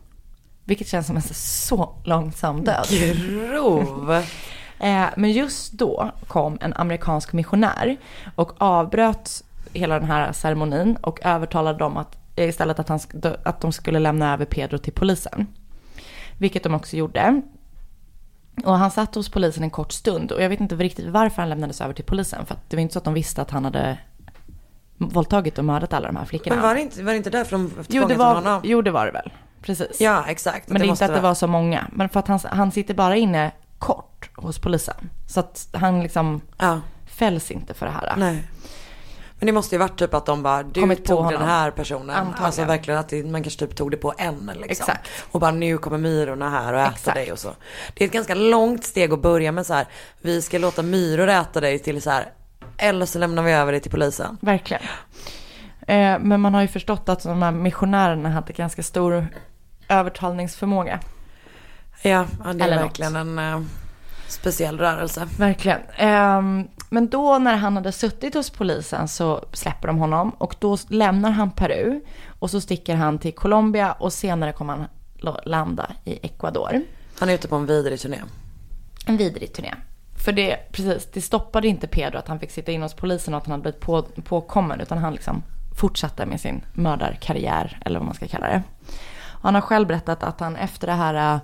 Vilket 0.64 0.88
känns 0.88 1.06
som 1.06 1.16
en 1.16 1.22
så 1.34 1.94
långsam 2.04 2.64
död. 2.64 2.86
Grov. 2.90 4.22
Eh, 4.82 5.06
men 5.16 5.32
just 5.32 5.72
då 5.72 6.10
kom 6.26 6.58
en 6.60 6.72
amerikansk 6.72 7.32
missionär 7.32 7.96
och 8.34 8.52
avbröt 8.58 9.44
hela 9.72 9.98
den 9.98 10.08
här 10.08 10.32
ceremonin 10.32 10.96
och 10.96 11.24
övertalade 11.24 11.78
dem 11.78 11.96
att 11.96 12.16
istället 12.36 12.78
att, 12.78 12.88
han, 12.88 13.00
att 13.42 13.60
de 13.60 13.72
skulle 13.72 13.98
lämna 13.98 14.32
över 14.32 14.44
Pedro 14.44 14.78
till 14.78 14.92
polisen. 14.92 15.46
Vilket 16.38 16.62
de 16.62 16.74
också 16.74 16.96
gjorde. 16.96 17.42
Och 18.64 18.78
han 18.78 18.90
satt 18.90 19.14
hos 19.14 19.28
polisen 19.28 19.62
en 19.62 19.70
kort 19.70 19.92
stund 19.92 20.32
och 20.32 20.42
jag 20.42 20.48
vet 20.48 20.60
inte 20.60 20.74
riktigt 20.74 21.08
varför 21.08 21.42
han 21.42 21.48
lämnades 21.48 21.80
över 21.80 21.94
till 21.94 22.04
polisen. 22.04 22.46
För 22.46 22.54
att 22.54 22.70
det 22.70 22.76
var 22.76 22.80
inte 22.82 22.92
så 22.92 22.98
att 22.98 23.04
de 23.04 23.14
visste 23.14 23.42
att 23.42 23.50
han 23.50 23.64
hade 23.64 23.98
våldtagit 24.96 25.58
och 25.58 25.64
mördat 25.64 25.92
alla 25.92 26.06
de 26.06 26.16
här 26.16 26.24
flickorna. 26.24 26.56
Men 26.56 26.62
var 26.62 26.74
det 26.74 26.80
inte, 26.80 27.02
var 27.02 27.12
det 27.12 27.16
inte 27.16 27.30
därför 27.30 27.56
de 27.56 27.70
jo, 27.88 28.08
det 28.08 28.14
var, 28.14 28.34
honom? 28.34 28.60
jo, 28.64 28.82
det 28.82 28.90
var 28.90 29.06
det 29.06 29.12
väl. 29.12 29.32
Precis. 29.62 30.00
Ja, 30.00 30.24
exakt. 30.28 30.68
Men 30.68 30.80
det 30.80 30.86
är 30.86 30.90
inte 30.90 31.04
att 31.04 31.14
det 31.14 31.20
var 31.20 31.34
så 31.34 31.46
många. 31.46 31.86
Men 31.92 32.08
för 32.08 32.20
att 32.20 32.28
han, 32.28 32.40
han 32.44 32.72
sitter 32.72 32.94
bara 32.94 33.16
inne 33.16 33.52
kort 33.82 34.30
hos 34.36 34.58
polisen. 34.58 35.10
Så 35.28 35.40
att 35.40 35.68
han 35.72 36.02
liksom 36.02 36.40
Ja, 36.58 36.80
fälls 37.06 37.50
inte 37.50 37.74
för 37.74 37.86
det 37.86 37.92
här. 37.92 38.14
nej. 38.16 38.44
Men 39.38 39.46
det 39.46 39.52
måste 39.52 39.74
ju 39.74 39.78
varit 39.78 39.98
typ 39.98 40.14
att 40.14 40.26
de 40.26 40.42
bara, 40.42 40.62
du 40.62 40.80
Kommit 40.80 41.04
på 41.04 41.16
tog 41.16 41.30
den 41.32 41.42
här 41.42 41.70
personen. 41.70 42.10
Antagligen. 42.16 42.44
Alltså 42.44 42.64
verkligen 42.64 43.00
att 43.00 43.08
det, 43.08 43.24
man 43.24 43.42
kanske 43.42 43.66
typ 43.66 43.76
tog 43.76 43.90
det 43.90 43.96
på 43.96 44.14
en 44.18 44.34
liksom. 44.46 44.64
Exakt. 44.68 45.08
Och 45.30 45.40
bara 45.40 45.50
nu 45.50 45.78
kommer 45.78 45.98
myrorna 45.98 46.50
här 46.50 46.72
och 46.72 46.80
äter 46.80 46.92
Exakt. 46.92 47.14
dig 47.16 47.32
och 47.32 47.38
så. 47.38 47.50
Det 47.94 48.04
är 48.04 48.08
ett 48.08 48.12
ganska 48.14 48.34
långt 48.34 48.84
steg 48.84 49.12
att 49.12 49.22
börja 49.22 49.52
med 49.52 49.66
så 49.66 49.74
här, 49.74 49.86
vi 50.20 50.42
ska 50.42 50.58
låta 50.58 50.82
myror 50.82 51.28
äta 51.28 51.60
dig 51.60 51.78
till 51.78 52.02
så 52.02 52.10
här, 52.10 52.26
eller 52.76 53.06
så 53.06 53.18
lämnar 53.18 53.42
vi 53.42 53.52
över 53.52 53.72
dig 53.72 53.80
till 53.80 53.90
polisen. 53.90 54.38
Verkligen. 54.40 54.82
Eh, 55.86 56.18
men 56.20 56.40
man 56.40 56.54
har 56.54 56.62
ju 56.62 56.68
förstått 56.68 57.08
att 57.08 57.22
de 57.22 57.42
här 57.42 57.52
missionärerna 57.52 58.30
hade 58.30 58.52
ganska 58.52 58.82
stor 58.82 59.26
övertalningsförmåga. 59.88 61.00
Ja, 62.02 62.26
ja 62.44 62.52
det 62.52 62.64
är 62.64 62.66
Eller 62.66 62.76
något. 62.76 62.84
verkligen 62.84 63.16
en 63.16 63.38
eh, 63.38 63.60
speciell 64.28 64.78
rörelse. 64.78 65.28
Verkligen. 65.38 65.80
Ehm, 65.96 66.68
men 66.90 67.08
då 67.08 67.38
när 67.38 67.56
han 67.56 67.76
hade 67.76 67.92
suttit 67.92 68.34
hos 68.34 68.50
polisen 68.50 69.08
så 69.08 69.44
släpper 69.52 69.88
de 69.88 69.98
honom 69.98 70.30
och 70.30 70.56
då 70.58 70.78
lämnar 70.88 71.30
han 71.30 71.50
Peru 71.50 72.00
och 72.38 72.50
så 72.50 72.60
sticker 72.60 72.94
han 72.96 73.18
till 73.18 73.34
Colombia 73.34 73.92
och 73.92 74.12
senare 74.12 74.52
kommer 74.52 74.76
han 74.76 74.86
landa 75.44 75.92
i 76.04 76.26
Ecuador. 76.26 76.82
Han 77.18 77.28
är 77.28 77.34
ute 77.34 77.48
på 77.48 77.56
en 77.56 77.66
vidrig 77.66 78.00
turné. 78.00 78.18
En 79.06 79.16
vidrig 79.16 79.52
turné. 79.52 79.74
För 80.24 80.32
det, 80.32 80.56
precis, 80.72 81.08
det 81.12 81.20
stoppade 81.20 81.68
inte 81.68 81.86
Pedro 81.86 82.18
att 82.18 82.28
han 82.28 82.38
fick 82.38 82.50
sitta 82.50 82.72
in 82.72 82.82
hos 82.82 82.94
polisen 82.94 83.34
och 83.34 83.38
att 83.38 83.46
han 83.46 83.52
hade 83.52 83.62
blivit 83.62 83.80
på, 83.80 84.02
påkommen 84.02 84.80
utan 84.80 84.98
han 84.98 85.12
liksom 85.12 85.42
fortsatte 85.78 86.26
med 86.26 86.40
sin 86.40 86.64
mördarkarriär 86.72 87.78
eller 87.84 87.98
vad 87.98 88.06
man 88.06 88.14
ska 88.14 88.28
kalla 88.28 88.46
det. 88.48 88.62
Och 89.26 89.42
han 89.42 89.54
har 89.54 89.62
själv 89.62 89.88
berättat 89.88 90.22
att 90.22 90.40
han 90.40 90.56
efter 90.56 90.86
det 90.86 90.92
här 90.92 91.34
eh, 91.34 91.40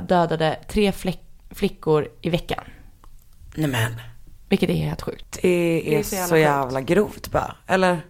dödade 0.00 0.58
tre 0.68 0.92
flick, 0.92 1.20
flickor 1.50 2.08
i 2.20 2.30
veckan. 2.30 2.64
Nej 3.54 3.70
men. 3.70 4.00
Vilket 4.48 4.70
är 4.70 4.74
helt 4.74 5.02
sjukt. 5.02 5.38
Det 5.42 5.48
är, 5.48 5.98
är 5.98 6.02
så 6.02 6.08
så 6.08 6.36
jävla 6.36 6.38
jävla, 6.38 6.80
grovt 6.80 7.30
bara. 7.32 7.54
Eller? 7.66 8.00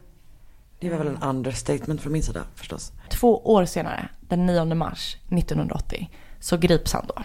Det 0.80 0.90
var 0.90 0.98
väl 0.98 1.06
en 1.06 1.22
understatement 1.22 2.00
från 2.00 2.12
min 2.12 2.22
sida 2.22 2.42
förstås. 2.54 2.92
Två 3.08 3.52
år 3.54 3.64
senare, 3.64 4.08
den 4.20 4.46
9 4.46 4.64
mars 4.64 5.16
1980, 5.30 6.10
så 6.40 6.56
grips 6.56 6.92
han 6.92 7.06
då. 7.06 7.22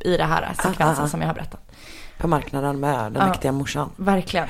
I 0.00 0.16
det 0.16 0.24
här 0.24 0.52
sekvensen 0.54 0.86
Ah, 0.86 1.00
ah, 1.00 1.04
ah. 1.04 1.08
som 1.08 1.20
jag 1.20 1.28
har 1.28 1.34
berättat. 1.34 1.60
På 2.18 2.28
marknaden 2.28 2.80
med 2.80 3.12
den 3.12 3.28
mäktiga 3.28 3.52
morsan. 3.52 3.90
Verkligen. 3.96 4.48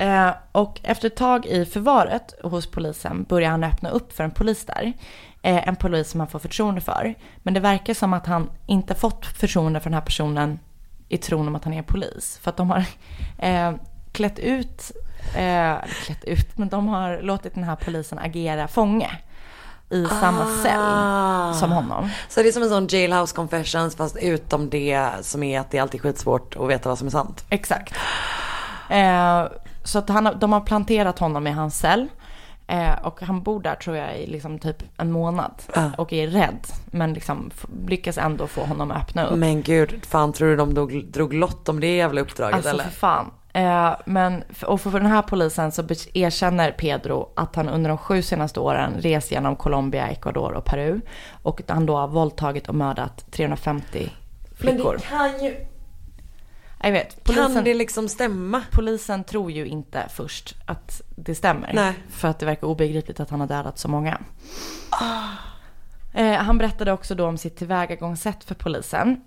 Eh, 0.00 0.30
och 0.52 0.80
efter 0.82 1.06
ett 1.06 1.16
tag 1.16 1.46
i 1.46 1.64
förvaret 1.64 2.34
hos 2.42 2.66
polisen 2.66 3.26
börjar 3.28 3.50
han 3.50 3.64
öppna 3.64 3.90
upp 3.90 4.12
för 4.12 4.24
en 4.24 4.30
polis 4.30 4.64
där. 4.64 4.92
Eh, 5.42 5.68
en 5.68 5.76
polis 5.76 6.10
som 6.10 6.20
han 6.20 6.28
får 6.28 6.38
förtroende 6.38 6.80
för. 6.80 7.14
Men 7.42 7.54
det 7.54 7.60
verkar 7.60 7.94
som 7.94 8.12
att 8.12 8.26
han 8.26 8.50
inte 8.66 8.94
fått 8.94 9.26
förtroende 9.26 9.80
för 9.80 9.90
den 9.90 9.94
här 9.94 10.00
personen 10.00 10.58
i 11.08 11.18
tron 11.18 11.48
om 11.48 11.54
att 11.54 11.64
han 11.64 11.72
är 11.72 11.82
polis. 11.82 12.38
För 12.42 12.50
att 12.50 12.56
de 12.56 12.70
har 12.70 12.84
eh, 13.38 13.72
klätt 14.12 14.38
ut, 14.38 14.92
eh, 15.36 15.74
klätt 16.04 16.24
ut, 16.24 16.58
men 16.58 16.68
de 16.68 16.88
har 16.88 17.20
låtit 17.22 17.54
den 17.54 17.64
här 17.64 17.76
polisen 17.76 18.18
agera 18.18 18.68
fånge 18.68 19.10
i 19.90 20.06
samma 20.06 20.46
cell 20.62 21.60
som 21.60 21.72
honom. 21.72 22.10
Så 22.28 22.42
det 22.42 22.48
är 22.48 22.52
som 22.52 22.62
en 22.62 22.68
sån 22.68 22.86
jailhouse 22.86 23.36
confessions 23.36 23.96
fast 23.96 24.16
utom 24.16 24.70
det 24.70 25.08
som 25.22 25.42
är 25.42 25.60
att 25.60 25.70
det 25.70 25.78
är 25.78 25.82
alltid 25.82 26.02
skitsvårt 26.02 26.56
att 26.56 26.68
veta 26.68 26.88
vad 26.88 26.98
som 26.98 27.06
är 27.06 27.10
sant. 27.10 27.44
Exakt. 27.50 27.94
Eh, 28.90 29.44
så 29.90 29.98
att 29.98 30.08
han, 30.08 30.38
de 30.38 30.52
har 30.52 30.60
planterat 30.60 31.18
honom 31.18 31.46
i 31.46 31.50
hans 31.50 31.78
cell. 31.78 32.08
Eh, 32.66 33.06
och 33.06 33.22
han 33.22 33.42
bor 33.42 33.60
där 33.60 33.74
tror 33.74 33.96
jag 33.96 34.18
i 34.18 34.26
liksom 34.26 34.58
typ 34.58 34.82
en 34.96 35.12
månad. 35.12 35.62
Ja. 35.74 35.90
Och 35.98 36.12
är 36.12 36.26
rädd. 36.26 36.66
Men 36.86 37.14
liksom 37.14 37.50
lyckas 37.86 38.18
ändå 38.18 38.46
få 38.46 38.60
honom 38.64 38.90
att 38.90 39.02
öppna 39.02 39.26
upp. 39.26 39.38
Men 39.38 39.62
gud, 39.62 40.06
fan 40.06 40.32
tror 40.32 40.48
du 40.48 40.56
de 40.56 40.74
drog, 40.74 41.04
drog 41.06 41.34
lott 41.34 41.68
om 41.68 41.80
det 41.80 41.96
jävla 41.96 42.20
uppdraget 42.20 42.54
alltså 42.54 42.70
eller? 42.70 42.84
för 42.84 42.90
fan. 42.90 43.30
Eh, 43.52 43.92
men, 44.04 44.44
och 44.66 44.80
för, 44.80 44.90
den 44.90 45.06
här 45.06 45.22
polisen 45.22 45.72
så 45.72 45.82
erkänner 46.14 46.72
Pedro 46.72 47.32
att 47.36 47.56
han 47.56 47.68
under 47.68 47.88
de 47.88 47.98
sju 47.98 48.22
senaste 48.22 48.60
åren 48.60 48.92
rest 48.98 49.30
genom 49.30 49.56
Colombia, 49.56 50.08
Ecuador 50.08 50.52
och 50.52 50.64
Peru. 50.64 51.00
Och 51.42 51.60
att 51.60 51.70
han 51.70 51.86
då 51.86 51.96
har 51.96 52.08
våldtagit 52.08 52.68
och 52.68 52.74
mördat 52.74 53.24
350 53.30 54.10
flickor. 54.60 54.98
kan 54.98 55.44
ju, 55.44 55.56
Jag 56.82 56.92
vet, 56.92 57.24
polisen, 57.24 57.54
kan 57.54 57.64
det 57.64 57.74
liksom 57.74 58.08
stämma? 58.08 58.62
polisen 58.70 59.24
tror 59.24 59.50
ju 59.50 59.66
inte 59.66 60.06
först 60.10 60.56
att 60.66 61.02
det 61.16 61.34
stämmer. 61.34 61.70
Nej. 61.74 61.94
För 62.08 62.28
att 62.28 62.38
det 62.38 62.46
verkar 62.46 62.66
obegripligt 62.66 63.20
att 63.20 63.30
han 63.30 63.40
har 63.40 63.46
dödat 63.46 63.78
så 63.78 63.88
många. 63.88 64.20
Eh, 66.14 66.32
han 66.32 66.58
berättade 66.58 66.92
också 66.92 67.14
då 67.14 67.26
om 67.26 67.38
sitt 67.38 67.56
tillvägagångssätt 67.56 68.44
för 68.44 68.54
polisen. 68.54 69.20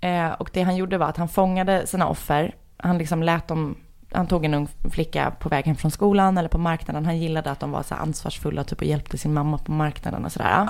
Eh, 0.00 0.30
och 0.30 0.50
det 0.52 0.62
han 0.62 0.76
gjorde 0.76 0.98
var 0.98 1.06
att 1.06 1.16
han 1.16 1.28
fångade 1.28 1.86
sina 1.86 2.08
offer. 2.08 2.54
Han 2.76 2.98
liksom 2.98 3.22
lät 3.22 3.48
dem, 3.48 3.76
han 4.12 4.26
tog 4.26 4.44
en 4.44 4.54
ung 4.54 4.68
flicka 4.90 5.30
på 5.30 5.48
vägen 5.48 5.76
från 5.76 5.90
skolan 5.90 6.38
eller 6.38 6.48
på 6.48 6.58
marknaden. 6.58 7.04
Han 7.06 7.18
gillade 7.18 7.50
att 7.50 7.60
de 7.60 7.70
var 7.70 7.82
så 7.82 7.94
ansvarsfulla 7.94 8.64
typ 8.64 8.78
och 8.78 8.86
hjälpte 8.86 9.18
sin 9.18 9.34
mamma 9.34 9.58
på 9.58 9.72
marknaden 9.72 10.24
och 10.24 10.32
sådär. 10.32 10.68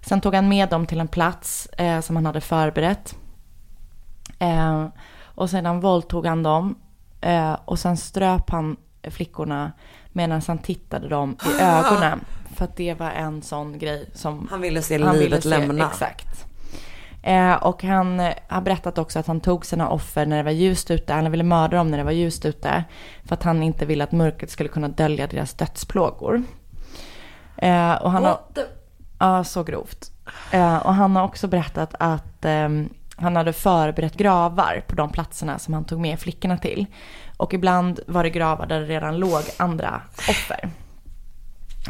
Sen 0.00 0.20
tog 0.20 0.34
han 0.34 0.48
med 0.48 0.68
dem 0.68 0.86
till 0.86 1.00
en 1.00 1.08
plats 1.08 1.66
eh, 1.66 2.00
som 2.00 2.16
han 2.16 2.26
hade 2.26 2.40
förberett. 2.40 3.14
Eh, 4.38 4.86
och 5.38 5.50
sedan 5.50 5.80
våldtog 5.80 6.26
han 6.26 6.42
dem. 6.42 6.74
Eh, 7.20 7.56
och 7.64 7.78
sen 7.78 7.96
ströp 7.96 8.50
han 8.50 8.76
flickorna 9.10 9.72
medan 10.12 10.42
han 10.46 10.58
tittade 10.58 11.08
dem 11.08 11.36
i 11.46 11.62
ögonen. 11.62 12.20
För 12.54 12.64
att 12.64 12.76
det 12.76 12.94
var 12.94 13.10
en 13.10 13.42
sån 13.42 13.78
grej 13.78 14.10
som 14.14 14.48
Han 14.50 14.60
ville 14.60 14.82
se 14.82 15.02
han 15.04 15.12
ville 15.12 15.24
livet 15.24 15.42
se- 15.42 15.48
lämna. 15.48 15.86
Exakt. 15.86 16.44
Eh, 17.22 17.54
och 17.54 17.82
han 17.82 18.18
har 18.48 18.60
berättat 18.60 18.98
också 18.98 19.18
att 19.18 19.26
han 19.26 19.40
tog 19.40 19.66
sina 19.66 19.88
offer 19.88 20.26
när 20.26 20.36
det 20.36 20.42
var 20.42 20.50
ljust 20.50 20.90
ute. 20.90 21.12
Han 21.12 21.30
ville 21.30 21.44
mörda 21.44 21.76
dem 21.76 21.90
när 21.90 21.98
det 21.98 22.04
var 22.04 22.12
ljust 22.12 22.44
ute. 22.44 22.84
För 23.24 23.34
att 23.34 23.42
han 23.42 23.62
inte 23.62 23.86
ville 23.86 24.04
att 24.04 24.12
mörkret 24.12 24.50
skulle 24.50 24.68
kunna 24.68 24.88
dölja 24.88 25.26
deras 25.26 25.54
dödsplågor. 25.54 26.42
Eh, 27.56 27.92
och 27.94 28.10
han 28.10 28.24
har... 28.24 28.30
What 28.30 28.54
the- 28.54 28.64
Ja, 29.20 29.44
så 29.44 29.62
grovt. 29.64 30.12
Eh, 30.52 30.76
och 30.76 30.94
han 30.94 31.16
har 31.16 31.24
också 31.24 31.46
berättat 31.48 31.94
att 31.98 32.44
ehm, 32.44 32.88
han 33.18 33.36
hade 33.36 33.52
förberett 33.52 34.16
gravar 34.16 34.84
på 34.86 34.94
de 34.94 35.12
platserna 35.12 35.58
som 35.58 35.74
han 35.74 35.84
tog 35.84 36.00
med 36.00 36.20
flickorna 36.20 36.58
till. 36.58 36.86
Och 37.36 37.54
ibland 37.54 38.00
var 38.06 38.22
det 38.22 38.30
gravar 38.30 38.66
där 38.66 38.80
det 38.80 38.86
redan 38.86 39.16
låg 39.16 39.42
andra 39.56 40.00
offer. 40.16 40.70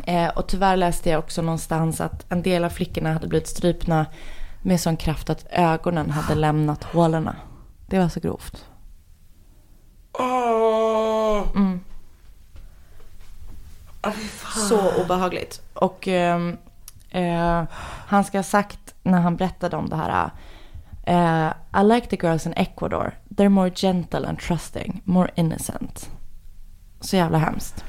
Eh, 0.04 0.28
och 0.28 0.46
tyvärr 0.46 0.76
läste 0.76 1.10
jag 1.10 1.18
också 1.18 1.42
någonstans 1.42 2.00
att 2.00 2.32
en 2.32 2.42
del 2.42 2.64
av 2.64 2.70
flickorna 2.70 3.12
hade 3.12 3.28
blivit 3.28 3.48
strypna 3.48 4.06
med 4.62 4.80
sån 4.80 4.96
kraft 4.96 5.30
att 5.30 5.46
ögonen 5.50 6.10
hade 6.10 6.34
lämnat 6.34 6.84
hålorna. 6.84 7.36
Det 7.86 7.98
var 7.98 8.08
så 8.08 8.20
grovt. 8.20 8.64
Mm. 11.54 11.80
Så 14.56 15.02
obehagligt. 15.02 15.62
Och 15.74 16.08
ehm, 16.08 16.56
eh, 17.10 17.64
han 18.06 18.24
ska 18.24 18.38
ha 18.38 18.42
sagt 18.42 18.94
när 19.02 19.20
han 19.20 19.36
berättade 19.36 19.76
om 19.76 19.88
det 19.88 19.96
här. 19.96 20.30
Eh, 21.08 21.80
I 21.80 21.84
like 21.84 22.06
the 22.06 22.16
girls 22.26 22.46
in 22.46 22.52
Ecuador. 22.56 23.14
They're 23.28 23.48
more 23.48 23.70
gentle 23.74 24.26
and 24.28 24.38
trusting. 24.38 25.00
More 25.04 25.30
innocent. 25.36 26.10
Så 27.00 27.16
jävla 27.16 27.38
hemskt. 27.38 27.84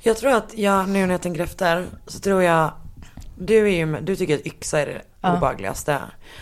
Jag 0.00 0.16
tror 0.16 0.32
att 0.32 0.58
jag, 0.58 0.88
nu 0.88 1.06
när 1.06 1.14
jag 1.14 1.22
tänker 1.22 1.42
efter, 1.42 1.86
så 2.06 2.18
tror 2.20 2.42
jag, 2.42 2.70
du 3.38 3.56
är 3.68 3.76
ju, 3.86 4.00
du 4.00 4.16
tycker 4.16 4.34
att 4.34 4.46
yxa 4.46 4.80
är 4.80 4.86
det 4.86 5.02
Ja. 5.20 5.36
obehagligaste. 5.36 5.98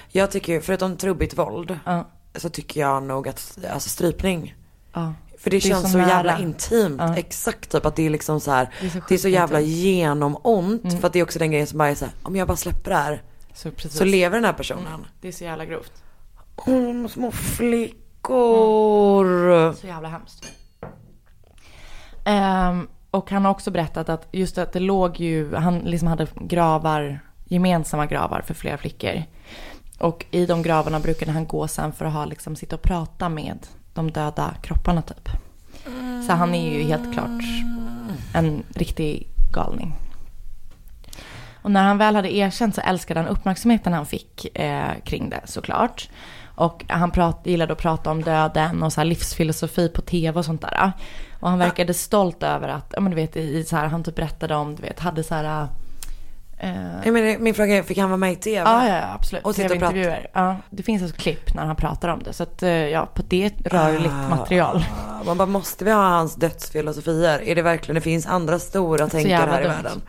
Jag 0.08 0.30
tycker, 0.30 0.60
förutom 0.60 0.96
trubbigt 0.96 1.38
våld, 1.38 1.78
Ja. 1.84 2.08
så 2.36 2.48
tycker 2.48 2.80
jag 2.80 3.02
nog 3.02 3.28
att, 3.28 3.58
alltså 3.72 3.88
strypning. 3.88 4.54
Ja. 4.92 5.12
För 5.38 5.50
det, 5.50 5.56
Det 5.56 5.60
känns 5.60 5.92
så 5.92 5.98
nära. 5.98 6.08
jävla 6.08 6.38
intimt. 6.38 6.96
Ja. 7.00 7.16
Exakt 7.16 7.70
typ 7.72 7.86
att 7.86 7.96
det 7.96 8.06
är 8.06 8.10
liksom 8.10 8.40
så 8.40 8.50
här. 8.50 8.68
Det 8.80 8.86
är 8.86 8.90
så 8.90 9.00
Det 9.08 9.14
är 9.14 9.18
så 9.18 9.28
jävla 9.28 9.60
genomont. 9.60 10.84
Mm. 10.84 11.00
För 11.00 11.06
att 11.06 11.12
det 11.12 11.18
är 11.18 11.22
också 11.22 11.38
den 11.38 11.50
grejen 11.50 11.66
som 11.66 11.78
bara 11.78 11.88
är 11.88 11.94
så 11.94 12.04
här, 12.04 12.14
om 12.22 12.36
jag 12.36 12.48
bara 12.48 12.56
släpper 12.56 12.90
det 12.90 12.96
här. 12.96 13.22
Så. 13.54 13.70
Så 13.88 14.04
lever 14.04 14.36
den 14.36 14.44
här 14.44 14.52
personen. 14.52 15.06
Det 15.20 15.28
är 15.28 15.32
så 15.32 15.44
jävla 15.44 15.64
grovt. 15.64 15.92
Åh, 16.56 17.06
små 17.06 17.30
flickor. 17.30 19.24
Så 19.72 19.86
jävla 19.86 20.08
hemskt. 20.08 20.52
Ehm, 22.24 22.88
och 23.10 23.30
han 23.30 23.44
har 23.44 23.50
också 23.50 23.70
berättat 23.70 24.08
att 24.08 24.28
just 24.32 24.58
att 24.58 24.72
det 24.72 24.80
låg 24.80 25.20
ju, 25.20 25.54
han 25.54 25.78
liksom 25.78 26.08
hade 26.08 26.26
gravar, 26.40 27.20
gemensamma 27.44 28.06
gravar 28.06 28.40
för 28.40 28.54
flera 28.54 28.78
flickor. 28.78 29.22
Och 29.98 30.26
i 30.30 30.46
de 30.46 30.62
gravarna 30.62 31.00
brukade 31.00 31.32
han 31.32 31.46
gå 31.46 31.68
sen 31.68 31.92
för 31.92 32.04
att 32.04 32.12
ha 32.12 32.24
liksom 32.24 32.56
sitta 32.56 32.76
och 32.76 32.82
prata 32.82 33.28
med 33.28 33.58
de 33.94 34.10
döda 34.10 34.54
kropparna 34.62 35.02
typ. 35.02 35.28
Så 36.26 36.32
han 36.32 36.54
är 36.54 36.74
ju 36.74 36.82
helt 36.82 37.12
klart 37.12 37.42
en 38.34 38.62
riktig 38.74 39.28
galning. 39.52 39.92
Och 41.64 41.70
när 41.70 41.82
han 41.82 41.98
väl 41.98 42.16
hade 42.16 42.34
erkänt 42.34 42.74
så 42.74 42.80
älskade 42.80 43.20
han 43.20 43.28
uppmärksamheten 43.28 43.92
han 43.92 44.06
fick 44.06 44.58
eh, 44.58 44.90
kring 45.04 45.30
det 45.30 45.40
såklart. 45.44 46.08
Och 46.54 46.84
han 46.88 47.10
prat, 47.10 47.40
gillade 47.44 47.72
att 47.72 47.78
prata 47.78 48.10
om 48.10 48.22
döden 48.22 48.82
och 48.82 48.92
så 48.92 49.04
livsfilosofi 49.04 49.88
på 49.88 50.02
tv 50.02 50.38
och 50.38 50.44
sånt 50.44 50.60
där. 50.62 50.92
Och 51.40 51.50
han 51.50 51.58
verkade 51.58 51.94
stolt 51.94 52.42
över 52.42 52.68
att, 52.68 52.92
ja 52.94 53.00
men 53.00 53.10
du 53.10 53.16
vet, 53.16 53.36
i, 53.36 53.64
så 53.64 53.76
här, 53.76 53.86
han 53.86 54.04
typ 54.04 54.14
berättade 54.14 54.54
om, 54.54 54.76
du 54.76 54.82
vet, 54.82 55.00
hade 55.00 55.22
så 55.22 55.34
här... 55.34 55.68
Eh, 56.58 57.12
menar, 57.12 57.38
min 57.38 57.54
fråga 57.54 57.76
är, 57.76 57.82
fick 57.82 57.98
han 57.98 58.10
vara 58.10 58.18
med 58.18 58.32
i 58.32 58.36
tv? 58.36 58.70
Ja, 58.70 58.88
ja, 58.88 59.12
absolut. 59.14 59.44
Och 59.44 59.54
sitta 59.54 59.74
och 59.74 59.80
prata. 59.80 60.16
Ja, 60.32 60.56
det 60.70 60.82
finns 60.82 61.02
ett 61.02 61.16
klipp 61.16 61.54
när 61.54 61.66
han 61.66 61.76
pratar 61.76 62.08
om 62.08 62.22
det. 62.22 62.32
Så 62.32 62.42
att, 62.42 62.62
eh, 62.62 62.70
ja, 62.70 63.06
på 63.14 63.22
det 63.28 63.52
rörligt 63.64 64.30
material. 64.30 64.84
Ah, 65.08 65.24
Man 65.24 65.36
bara, 65.36 65.48
måste 65.48 65.84
vi 65.84 65.90
ha 65.90 66.08
hans 66.08 66.34
dödsfilosofier? 66.34 67.42
Är 67.42 67.54
det 67.54 67.62
verkligen, 67.62 67.94
det 67.94 68.00
finns 68.00 68.26
andra 68.26 68.58
stora 68.58 69.08
tänkare 69.08 69.50
här 69.50 69.62
i 69.62 69.66
världen. 69.66 70.02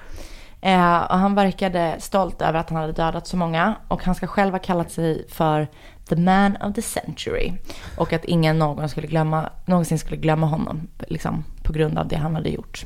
Eh, 0.66 1.02
och 1.04 1.18
han 1.18 1.36
verkade 1.36 1.96
stolt 2.00 2.42
över 2.42 2.60
att 2.60 2.70
han 2.70 2.80
hade 2.82 2.94
dödat 2.94 3.28
så 3.28 3.38
många. 3.38 3.76
Och 3.88 4.04
han 4.04 4.16
ska 4.16 4.28
själv 4.28 4.52
ha 4.52 4.60
kallat 4.60 4.92
sig 4.92 5.26
för 5.30 5.68
the 6.10 6.16
man 6.16 6.58
of 6.62 6.76
the 6.76 6.82
century. 6.82 7.54
Och 7.98 8.14
att 8.14 8.26
ingen 8.26 8.60
någon 8.60 8.90
skulle 8.90 9.08
glömma, 9.08 9.50
någonsin 9.66 10.00
skulle 10.00 10.18
glömma 10.18 10.48
honom. 10.48 10.88
Liksom, 11.08 11.44
på 11.64 11.74
grund 11.74 11.98
av 11.98 12.08
det 12.08 12.16
han 12.16 12.36
hade 12.36 12.50
gjort. 12.50 12.86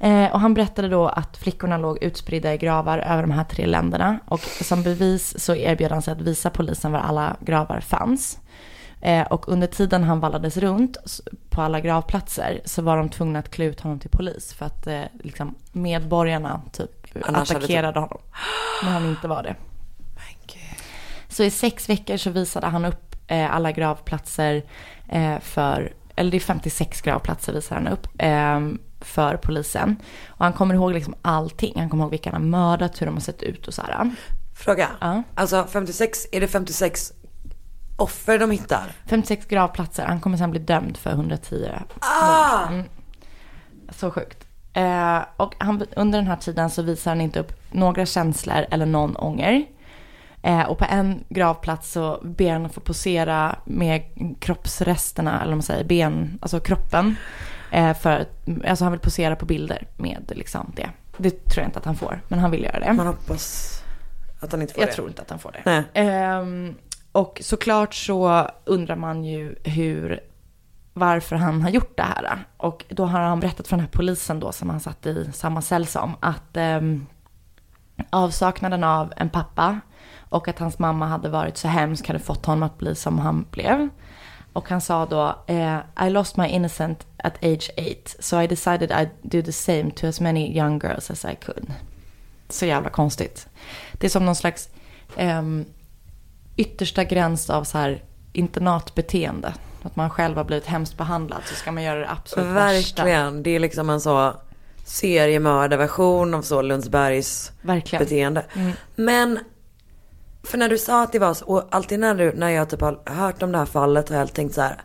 Eh, 0.00 0.32
och 0.32 0.40
han 0.40 0.54
berättade 0.54 0.88
då 0.88 1.08
att 1.08 1.36
flickorna 1.36 1.78
låg 1.78 2.02
utspridda 2.02 2.54
i 2.54 2.58
gravar 2.58 2.98
över 2.98 3.22
de 3.22 3.30
här 3.30 3.44
tre 3.44 3.66
länderna. 3.66 4.18
Och 4.24 4.40
som 4.40 4.82
bevis 4.82 5.44
så 5.44 5.54
erbjöd 5.54 5.92
han 5.92 6.02
sig 6.02 6.12
att 6.12 6.20
visa 6.20 6.50
polisen 6.50 6.92
var 6.92 7.00
alla 7.00 7.36
gravar 7.40 7.80
fanns. 7.80 8.38
Eh, 9.06 9.22
och 9.22 9.48
under 9.48 9.66
tiden 9.66 10.04
han 10.04 10.20
vallades 10.20 10.56
runt 10.56 10.96
på 11.50 11.62
alla 11.62 11.80
gravplatser 11.80 12.60
så 12.64 12.82
var 12.82 12.96
de 12.96 13.08
tvungna 13.08 13.38
att 13.38 13.50
klä 13.50 13.64
ut 13.64 13.80
honom 13.80 13.98
till 13.98 14.10
polis. 14.10 14.52
För 14.52 14.66
att 14.66 14.86
eh, 14.86 15.02
liksom, 15.22 15.54
medborgarna 15.72 16.62
typ 16.72 16.90
Annars 17.22 17.48
hade 17.48 17.58
attackerade 17.58 18.00
honom. 18.00 18.18
Men 18.82 18.92
han 18.92 19.10
inte 19.10 19.28
var 19.28 19.42
det. 19.42 19.56
Så 21.28 21.42
i 21.42 21.50
sex 21.50 21.88
veckor 21.88 22.16
så 22.16 22.30
visade 22.30 22.66
han 22.66 22.84
upp 22.84 23.16
eh, 23.26 23.54
alla 23.54 23.72
gravplatser 23.72 24.62
för, 25.40 25.92
eller 26.16 26.30
det 26.30 26.36
är 26.36 26.40
56 26.40 27.00
gravplatser 27.02 27.52
visar 27.52 27.76
han 27.76 27.88
upp 27.88 28.06
eh, 28.18 28.60
för 29.00 29.36
polisen. 29.36 29.96
Och 30.28 30.44
han 30.44 30.52
kommer 30.52 30.74
ihåg 30.74 30.92
liksom 30.92 31.14
allting. 31.22 31.72
Han 31.76 31.90
kommer 31.90 32.04
ihåg 32.04 32.10
vilka 32.10 32.30
han 32.30 32.42
har 32.42 32.48
mördat, 32.48 33.00
hur 33.00 33.06
de 33.06 33.14
har 33.14 33.20
sett 33.20 33.42
ut 33.42 33.68
och 33.68 33.74
så 33.74 33.82
här. 33.82 34.10
Fråga. 34.56 34.88
Ja. 35.00 35.22
Alltså 35.34 35.66
56, 35.72 36.26
är 36.32 36.40
det 36.40 36.48
56 36.48 37.12
offer 37.96 38.38
de 38.38 38.50
hittar? 38.50 38.92
56 39.06 39.46
gravplatser. 39.46 40.04
Han 40.04 40.20
kommer 40.20 40.36
sen 40.36 40.50
bli 40.50 40.60
dömd 40.60 40.96
för 40.96 41.10
110 41.10 41.68
Ah! 42.00 42.66
Mm. 42.68 42.84
Så 43.90 44.10
sjukt. 44.10 44.46
Eh, 44.72 45.18
och 45.36 45.54
han, 45.58 45.84
under 45.96 46.18
den 46.18 46.28
här 46.28 46.36
tiden 46.36 46.70
så 46.70 46.82
visar 46.82 47.10
han 47.10 47.20
inte 47.20 47.40
upp 47.40 47.52
några 47.72 48.06
känslor 48.06 48.66
eller 48.70 48.86
någon 48.86 49.16
ånger. 49.16 49.64
Eh, 50.42 50.62
och 50.62 50.78
på 50.78 50.84
en 50.90 51.24
gravplats 51.28 51.92
så 51.92 52.20
ber 52.24 52.52
han 52.52 52.66
att 52.66 52.74
få 52.74 52.80
posera 52.80 53.56
med 53.64 54.02
kroppsresterna, 54.40 55.32
eller 55.40 55.50
vad 55.50 55.56
man 55.56 55.62
säger, 55.62 55.84
ben, 55.84 56.38
alltså 56.42 56.60
kroppen. 56.60 57.16
Eh, 57.72 57.94
för, 57.96 58.26
alltså 58.68 58.84
han 58.84 58.92
vill 58.92 59.00
posera 59.00 59.36
på 59.36 59.46
bilder 59.46 59.86
med 59.96 60.32
liksom 60.34 60.72
det. 60.76 60.90
Det 61.16 61.30
tror 61.30 61.62
jag 61.62 61.68
inte 61.68 61.78
att 61.78 61.84
han 61.84 61.96
får, 61.96 62.20
men 62.28 62.38
han 62.38 62.50
vill 62.50 62.64
göra 62.64 62.80
det. 62.80 62.92
Man 62.92 63.06
hoppas 63.06 63.72
att 64.40 64.52
han 64.52 64.62
inte 64.62 64.74
får 64.74 64.82
Jag 64.82 64.90
det. 64.90 64.94
tror 64.94 65.08
inte 65.08 65.22
att 65.22 65.30
han 65.30 65.38
får 65.38 65.52
det. 65.52 65.62
Nej. 65.64 65.82
Och 67.16 67.40
såklart 67.42 67.94
så 67.94 68.50
undrar 68.64 68.96
man 68.96 69.24
ju 69.24 69.54
hur, 69.64 70.20
varför 70.92 71.36
han 71.36 71.62
har 71.62 71.70
gjort 71.70 71.96
det 71.96 72.02
här. 72.02 72.44
Och 72.56 72.84
då 72.88 73.04
har 73.04 73.20
han 73.20 73.40
berättat 73.40 73.68
för 73.68 73.76
den 73.76 73.84
här 73.84 73.92
polisen 73.92 74.40
då 74.40 74.52
som 74.52 74.70
han 74.70 74.80
satt 74.80 75.06
i 75.06 75.30
samma 75.32 75.62
cell 75.62 75.86
som 75.86 76.16
att 76.20 76.56
eh, 76.56 76.80
avsaknaden 78.10 78.84
av 78.84 79.12
en 79.16 79.30
pappa 79.30 79.80
och 80.28 80.48
att 80.48 80.58
hans 80.58 80.78
mamma 80.78 81.06
hade 81.06 81.28
varit 81.28 81.56
så 81.56 81.68
hemsk 81.68 82.06
hade 82.06 82.18
fått 82.18 82.46
honom 82.46 82.62
att 82.62 82.78
bli 82.78 82.94
som 82.94 83.18
han 83.18 83.46
blev. 83.50 83.88
Och 84.52 84.68
han 84.68 84.80
sa 84.80 85.06
då, 85.06 85.38
eh, 85.46 85.78
I 86.06 86.10
lost 86.10 86.36
my 86.36 86.46
innocent 86.46 87.06
at 87.16 87.44
age 87.44 87.70
eight, 87.76 88.16
so 88.20 88.40
I 88.40 88.46
decided 88.46 88.90
I'd 88.90 89.10
do 89.22 89.42
the 89.42 89.52
same 89.52 89.90
to 89.90 90.06
as 90.06 90.20
many 90.20 90.58
young 90.58 90.78
girls 90.78 91.10
as 91.10 91.24
I 91.24 91.34
could. 91.44 91.72
Så 92.48 92.66
jävla 92.66 92.90
konstigt. 92.90 93.48
Det 93.92 94.06
är 94.06 94.10
som 94.10 94.24
någon 94.24 94.36
slags 94.36 94.68
um, 95.18 95.64
yttersta 96.56 97.04
gräns 97.04 97.50
av 97.50 97.64
så 97.64 97.78
här 97.78 98.02
internatbeteende. 98.32 99.54
Att 99.82 99.96
man 99.96 100.10
själv 100.10 100.36
har 100.36 100.44
blivit 100.44 100.66
hemskt 100.66 100.96
behandlad 100.96 101.40
så 101.44 101.54
ska 101.54 101.72
man 101.72 101.82
göra 101.82 102.00
det 102.00 102.10
absolut 102.10 102.46
värsta. 102.46 103.04
Verkligen. 103.04 103.42
Det 103.42 103.50
är 103.50 103.58
liksom 103.60 103.90
en 103.90 104.00
så 104.00 104.34
seriemördarversion 104.84 106.34
av 106.34 106.42
så 106.42 106.62
Lundsbergs 106.62 107.52
Verkligen. 107.62 108.04
beteende. 108.04 108.44
Men, 108.96 109.38
för 110.42 110.58
när 110.58 110.68
du 110.68 110.78
sa 110.78 111.02
att 111.02 111.12
det 111.12 111.18
var 111.18 111.34
så, 111.34 111.44
och 111.44 111.68
alltid 111.70 112.00
när, 112.00 112.14
du, 112.14 112.32
när 112.32 112.48
jag 112.48 112.70
typ 112.70 112.80
har 112.80 113.00
hört 113.06 113.42
om 113.42 113.52
det 113.52 113.58
här 113.58 113.66
fallet 113.66 114.08
har 114.08 114.16
jag 114.16 114.32
tänkt 114.32 114.54
så 114.54 114.60
här. 114.60 114.80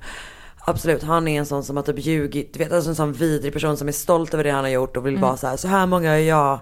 Absolut, 0.66 1.04
han 1.04 1.28
är 1.28 1.40
en 1.40 1.46
sån 1.46 1.64
som 1.64 1.76
har 1.76 1.84
typ 1.84 2.06
ljugit, 2.06 2.54
du 2.54 2.60
vet 2.60 2.72
alltså 2.72 2.90
en 2.90 2.96
sån 2.96 3.14
vidrig 3.14 3.54
person 3.54 3.78
som 3.78 3.88
är 3.88 3.92
stolt 3.92 4.34
över 4.34 4.44
det 4.44 4.52
han 4.52 4.64
har 4.64 4.72
gjort 4.72 4.98
och 4.98 5.08
vill 5.08 5.18
vara 5.18 5.38
så 5.38 5.48
här, 5.48 5.58
så 5.58 5.68
här 5.68 5.86
många 5.86 6.12
är 6.12 6.20
jag. 6.20 6.60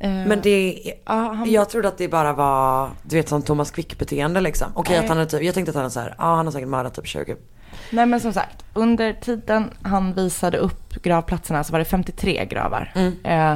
Eh, 0.00 0.10
Men 0.10 0.40
det, 0.42 0.80
ja, 1.04 1.12
han- 1.14 1.50
jag 1.50 1.68
trodde 1.70 1.88
att 1.88 1.98
det 1.98 2.08
bara 2.08 2.32
var, 2.32 2.90
du 3.02 3.16
vet 3.16 3.28
som 3.28 3.42
Thomas 3.42 3.70
Quick 3.70 3.98
beteende 3.98 4.40
liksom. 4.40 4.68
Okej 4.74 4.96
Nej. 4.96 5.04
att 5.04 5.08
han 5.08 5.18
är 5.18 5.24
typ, 5.24 5.42
jag 5.42 5.54
tänkte 5.54 5.70
att 5.70 5.76
han 5.76 5.84
är 5.84 5.88
så 5.88 6.00
här, 6.00 6.14
ja 6.18 6.24
han 6.34 6.46
har 6.46 6.52
säkert 6.52 6.68
mördat 6.68 6.94
typ 6.94 7.06
20. 7.06 7.36
Nej 7.90 8.06
men 8.06 8.20
som 8.20 8.32
sagt, 8.32 8.64
under 8.74 9.12
tiden 9.12 9.70
han 9.82 10.12
visade 10.14 10.58
upp 10.58 11.02
gravplatserna 11.02 11.64
så 11.64 11.72
var 11.72 11.78
det 11.78 11.84
53 11.84 12.44
gravar. 12.44 12.92
Eh, 13.24 13.54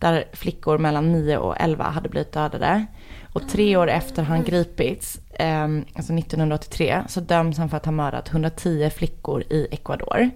där 0.00 0.24
flickor 0.32 0.78
mellan 0.78 1.12
9 1.12 1.36
och 1.38 1.56
11 1.60 1.84
hade 1.84 2.08
blivit 2.08 2.32
dödade. 2.32 2.86
Och 3.32 3.48
tre 3.48 3.76
år 3.76 3.88
efter 3.90 4.22
han 4.22 4.44
gripits, 4.44 5.20
eh, 5.32 5.62
alltså 5.94 6.12
1983, 6.12 7.02
så 7.08 7.20
döms 7.20 7.58
han 7.58 7.68
för 7.68 7.76
att 7.76 7.84
ha 7.84 7.92
mördat 7.92 8.28
110 8.28 8.90
flickor 8.96 9.42
i 9.42 9.68
Ecuador. 9.70 10.30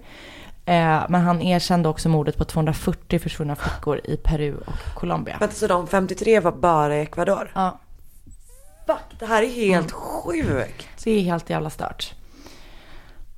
Eh, 0.65 1.03
men 1.09 1.21
han 1.21 1.41
erkände 1.41 1.89
också 1.89 2.09
mordet 2.09 2.37
på 2.37 2.45
240 2.45 3.19
försvunna 3.19 3.55
flickor 3.55 4.01
i 4.03 4.17
Peru 4.17 4.57
och 4.57 4.95
Colombia. 4.95 5.37
Men 5.39 5.51
så 5.51 5.67
de 5.67 5.87
53 5.87 6.39
var 6.39 6.51
bara 6.51 6.97
i 6.97 7.01
Ecuador? 7.01 7.51
Ja, 7.55 7.79
Fuck, 8.87 9.19
det 9.19 9.25
här 9.25 9.43
är 9.43 9.49
helt 9.49 9.91
sjukt. 9.91 10.87
det 11.03 11.11
är 11.11 11.21
helt 11.21 11.49
jävla 11.49 11.69
stört. 11.69 12.13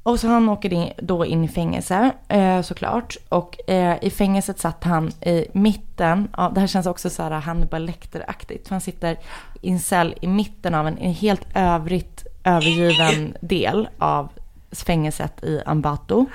Och 0.03 0.19
så 0.19 0.27
han 0.27 0.49
åker 0.49 0.73
in, 0.73 0.91
då 0.97 1.25
in 1.25 1.43
i 1.43 1.47
fängelse 1.47 2.11
eh, 2.27 2.61
såklart. 2.61 3.17
Och 3.29 3.69
eh, 3.69 3.97
i 4.01 4.09
fängelset 4.09 4.59
satt 4.59 4.83
han 4.83 5.07
i 5.07 5.47
mitten, 5.53 6.27
ja, 6.37 6.51
det 6.53 6.59
här 6.59 6.67
känns 6.67 6.85
också 6.85 7.09
så 7.09 7.23
här 7.23 7.31
Hannibal 7.31 7.85
Lecter-aktigt. 7.85 8.69
Han 8.69 8.81
sitter 8.81 9.19
i 9.61 9.69
en 9.71 9.79
cell 9.79 10.15
i 10.21 10.27
mitten 10.27 10.75
av 10.75 10.87
en, 10.87 10.97
en 10.97 11.13
helt 11.13 11.47
övrigt 11.55 12.25
övergiven 12.43 13.37
del 13.41 13.89
av 13.97 14.29
fängelset 14.73 15.43
i 15.43 15.61
Ambato. 15.65 16.25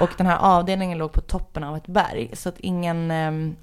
Och 0.00 0.10
den 0.16 0.26
här 0.26 0.38
avdelningen 0.38 0.98
låg 0.98 1.12
på 1.12 1.20
toppen 1.20 1.64
av 1.64 1.76
ett 1.76 1.86
berg. 1.86 2.30
Så 2.32 2.48
att 2.48 2.58
ingen, 2.58 3.10
eh, 3.10 3.54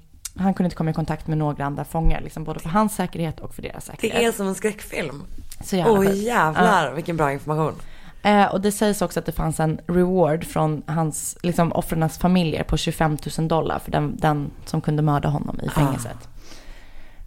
han 0.42 0.54
kunde 0.54 0.64
inte 0.64 0.76
komma 0.76 0.90
i 0.90 0.94
kontakt 0.94 1.26
med 1.26 1.38
några 1.38 1.64
andra 1.64 1.84
fångar. 1.84 2.20
Liksom, 2.20 2.44
både 2.44 2.60
för 2.60 2.68
hans 2.68 2.94
säkerhet 2.94 3.40
och 3.40 3.54
för 3.54 3.62
deras 3.62 3.84
säkerhet. 3.84 4.16
Det 4.16 4.24
är 4.24 4.32
som 4.32 4.46
en 4.48 4.54
skräckfilm. 4.54 5.22
så 5.64 5.76
jävla 5.76 5.92
Åh 5.92 5.98
sjukt. 5.98 6.16
jävlar 6.16 6.92
vilken 6.92 7.16
bra 7.16 7.32
information. 7.32 7.74
Eh, 8.22 8.44
och 8.46 8.60
det 8.60 8.72
sägs 8.72 9.02
också 9.02 9.20
att 9.20 9.26
det 9.26 9.32
fanns 9.32 9.60
en 9.60 9.80
reward 9.86 10.44
från 10.44 10.82
hans, 10.86 11.38
liksom 11.42 11.72
offrens 11.72 12.18
familjer 12.18 12.62
på 12.64 12.76
25 12.76 13.18
000 13.38 13.48
dollar 13.48 13.78
för 13.78 13.90
den, 13.90 14.16
den 14.16 14.50
som 14.64 14.80
kunde 14.80 15.02
mörda 15.02 15.28
honom 15.28 15.60
i 15.62 15.68
fängelset. 15.68 16.28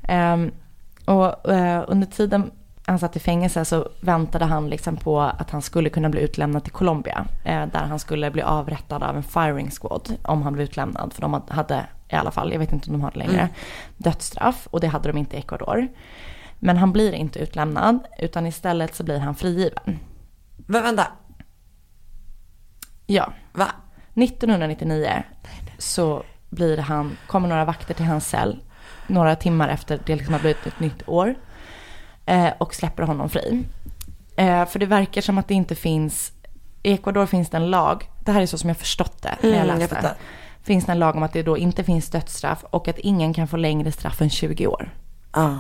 Ehm, 0.04 0.52
och 1.06 1.50
eh, 1.52 1.84
under 1.88 2.08
tiden 2.08 2.52
han 2.86 3.00
satt 3.00 3.16
i 3.16 3.20
fängelse 3.20 3.66
så 3.66 3.90
väntade 4.02 4.46
han 4.46 4.70
liksom 4.70 4.98
på 4.98 5.22
att 5.22 5.50
han 5.50 5.62
skulle 5.62 5.90
kunna 5.90 6.10
bli 6.10 6.22
utlämnad 6.22 6.64
till 6.64 6.74
Colombia. 6.74 7.26
Eh, 7.44 7.66
där 7.66 7.86
han 7.86 8.00
skulle 8.00 8.32
bli 8.32 8.42
avrättad 8.42 9.04
av 9.04 9.16
en 9.16 9.24
firing 9.24 9.72
squad 9.72 10.18
om 10.24 10.42
han 10.42 10.54
blev 10.54 10.64
utlämnad. 10.64 11.14
För 11.14 11.22
de 11.22 11.42
hade 11.48 11.86
i 12.10 12.16
alla 12.16 12.32
fall, 12.32 12.52
jag 12.52 12.60
vet 12.60 12.72
inte 12.72 12.90
om 12.90 12.94
de 12.94 13.02
har 13.02 13.12
det 13.12 13.20
längre, 13.20 13.50
dödsstraff. 13.98 14.68
Och 14.72 14.80
det 14.80 14.88
hade 14.88 15.10
de 15.10 15.18
inte 15.18 15.36
i 15.36 15.40
Ecuador. 15.40 15.88
Men 16.60 16.78
han 16.78 16.92
blir 16.92 17.14
inte 17.14 17.40
utlämnad 17.40 18.00
utan 18.20 18.48
istället 18.48 18.96
så 18.96 19.04
blir 19.04 19.20
han 19.20 19.36
frigiven. 19.36 20.00
Men 20.58 20.84
vänta, 20.84 21.08
Ja, 23.06 23.34
va? 23.54 23.72
1999 24.14 25.24
så 25.78 26.24
blir 26.50 26.78
han, 26.78 27.18
kommer 27.28 27.48
några 27.48 27.66
vakter 27.66 27.94
till 27.94 28.06
hans 28.06 28.28
cell 28.28 28.60
några 29.08 29.36
timmar 29.36 29.70
efter 29.70 30.00
det 30.06 30.16
liksom 30.16 30.34
har 30.34 30.42
blivit 30.42 30.68
ett 30.68 30.80
nytt 30.80 31.10
år 31.10 31.36
och 32.58 32.76
släpper 32.76 33.04
honom 33.04 33.30
fri. 33.30 33.64
Eh, 34.36 34.66
för 34.66 34.80
det 34.80 34.86
verkar 34.86 35.22
som 35.22 35.38
att 35.38 35.48
det 35.48 35.54
inte 35.54 35.76
finns, 35.76 36.32
i 36.84 36.94
Ecuador 36.94 37.26
finns 37.26 37.50
det 37.50 37.58
en 37.58 37.70
lag, 37.70 38.10
det 38.26 38.32
här 38.32 38.42
är 38.42 38.46
så 38.46 38.58
som 38.58 38.70
jag 38.70 38.78
förstått 38.78 39.22
det 39.22 39.38
när 39.42 39.50
jag 39.50 39.58
Mm, 39.60 39.70
jag 39.70 39.80
läste. 39.80 40.16
finns 40.64 40.86
det 40.86 40.92
en 40.92 41.00
lag 41.00 41.16
om 41.16 41.24
att 41.24 41.34
det 41.34 41.44
då 41.44 41.58
inte 41.58 41.84
finns 41.84 42.10
dödsstraff 42.10 42.64
och 42.70 42.88
att 42.88 43.00
ingen 43.00 43.34
kan 43.34 43.48
få 43.48 43.58
längre 43.58 43.92
straff 43.92 44.22
än 44.22 44.30
20 44.30 44.68
år. 44.68 44.90
Ja. 45.34 45.60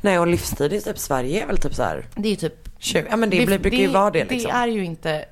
Nej 0.00 0.18
och 0.18 0.26
livstid 0.26 0.72
i 0.72 0.80
typ 0.80 0.98
Sverige 0.98 1.42
är 1.42 1.46
väl 1.46 1.58
typ 1.58 1.74
så 1.74 1.82
här 1.82 2.06
Det 2.14 2.28
är 2.28 2.30
ju 2.30 2.36
typ 2.36 2.68
20, 2.78 3.06
ja 3.10 3.16
men 3.16 3.30
det, 3.30 3.46
blir- 3.46 3.58
brukar 3.58 3.78
ju 3.78 3.86
vara 3.86 4.10
det 4.10 4.24
liksom. 4.24 4.50
Det 4.50 4.56
är 4.56 4.66
ju 4.66 4.84
inte 4.84 5.24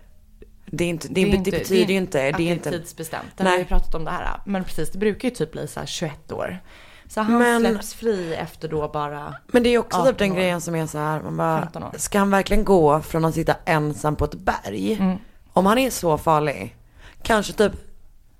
Det, 0.67 0.85
är 0.85 0.89
inte, 0.89 1.09
det, 1.09 1.25
det, 1.25 1.51
betyder 1.51 1.93
ju 1.93 1.97
inte, 1.99 2.19
det 2.19 2.27
är 2.27 2.41
inte 2.41 2.45
inte, 2.53 2.71
tidsbestämt. 2.71 3.27
Det 3.37 3.45
har 3.49 3.59
vi 3.59 3.65
pratat 3.65 3.95
om 3.95 4.05
det 4.05 4.11
här. 4.11 4.41
Men 4.47 4.65
precis, 4.65 4.91
det 4.91 4.99
brukar 4.99 5.29
ju 5.29 5.35
typ 5.35 5.53
bli 5.53 5.67
så 5.69 5.81
här 5.81 5.87
21 5.87 6.33
år. 6.33 6.61
Så 7.15 7.21
han 7.21 7.39
Men- 7.39 7.61
släpps 7.61 7.95
fri 7.95 8.35
efter 8.35 8.69
då 8.69 8.89
bara, 8.89 9.35
Men 9.47 9.63
det 9.63 9.69
är 9.69 9.79
också 9.79 9.99
typ 9.99 10.07
18 10.07 10.17
den 10.19 10.35
grejen 10.35 10.61
som 10.61 10.75
är 10.75 10.87
så 10.87 10.99
här, 10.99 11.21
man 11.21 11.37
bara, 11.37 11.61
15 11.61 11.83
år. 11.83 11.91
ska 11.97 12.19
han 12.19 12.31
verkligen 12.31 12.65
gå 12.65 13.01
från 13.01 13.25
att 13.25 13.35
sitta 13.35 13.55
ensam 13.65 14.17
på 14.17 14.25
ett 14.25 14.35
berg? 14.35 14.93
Mm. 15.01 15.17
Om 15.53 15.67
han 15.67 15.79
är 15.79 15.91
så 15.91 16.19
farlig, 16.19 16.77
kanske 17.23 17.53
typ, 17.53 17.73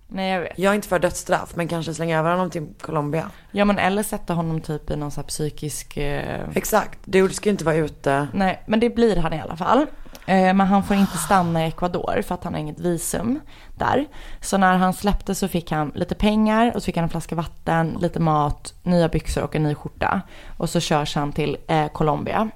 nej 0.09 0.33
jag 0.33 0.41
vet. 0.41 0.59
jag 0.59 0.71
är 0.71 0.75
inte 0.75 0.89
för 0.89 0.99
dödsstraff, 0.99 1.57
men 1.57 1.69
kanske 1.69 1.95
slänga 1.95 2.19
över 2.19 2.31
honom 2.31 2.51
till 2.51 2.67
Colombia. 2.81 3.31
Ja 3.51 3.65
men 3.65 3.79
eller 3.79 4.03
sätta 4.03 4.35
honom 4.35 4.61
typ 4.61 4.91
i 4.91 4.97
någon 4.97 5.11
så 5.11 5.21
här 5.21 5.29
psykisk, 5.29 5.97
eh, 5.97 6.41
Exakt, 6.55 6.99
du 7.05 7.29
ska 7.29 7.49
ju 7.49 7.51
inte 7.53 7.65
vara 7.65 7.77
ute. 7.77 8.29
nej 8.33 8.63
men 8.67 8.81
det 8.81 8.91
blir 8.91 9.17
han 9.17 9.33
i 9.33 9.41
alla 9.41 9.57
fall. 9.57 9.87
Eh, 10.27 10.55
men 10.55 10.61
han 10.61 10.83
får 10.83 10.97
inte 10.97 11.19
stanna 11.19 11.65
i 11.65 11.69
Ecuador 11.69 12.23
för 12.23 12.35
att 12.35 12.45
han 12.45 12.55
har 12.55 12.61
inget 12.61 12.81
visum 12.81 13.41
där. 13.75 14.07
Så 14.41 14.59
när 14.59 14.77
han 14.77 14.93
släppte 14.93 15.35
så 15.35 15.49
fick 15.49 15.71
han 15.71 15.93
lite 15.95 16.15
pengar 16.15 16.73
och 16.75 16.83
så 16.83 16.87
fick 16.87 16.97
han 16.97 17.05
en 17.05 17.11
flaska 17.11 17.35
vatten, 17.35 17.97
lite 18.01 18.21
mat, 18.21 18.75
nya 18.83 19.09
byxor 19.09 19.43
och 19.43 19.57
en 19.57 19.63
ny 19.63 19.75
skjorta. 19.75 20.21
Och 20.57 20.71
så 20.71 20.81
körs 20.81 21.15
han 21.15 21.33
till 21.33 21.57
eh, 21.67 21.89
Colombia. 21.89 22.51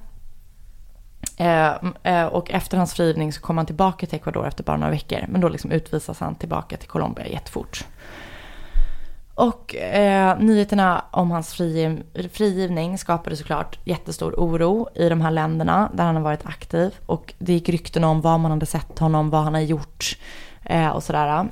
Eh, 1.37 1.75
eh, 2.03 2.27
och 2.27 2.51
efter 2.51 2.79
hans 2.79 2.95
frigivning 2.95 3.33
så 3.33 3.41
kom 3.41 3.57
han 3.57 3.67
tillbaka 3.67 4.07
till 4.07 4.17
Ecuador 4.17 4.47
efter 4.47 4.65
bara 4.65 4.77
några 4.77 4.91
veckor. 4.91 5.25
Men 5.29 5.41
då 5.41 5.49
liksom 5.49 5.71
utvisas 5.71 6.21
han 6.21 6.35
tillbaka 6.35 6.77
till 6.77 6.89
Colombia 6.89 7.27
jättefort. 7.27 7.85
Och 9.37 9.75
eh, 9.75 10.39
nyheterna 10.39 11.05
om 11.11 11.31
hans 11.31 11.55
frigiv, 11.55 12.03
frigivning 12.33 12.99
skapade 12.99 13.37
såklart 13.37 13.79
jättestor 13.85 14.35
oro 14.37 14.89
i 14.95 15.09
de 15.09 15.21
här 15.21 15.31
länderna 15.31 15.91
där 15.95 16.05
han 16.05 16.17
har 16.17 16.23
varit 16.23 16.47
aktiv. 16.47 16.95
Och 17.07 17.35
det 17.39 17.53
gick 17.53 17.69
rykten 17.69 18.05
om 18.05 18.21
vad 18.21 18.41
man 18.41 18.51
hade 18.51 18.67
sett 18.67 18.99
honom, 18.99 19.31
vad 19.31 19.45
han 19.45 19.55
har 19.55 19.61
gjort 19.61 20.19
eh, 20.65 20.89
och 20.89 21.03
sådär. 21.03 21.49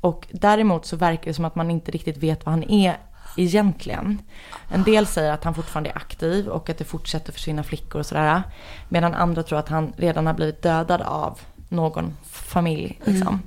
Och 0.00 0.26
däremot 0.30 0.86
så 0.86 0.96
verkar 0.96 1.24
det 1.24 1.34
som 1.34 1.44
att 1.44 1.54
man 1.54 1.70
inte 1.70 1.90
riktigt 1.90 2.16
vet 2.16 2.46
vad 2.46 2.52
han 2.52 2.70
är 2.70 2.96
egentligen. 3.36 4.22
En 4.68 4.82
del 4.82 5.06
säger 5.06 5.32
att 5.32 5.44
han 5.44 5.54
fortfarande 5.54 5.90
är 5.90 5.96
aktiv 5.96 6.48
och 6.48 6.70
att 6.70 6.78
det 6.78 6.84
fortsätter 6.84 7.32
försvinna 7.32 7.62
flickor 7.62 7.98
och 7.98 8.06
sådär. 8.06 8.42
Medan 8.88 9.14
andra 9.14 9.42
tror 9.42 9.58
att 9.58 9.68
han 9.68 9.92
redan 9.96 10.26
har 10.26 10.34
blivit 10.34 10.62
dödad 10.62 11.00
av 11.02 11.40
någon 11.68 12.16
familj. 12.24 13.00
Liksom. 13.04 13.28
Mm. 13.28 13.40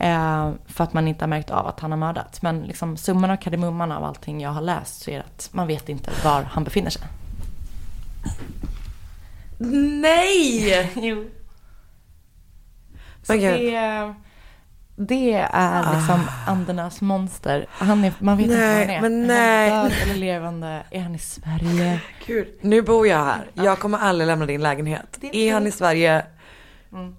Eh, 0.00 0.52
för 0.66 0.84
att 0.84 0.92
man 0.92 1.08
inte 1.08 1.24
har 1.24 1.28
märkt 1.28 1.50
av 1.50 1.66
att 1.66 1.80
han 1.80 1.90
har 1.90 1.98
mördats. 1.98 2.42
Men 2.42 2.62
liksom, 2.62 2.96
summan 2.96 3.30
och 3.30 3.40
kardemumman 3.40 3.92
av 3.92 4.04
allting 4.04 4.40
jag 4.40 4.50
har 4.50 4.62
läst 4.62 5.02
så 5.02 5.10
är 5.10 5.14
det 5.14 5.24
att 5.24 5.48
man 5.52 5.66
vet 5.66 5.88
inte 5.88 6.10
var 6.24 6.42
han 6.42 6.64
befinner 6.64 6.90
sig. 6.90 7.02
Nej! 10.00 10.90
Jo. 10.96 11.30
Så 13.22 13.32
gud. 13.32 13.42
det, 13.42 14.14
det 14.96 15.32
är 15.50 15.96
liksom 15.96 16.20
andernas 16.46 17.00
monster. 17.00 17.66
Han 17.70 18.04
är, 18.04 18.12
man 18.18 18.36
vet 18.36 18.46
inte 18.46 18.56
Nej, 18.58 18.86
var 18.86 18.94
han 18.94 19.04
är. 19.04 19.10
men 19.10 19.30
Är 19.30 19.70
han 19.70 19.88
död 19.88 19.92
eller 20.02 20.14
levande? 20.14 20.82
Är 20.90 21.00
han 21.00 21.14
i 21.14 21.18
Sverige? 21.18 22.00
Gud, 22.26 22.48
nu 22.60 22.82
bor 22.82 23.06
jag 23.06 23.24
här. 23.24 23.50
Jag 23.54 23.78
kommer 23.78 23.98
aldrig 23.98 24.26
lämna 24.26 24.46
din 24.46 24.62
lägenhet. 24.62 25.18
Är 25.22 25.34
Är 25.34 25.52
han 25.54 25.66
i 25.66 25.70
Sverige? 25.72 26.26
Mm. 26.92 27.16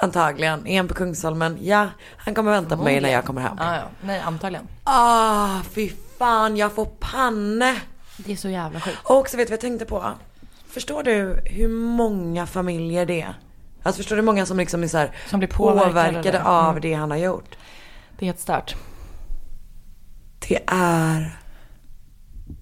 Antagligen. 0.00 0.66
Är 0.66 0.76
han 0.76 0.88
på 0.88 0.94
Kungsholmen? 0.94 1.58
Ja, 1.60 1.88
han 2.16 2.34
kommer 2.34 2.50
vänta 2.50 2.76
på 2.76 2.82
mig 2.82 3.00
när 3.00 3.08
jag 3.12 3.24
kommer 3.24 3.40
hem. 3.40 3.56
Ja, 3.60 3.76
ja. 3.76 3.82
Nej, 4.00 4.20
antagligen. 4.20 4.68
Ah, 4.84 5.60
fy 5.72 5.90
fan, 6.18 6.56
jag 6.56 6.72
får 6.72 6.84
panne. 6.84 7.76
Det 8.16 8.32
är 8.32 8.36
så 8.36 8.48
jävla 8.48 8.80
sjukt. 8.80 8.98
Och 9.02 9.28
så 9.28 9.36
vet 9.36 9.46
du 9.46 9.50
vad 9.50 9.56
jag 9.56 9.60
tänkte 9.60 9.84
på? 9.84 10.04
Förstår 10.68 11.02
du 11.02 11.40
hur 11.44 11.68
många 11.68 12.46
familjer 12.46 13.06
det 13.06 13.20
är? 13.22 13.34
Alltså 13.82 13.96
förstår 13.98 14.16
du 14.16 14.22
hur 14.22 14.26
många 14.26 14.46
som 14.46 14.56
liksom 14.56 14.82
är 14.82 14.88
så 14.88 14.98
här 14.98 15.10
Som 15.30 15.38
blir 15.38 15.48
påverkade 15.48 15.88
påverkade 15.92 16.28
eller- 16.28 16.40
av 16.48 16.68
Mm. 16.70 16.80
det 16.80 16.92
han 16.94 17.10
har 17.10 17.18
gjort? 17.18 17.56
Det 18.18 18.24
är 18.24 18.26
helt 18.26 18.40
stört. 18.40 18.74
Det 20.48 20.60
är... 20.66 21.38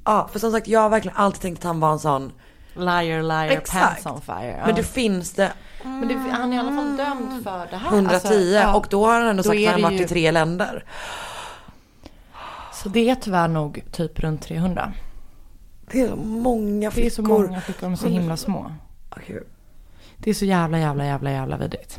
Ja, 0.04 0.28
för 0.32 0.38
som 0.38 0.52
sagt 0.52 0.68
jag 0.68 0.80
har 0.80 0.88
verkligen 0.88 1.16
alltid 1.16 1.40
tänkt 1.42 1.58
att 1.58 1.64
han 1.64 1.80
var 1.80 1.92
en 1.92 1.98
sån. 1.98 2.32
Liar, 2.76 3.22
liar, 3.22 3.48
Exakt. 3.48 4.04
pants 4.04 4.06
on 4.06 4.20
fire. 4.36 4.56
Ja. 4.60 4.66
Men 4.66 4.74
det 4.74 4.82
finns 4.82 5.32
det 5.32 5.52
Men 5.84 6.08
det, 6.08 6.14
han 6.14 6.52
är 6.52 6.56
i 6.56 6.58
alla 6.58 6.72
fall 6.72 6.96
dömd 6.96 7.44
för 7.44 7.66
det 7.70 7.76
här. 7.76 7.88
110 7.92 8.14
Alltså, 8.14 8.34
ja. 8.40 8.74
och 8.74 8.86
då 8.90 9.06
har 9.06 9.20
han 9.20 9.28
ändå 9.28 9.42
Då 9.42 9.48
sagt 9.48 9.58
att 9.60 9.72
han 9.72 9.82
har 9.82 9.90
varit 9.90 10.00
ju- 10.00 10.04
i 10.04 10.08
tre 10.08 10.30
länder. 10.30 10.84
Så 12.72 12.88
det 12.88 13.10
är 13.10 13.14
tyvärr 13.14 13.48
nog 13.48 13.82
typ 13.92 14.20
runt 14.20 14.42
300. 14.42 14.92
Det 15.90 16.00
är 16.00 16.08
så 16.08 16.16
många 16.16 16.90
Det 16.90 17.06
är 17.06 17.10
så 17.10 17.22
många 17.22 17.60
flickor, 17.60 17.80
de 17.86 17.92
är 17.92 17.96
så 17.96 18.08
himla 18.08 18.36
små. 18.36 18.72
Det 20.16 20.30
är 20.30 20.34
så 20.34 20.44
jävla, 20.44 20.78
jävla, 20.78 21.04
jävla, 21.06 21.30
jävla 21.30 21.56
vidrigt. 21.56 21.98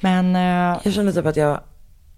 Men 0.00 0.36
eh, 0.36 0.80
Jag 0.84 0.92
känner 0.92 1.12
typ 1.12 1.26
att 1.26 1.36
jag, 1.36 1.60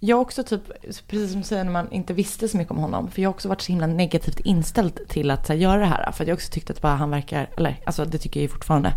jag 0.00 0.16
har 0.16 0.20
också 0.20 0.44
typ, 0.44 0.62
precis 0.82 1.30
som 1.30 1.40
du 1.40 1.46
säger 1.46 1.64
när 1.64 1.72
man 1.72 1.92
inte 1.92 2.12
visste 2.12 2.48
så 2.48 2.56
mycket 2.56 2.70
om 2.70 2.78
honom. 2.78 3.10
För 3.10 3.22
jag 3.22 3.28
har 3.28 3.34
också 3.34 3.48
varit 3.48 3.60
så 3.60 3.72
himla 3.72 3.86
negativt 3.86 4.40
inställd 4.40 5.08
till 5.08 5.30
att 5.30 5.48
här, 5.48 5.56
göra 5.56 5.80
det 5.80 5.86
här. 5.86 6.12
För 6.12 6.24
jag 6.24 6.34
också 6.34 6.52
tyckte 6.52 6.72
att 6.72 6.82
bara 6.82 6.94
han 6.94 7.10
verkar, 7.10 7.50
eller 7.56 7.80
alltså 7.84 8.04
det 8.04 8.18
tycker 8.18 8.40
jag 8.40 8.42
ju 8.42 8.48
fortfarande, 8.48 8.88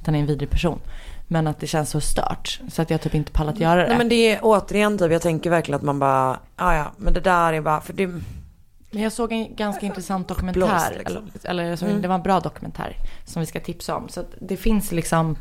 att 0.00 0.06
han 0.06 0.14
är 0.14 0.18
en 0.18 0.26
vidrig 0.26 0.50
person. 0.50 0.80
Men 1.26 1.46
att 1.46 1.60
det 1.60 1.66
känns 1.66 1.90
så 1.90 2.00
stört. 2.00 2.60
Så 2.68 2.82
att 2.82 2.90
jag 2.90 3.00
typ 3.00 3.14
inte 3.14 3.32
pallat 3.32 3.60
göra 3.60 3.82
det. 3.82 3.88
nej 3.88 3.98
men 3.98 4.08
det 4.08 4.14
är 4.14 4.38
återigen 4.42 4.98
typ, 4.98 5.12
jag 5.12 5.22
tänker 5.22 5.50
verkligen 5.50 5.76
att 5.76 5.84
man 5.84 5.98
bara, 5.98 6.40
ja 6.56 6.74
ja, 6.74 6.92
men 6.96 7.14
det 7.14 7.20
där 7.20 7.52
är 7.52 7.60
bara, 7.60 7.80
för 7.80 7.92
det, 7.92 8.06
Men 8.06 9.02
jag 9.02 9.12
såg 9.12 9.32
en 9.32 9.56
ganska 9.56 9.86
intressant 9.86 10.28
dokumentär. 10.28 10.60
Blåst, 10.60 10.92
liksom. 10.98 11.30
Eller, 11.44 11.64
eller 11.64 11.76
såg, 11.76 11.88
det 12.02 12.08
var 12.08 12.14
en 12.14 12.22
bra 12.22 12.40
dokumentär 12.40 12.96
som 13.24 13.40
vi 13.40 13.46
ska 13.46 13.60
tipsa 13.60 13.96
om. 13.96 14.08
Så 14.08 14.24
det 14.40 14.56
finns 14.56 14.92
liksom 14.92 15.36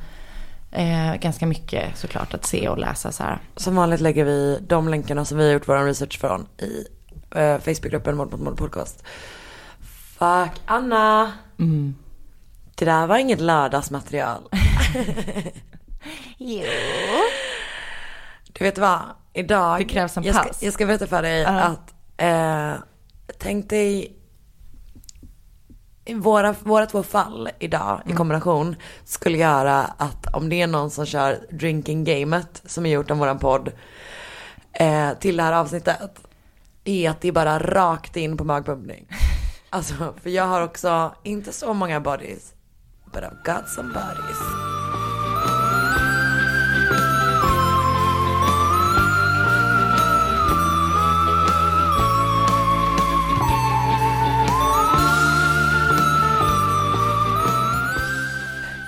eh, 0.72 1.16
ganska 1.16 1.46
mycket 1.46 1.98
såklart 1.98 2.34
att 2.34 2.46
se 2.46 2.70
och 2.70 2.78
läsa 2.78 3.12
så 3.12 3.24
här. 3.24 3.40
som 3.56 3.76
vanligt 3.76 4.02
lägger 4.02 4.26
vi 4.26 4.60
de 4.68 4.88
länkarna 4.88 5.26
som 5.26 5.38
vi 5.38 5.46
har 5.46 5.54
gjort 5.54 5.68
vår 5.68 5.86
research 5.86 6.20
från 6.20 6.48
i 6.58 6.88
eh, 7.36 7.58
Facebookgruppen 7.60 8.18
Mord 8.18 8.32
mot 8.32 8.42
mord 8.42 8.58
podcast. 8.58 9.04
Fuck 10.18 10.62
Anna. 10.66 11.32
Mm. 11.60 11.96
Det 12.76 12.86
där 12.86 13.08
var 13.08 13.18
inget 13.18 13.42
lördagsmaterial. 13.42 14.42
Du 18.54 18.64
vet 18.66 18.78
vad? 18.78 19.00
Idag. 19.34 19.80
Det 19.80 19.86
krävs 19.86 20.18
en 20.18 20.24
jag 20.24 20.36
ska, 20.36 20.44
paus. 20.44 20.64
Jag 20.64 20.74
ska 20.74 20.86
berätta 20.86 21.08
för 21.08 21.22
dig 21.22 21.42
Ja. 21.42 21.50
att 21.50 21.94
eh, 22.18 22.74
tänk 23.38 23.70
dig 23.70 24.17
våra, 26.16 26.56
våra 26.64 26.86
två 26.86 27.04
fall 27.04 27.50
idag 27.60 28.02
Mm. 28.04 28.14
i 28.14 28.18
kombination 28.18 28.76
skulle 29.06 29.38
göra 29.38 29.80
att 29.98 30.36
om 30.36 30.50
det 30.50 30.62
är 30.62 30.68
någon 30.68 30.92
som 30.92 31.06
kör 31.06 31.40
drinking 31.52 32.04
gamet 32.04 32.62
som 32.66 32.86
är 32.86 32.90
gjort 32.90 33.12
om 33.12 33.20
våran 33.20 33.40
podd 33.40 33.72
eh, 34.74 35.10
till 35.20 35.38
det 35.38 35.44
här 35.44 35.54
avsnittet 35.54 36.00
är 36.84 37.10
att 37.10 37.22
det 37.22 37.28
är 37.28 37.32
bara 37.32 37.60
rakt 37.60 38.16
in 38.16 38.38
på 38.38 38.44
magpumpning. 38.44 39.08
Alltså, 39.70 40.14
för 40.24 40.30
jag 40.30 40.44
har 40.48 40.62
också 40.62 41.16
inte 41.24 41.54
så 41.54 41.74
många 41.74 42.00
bodies, 42.00 42.54
but 43.06 43.24
I've 43.24 43.44
got 43.56 43.70
some 43.70 43.94
bodies. 43.94 44.77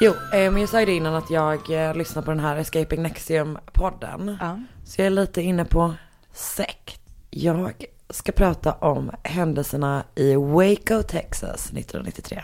Jo, 0.02 0.14
eh, 0.34 0.52
men 0.52 0.58
jag 0.58 0.70
sa 0.70 0.80
ju 0.80 0.86
det 0.86 0.96
innan 0.96 1.16
att 1.16 1.30
jag 1.30 1.72
eh, 1.72 1.96
lyssnar 1.96 2.22
på 2.22 2.32
den 2.32 2.40
här 2.40 2.58
Escaping 2.58 3.06
Nexium-podden. 3.06 4.38
Ja. 4.40 4.60
Så 4.86 5.02
jag 5.02 5.06
är 5.06 5.10
lite 5.10 5.42
inne 5.42 5.66
på 5.66 5.94
sekt. 6.34 7.02
Jag 7.30 7.86
ska 8.10 8.32
prata 8.32 8.74
om 8.74 9.12
händelserna 9.24 10.04
i 10.16 10.36
Waco, 10.36 11.04
Texas 11.04 11.66
1993. 11.66 12.44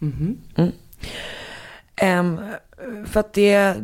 Mm. 0.00 0.38
Ehm, 1.96 2.40
för 3.06 3.20
att 3.20 3.32
det, 3.32 3.76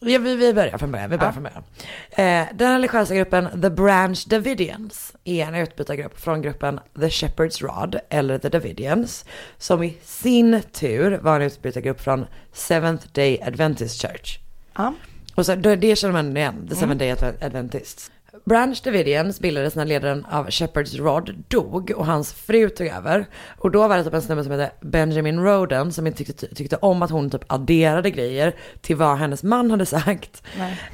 vi, 0.00 0.18
vi 0.18 0.54
börjar 0.54 0.78
från 0.78 0.92
början. 0.92 1.10
Vi 1.10 1.18
börjar 1.18 1.32
från 1.32 1.42
början. 1.42 1.64
Eh, 2.10 2.48
den 2.54 2.72
religiösa 2.72 3.14
gruppen 3.14 3.62
The 3.62 3.70
Branch 3.70 4.24
Davidians 4.28 5.16
är 5.24 5.46
en 5.46 5.54
utbytargrupp 5.54 6.20
från 6.20 6.42
gruppen 6.42 6.80
The 7.00 7.08
Shepherd's 7.08 7.62
Rod, 7.62 7.96
eller 8.08 8.38
The 8.38 8.48
Davidians, 8.48 9.24
som 9.58 9.82
i 9.82 9.96
sin 10.02 10.62
tur 10.72 11.18
var 11.22 11.36
en 11.40 11.46
utbytargrupp 11.46 12.00
från 12.00 12.26
Seventh 12.52 13.06
Day 13.12 13.42
Adventist 13.46 14.02
Church. 14.02 14.38
Ja. 14.76 14.94
Och 15.34 15.46
så, 15.46 15.54
det 15.54 15.96
känner 15.98 16.12
man 16.12 16.36
igen, 16.36 16.66
The 16.68 16.74
Seven 16.76 16.98
Day 16.98 17.12
Advent- 17.12 17.44
Adventists. 17.46 18.10
Branch 18.44 18.82
Davidians 18.84 19.40
bildades 19.40 19.74
när 19.74 19.84
ledaren 19.84 20.26
av 20.30 20.48
Shepherd's 20.48 20.96
Rod 20.96 21.44
dog 21.48 21.92
och 21.96 22.06
hans 22.06 22.32
fru 22.32 22.68
tog 22.68 22.86
över. 22.86 23.26
Och 23.58 23.70
då 23.70 23.88
var 23.88 23.96
det 23.96 24.04
typ 24.04 24.14
en 24.14 24.22
snubbe 24.22 24.44
som 24.44 24.52
hette 24.52 24.72
Benjamin 24.80 25.44
Roden 25.44 25.92
som 25.92 26.06
inte 26.06 26.24
tyckte, 26.24 26.54
tyckte 26.54 26.76
om 26.76 27.02
att 27.02 27.10
hon 27.10 27.30
typ 27.30 27.52
adderade 27.52 28.10
grejer 28.10 28.54
till 28.80 28.96
vad 28.96 29.18
hennes 29.18 29.42
man 29.42 29.70
hade 29.70 29.86
sagt. 29.86 30.42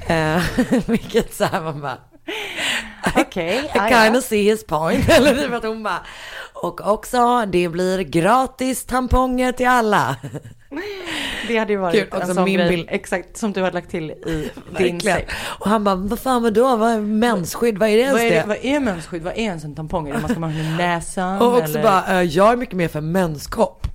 Eh, 0.07 0.41
vilket 0.85 1.33
så 1.33 1.45
här 1.45 1.61
man 1.61 1.81
bara, 1.81 1.97
Okej. 3.15 3.57
I 3.75 3.89
kind 3.89 4.17
of 4.17 4.23
see 4.23 4.43
his 4.43 4.63
point. 4.63 5.09
Eller 5.17 5.35
typ 5.35 5.53
att 5.53 5.63
hon 5.63 5.83
bara, 5.83 6.05
Och 6.53 6.87
också, 6.87 7.45
det 7.45 7.69
blir 7.69 7.99
gratis 7.99 8.85
tamponger 8.85 9.51
till 9.51 9.67
alla. 9.67 10.15
Det 11.51 11.57
hade 11.57 11.73
ju 11.73 11.79
varit 11.79 11.95
Gud, 11.95 12.07
en 12.11 12.21
också 12.21 12.33
sån 12.33 12.43
min 12.43 12.57
grej, 12.57 12.69
bild. 12.69 12.87
exakt 12.91 13.37
som 13.37 13.51
du 13.53 13.61
har 13.61 13.71
lagt 13.71 13.89
till 13.89 14.11
i 14.11 14.51
din 14.77 15.01
säck. 15.01 15.31
Och 15.59 15.69
han 15.69 15.83
bara, 15.83 15.95
vad 15.95 16.19
fan 16.19 16.43
vadå, 16.43 16.75
vad 16.75 16.91
är 16.91 17.01
mensskydd, 17.01 17.77
vad 17.77 17.89
är 17.89 17.95
det 17.95 18.01
ens 18.01 18.13
Vad 18.13 18.21
är, 18.23 18.31
det? 18.31 18.43
vad 18.47 18.57
är 18.61 18.79
mensskydd? 18.79 19.23
Vad 19.23 19.33
är 19.33 19.37
ens 19.37 19.63
en 19.63 19.75
tampong? 19.75 20.05
Det 20.05 20.19
man 20.21 20.29
ska 20.29 20.39
ha 20.39 20.51
i 20.51 20.77
näsan? 20.77 21.41
Och 21.41 21.57
också 21.57 21.63
eller? 21.63 21.83
bara, 21.83 22.21
eh, 22.21 22.21
jag 22.21 22.51
är 22.51 22.55
mycket 22.57 22.75
mer 22.75 22.87
för 22.87 23.01
menskopp. 23.01 23.87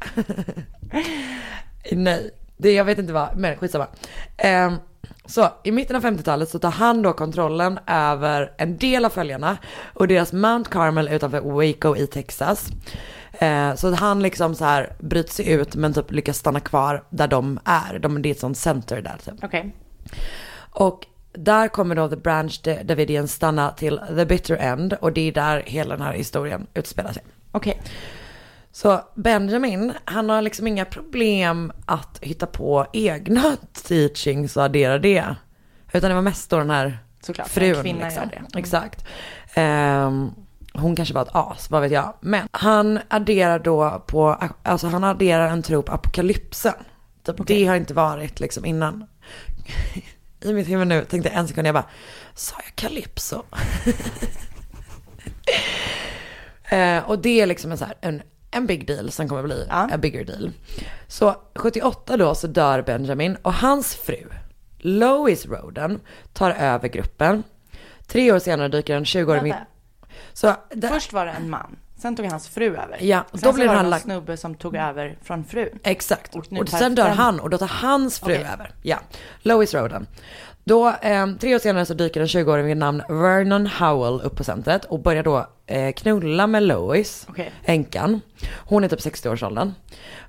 Nej, 1.92 2.30
det, 2.56 2.72
jag 2.72 2.84
vet 2.84 2.98
inte 2.98 3.12
vad, 3.12 3.36
men 3.36 3.56
skitsamma. 3.56 3.86
Um, 4.44 4.78
så 5.26 5.48
i 5.64 5.72
mitten 5.72 5.96
av 5.96 6.02
50-talet 6.02 6.48
så 6.48 6.58
tar 6.58 6.70
han 6.70 7.02
då 7.02 7.12
kontrollen 7.12 7.78
över 7.86 8.52
en 8.58 8.76
del 8.76 9.04
av 9.04 9.10
följarna 9.10 9.56
och 9.94 10.08
deras 10.08 10.32
Mount 10.32 10.70
Carmel 10.70 11.08
utanför 11.08 11.40
Waco 11.40 11.96
i 11.96 12.06
Texas. 12.06 12.68
Eh, 13.38 13.74
så 13.74 13.88
att 13.88 13.98
han 13.98 14.22
liksom 14.22 14.54
så 14.54 14.64
här 14.64 14.92
bryter 14.98 15.32
sig 15.32 15.50
ut 15.50 15.74
men 15.74 15.94
typ 15.94 16.10
lyckas 16.10 16.38
stanna 16.38 16.60
kvar 16.60 17.04
där 17.10 17.28
de 17.28 17.60
är. 17.64 17.98
De, 17.98 18.22
det 18.22 18.28
är 18.28 18.30
ett 18.30 18.40
sånt 18.40 18.58
center 18.58 19.02
där 19.02 19.16
typ. 19.24 19.44
Okej. 19.44 19.74
Och 20.70 21.06
där 21.32 21.68
kommer 21.68 21.94
då 21.94 22.08
The 22.08 22.16
Branch 22.16 22.60
Davidians 22.84 23.32
stanna 23.32 23.70
till 23.70 24.00
the 24.16 24.24
bitter 24.24 24.56
end 24.56 24.92
och 24.92 25.12
det 25.12 25.20
är 25.20 25.32
där 25.32 25.62
hela 25.66 25.96
den 25.96 26.06
här 26.06 26.12
historien 26.12 26.66
utspelar 26.74 27.12
sig. 27.12 27.22
Okej. 27.52 27.82
Så 28.72 29.00
Benjamin, 29.14 29.92
han 30.04 30.30
har 30.30 30.42
liksom 30.42 30.66
inga 30.66 30.84
problem 30.84 31.72
att 31.86 32.18
hitta 32.22 32.46
på 32.46 32.86
egna 32.92 33.56
teachings 33.88 34.56
och 34.56 34.62
addera 34.64 34.98
det. 34.98 35.24
Utan 35.92 36.10
det 36.10 36.14
var 36.14 36.22
mest 36.22 36.50
då 36.50 36.58
den 36.58 36.70
här 36.70 36.98
Såklart, 37.20 37.48
frun. 37.48 37.82
liksom. 37.82 38.22
Mm. 38.22 38.46
Exakt. 38.56 39.06
Ehm, 39.54 40.30
hon 40.78 40.96
kanske 40.96 41.14
var 41.14 41.22
ett 41.22 41.28
as, 41.32 41.70
vad 41.70 41.82
vet 41.82 41.92
jag. 41.92 42.14
Men 42.20 42.48
han 42.52 42.98
adderar 43.08 43.58
då 43.58 44.04
på, 44.06 44.38
alltså 44.62 44.86
han 44.86 45.04
adderar 45.04 45.48
en 45.48 45.62
tro 45.62 45.82
på 45.82 45.92
apokalypsen. 45.92 46.74
Typ, 47.26 47.36
Det 47.46 47.66
har 47.66 47.76
inte 47.76 47.94
varit 47.94 48.40
liksom 48.40 48.64
innan. 48.64 49.06
I 50.40 50.52
mitt 50.52 50.68
huvud 50.68 50.86
nu 50.86 51.04
tänkte 51.04 51.28
jag 51.30 51.38
en 51.38 51.48
sekund, 51.48 51.66
jag 51.66 51.74
bara, 51.74 51.86
sa 52.34 52.56
jag 52.64 52.74
kalypso? 52.76 53.42
Eh, 56.68 56.98
och 57.10 57.18
det 57.18 57.40
är 57.40 57.46
liksom 57.46 57.72
en, 57.72 57.78
så 57.78 57.84
här, 57.84 57.94
en, 58.00 58.22
en 58.50 58.66
big 58.66 58.86
deal 58.86 59.10
som 59.10 59.28
kommer 59.28 59.42
bli 59.42 59.66
Ja. 59.68 59.88
a 59.92 59.98
bigger 59.98 60.24
deal. 60.24 60.52
Så 61.08 61.34
78 61.54 62.16
då 62.16 62.34
så 62.34 62.46
dör 62.46 62.82
Benjamin 62.82 63.36
och 63.42 63.52
hans 63.54 63.94
fru, 63.94 64.26
Lois 64.78 65.46
Roden, 65.46 66.00
tar 66.32 66.50
över 66.50 66.88
gruppen. 66.88 67.42
Tre 68.06 68.32
år 68.32 68.38
senare 68.38 68.68
dyker 68.68 68.96
en 68.96 69.04
20-årig... 69.04 69.54
Så 70.36 70.54
det, 70.70 70.88
Först 70.88 71.12
var 71.12 71.26
det 71.26 71.32
en 71.32 71.50
man, 71.50 71.76
sen 71.98 72.16
tog 72.16 72.26
hans 72.26 72.48
fru 72.48 72.66
över. 72.66 72.98
Ja, 73.00 73.24
och 73.30 73.38
sen 73.40 73.50
då 73.50 73.52
blev 73.52 73.64
så 73.66 73.68
var 73.68 73.76
han 73.76 73.90
det 73.90 73.96
en 73.96 74.00
snubbe 74.02 74.36
som 74.36 74.54
tog 74.54 74.76
över 74.76 75.18
från 75.22 75.44
frun. 75.44 75.78
Exakt. 75.82 76.34
Och 76.34 76.46
Och, 76.60 76.68
sen 76.68 76.94
dör 76.94 77.08
han 77.08 77.40
och 77.40 77.50
då 77.50 77.58
tar 77.58 77.66
hans 77.66 78.18
fru 78.20 78.32
Okej. 78.34 78.46
över. 78.52 78.70
Ja, 78.82 78.98
Lois 79.42 79.74
Roden. 79.74 80.06
Då, 80.64 80.88
eh, 80.88 81.26
tre 81.40 81.54
år 81.54 81.58
senare 81.58 81.86
så 81.86 81.94
dyker 81.94 82.20
en 82.20 82.26
20-åring 82.26 82.66
vid 82.66 82.76
namn 82.76 83.02
Vernon 83.08 83.66
Howell 83.66 84.20
upp 84.20 84.36
på 84.36 84.44
centret 84.44 84.84
och 84.84 85.02
börjar 85.02 85.22
då 85.22 85.46
eh, 85.66 85.92
knulla 85.92 86.46
med 86.46 86.62
Lois, 86.62 87.26
Okej. 87.30 87.52
änkan. 87.64 88.20
Hon 88.56 88.84
är 88.84 88.88
typ 88.88 89.00
60-årsåldern. 89.00 89.72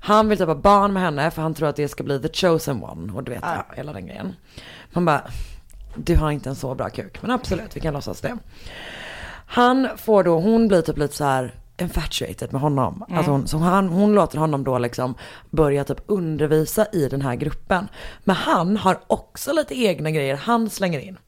Han 0.00 0.28
vill 0.28 0.38
typ 0.38 0.46
ha 0.46 0.54
barn 0.54 0.92
med 0.92 1.02
henne 1.02 1.30
för 1.30 1.42
han 1.42 1.54
tror 1.54 1.68
att 1.68 1.76
det 1.76 1.88
ska 1.88 2.04
bli 2.04 2.20
the 2.20 2.28
chosen 2.28 2.82
one 2.82 3.12
och 3.12 3.24
du 3.24 3.32
vet, 3.32 3.42
ja, 3.42 3.66
hela 3.76 3.92
den 3.92 4.06
grejen. 4.06 4.36
Man 4.90 5.04
bara, 5.04 5.22
du 5.96 6.16
har 6.16 6.30
inte 6.30 6.48
en 6.48 6.56
så 6.56 6.74
bra 6.74 6.88
kuk, 6.88 7.22
men 7.22 7.30
absolut, 7.30 7.76
vi 7.76 7.80
kan 7.80 7.94
låtsas 7.94 8.20
det. 8.20 8.38
Han 9.50 9.88
får 9.96 10.24
då, 10.24 10.40
hon 10.40 10.68
blir 10.68 10.82
typ 10.82 10.98
lite 10.98 11.16
så 11.16 11.24
här 11.24 11.54
infatuated 11.80 12.52
med 12.52 12.60
honom. 12.60 13.04
Alltså 13.10 13.30
hon, 13.30 13.48
så 13.48 13.58
han, 13.58 13.88
hon 13.88 14.14
låter 14.14 14.38
honom 14.38 14.64
då 14.64 14.78
liksom 14.78 15.14
börja 15.50 15.84
typ 15.84 16.00
undervisa 16.06 16.86
i 16.92 17.08
den 17.08 17.22
här 17.22 17.34
gruppen. 17.34 17.88
Men 18.24 18.36
han 18.36 18.76
har 18.76 19.00
också 19.06 19.52
lite 19.52 19.74
egna 19.80 20.10
grejer 20.10 20.36
han 20.36 20.70
slänger 20.70 21.00
in. 21.00 21.18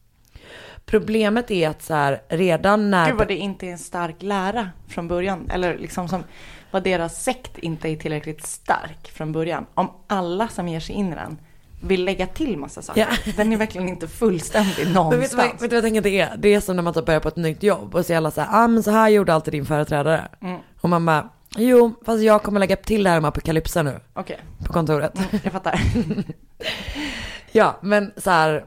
Problemet 0.87 1.51
är 1.51 1.69
att 1.69 1.83
så 1.83 1.95
här, 1.95 2.23
redan 2.29 2.91
när... 2.91 3.11
Gud 3.11 3.19
vad 3.19 3.29
det 3.29 3.37
inte 3.37 3.67
är 3.67 3.73
en 3.73 3.79
stark 3.79 4.23
lära 4.23 4.71
från 4.89 5.09
början. 5.09 5.51
Eller 5.51 5.79
liksom 5.79 6.09
som 6.09 6.25
vad 6.71 6.83
deras 6.83 7.23
sekt 7.23 7.59
inte 7.59 7.89
är 7.89 7.97
tillräckligt 7.97 8.47
stark 8.47 9.11
från 9.15 9.33
början. 9.33 9.67
Om 9.75 9.91
alla 10.07 10.49
som 10.49 10.69
ger 10.69 10.81
sig 10.81 10.95
in 10.95 11.13
i 11.13 11.15
den 11.15 11.39
vill 11.81 12.05
lägga 12.05 12.27
till 12.27 12.59
massa 12.59 12.83
saker. 12.83 13.01
Ja. 13.27 13.33
Den 13.37 13.53
är 13.53 13.57
verkligen 13.57 13.89
inte 13.89 14.09
fullständig 14.09 14.75
Men 14.79 14.87
vet, 14.87 14.95
någonstans. 14.95 15.31
du 15.31 15.37
vad, 15.37 15.47
vet 15.47 15.61
du 15.61 15.67
vad 15.69 15.77
jag 15.77 15.83
tänker 15.83 16.01
att 16.01 16.05
det 16.05 16.21
är? 16.21 16.37
Det 16.37 16.55
är 16.55 16.61
som 16.61 16.77
när 16.77 16.83
man 16.83 16.95
typ 16.95 17.07
börjar 17.07 17.21
på 17.21 17.29
ett 17.29 17.37
nytt 17.37 17.63
jobb 17.63 17.95
och 17.95 18.07
så 18.07 18.13
är 18.13 18.17
alla 18.17 18.31
så 18.31 18.41
här, 18.41 18.65
ah 18.65 18.69
men 18.69 18.83
så 18.83 18.91
här 18.91 19.09
gjorde 19.09 19.35
alltid 19.35 19.55
din 19.55 19.67
företrädare. 19.67 20.29
Och 20.81 20.89
man 20.89 21.07
bara, 21.07 21.29
jo 21.57 21.95
fast 22.07 22.23
jag 22.23 22.43
kommer 22.43 22.61
lägga 22.61 22.77
till 22.77 23.03
det 23.05 23.11
här 23.11 23.21
med 23.21 23.29
apokalypsen 23.29 23.85
nu 23.85 24.01
Okej, 24.15 24.41
på 24.67 24.73
kontoret. 24.73 25.13
jag 25.45 25.53
fattar. 25.53 25.81
Ja, 27.53 27.79
men 27.83 28.13
så 28.17 28.31
här. 28.31 28.65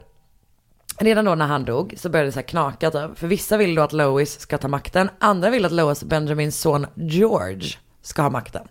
Redan 0.98 1.24
då 1.24 1.34
när 1.34 1.46
han 1.46 1.64
dog 1.64 1.94
så 1.96 2.08
började 2.08 2.28
det 2.28 2.32
så 2.32 2.38
här 2.38 2.46
knaka 2.46 2.90
typ. 2.90 3.18
För 3.18 3.26
vissa 3.26 3.56
vill 3.56 3.74
då 3.74 3.82
att 3.82 3.92
Lois 3.92 4.40
ska 4.40 4.58
ta 4.58 4.68
makten. 4.68 5.10
Andra 5.18 5.50
vill 5.50 5.64
att 5.64 5.72
Lois 5.72 6.02
och 6.02 6.08
Benjamins 6.08 6.60
son 6.60 6.86
George 6.94 7.68
ska 8.02 8.22
ha 8.22 8.30
makten. 8.30 8.68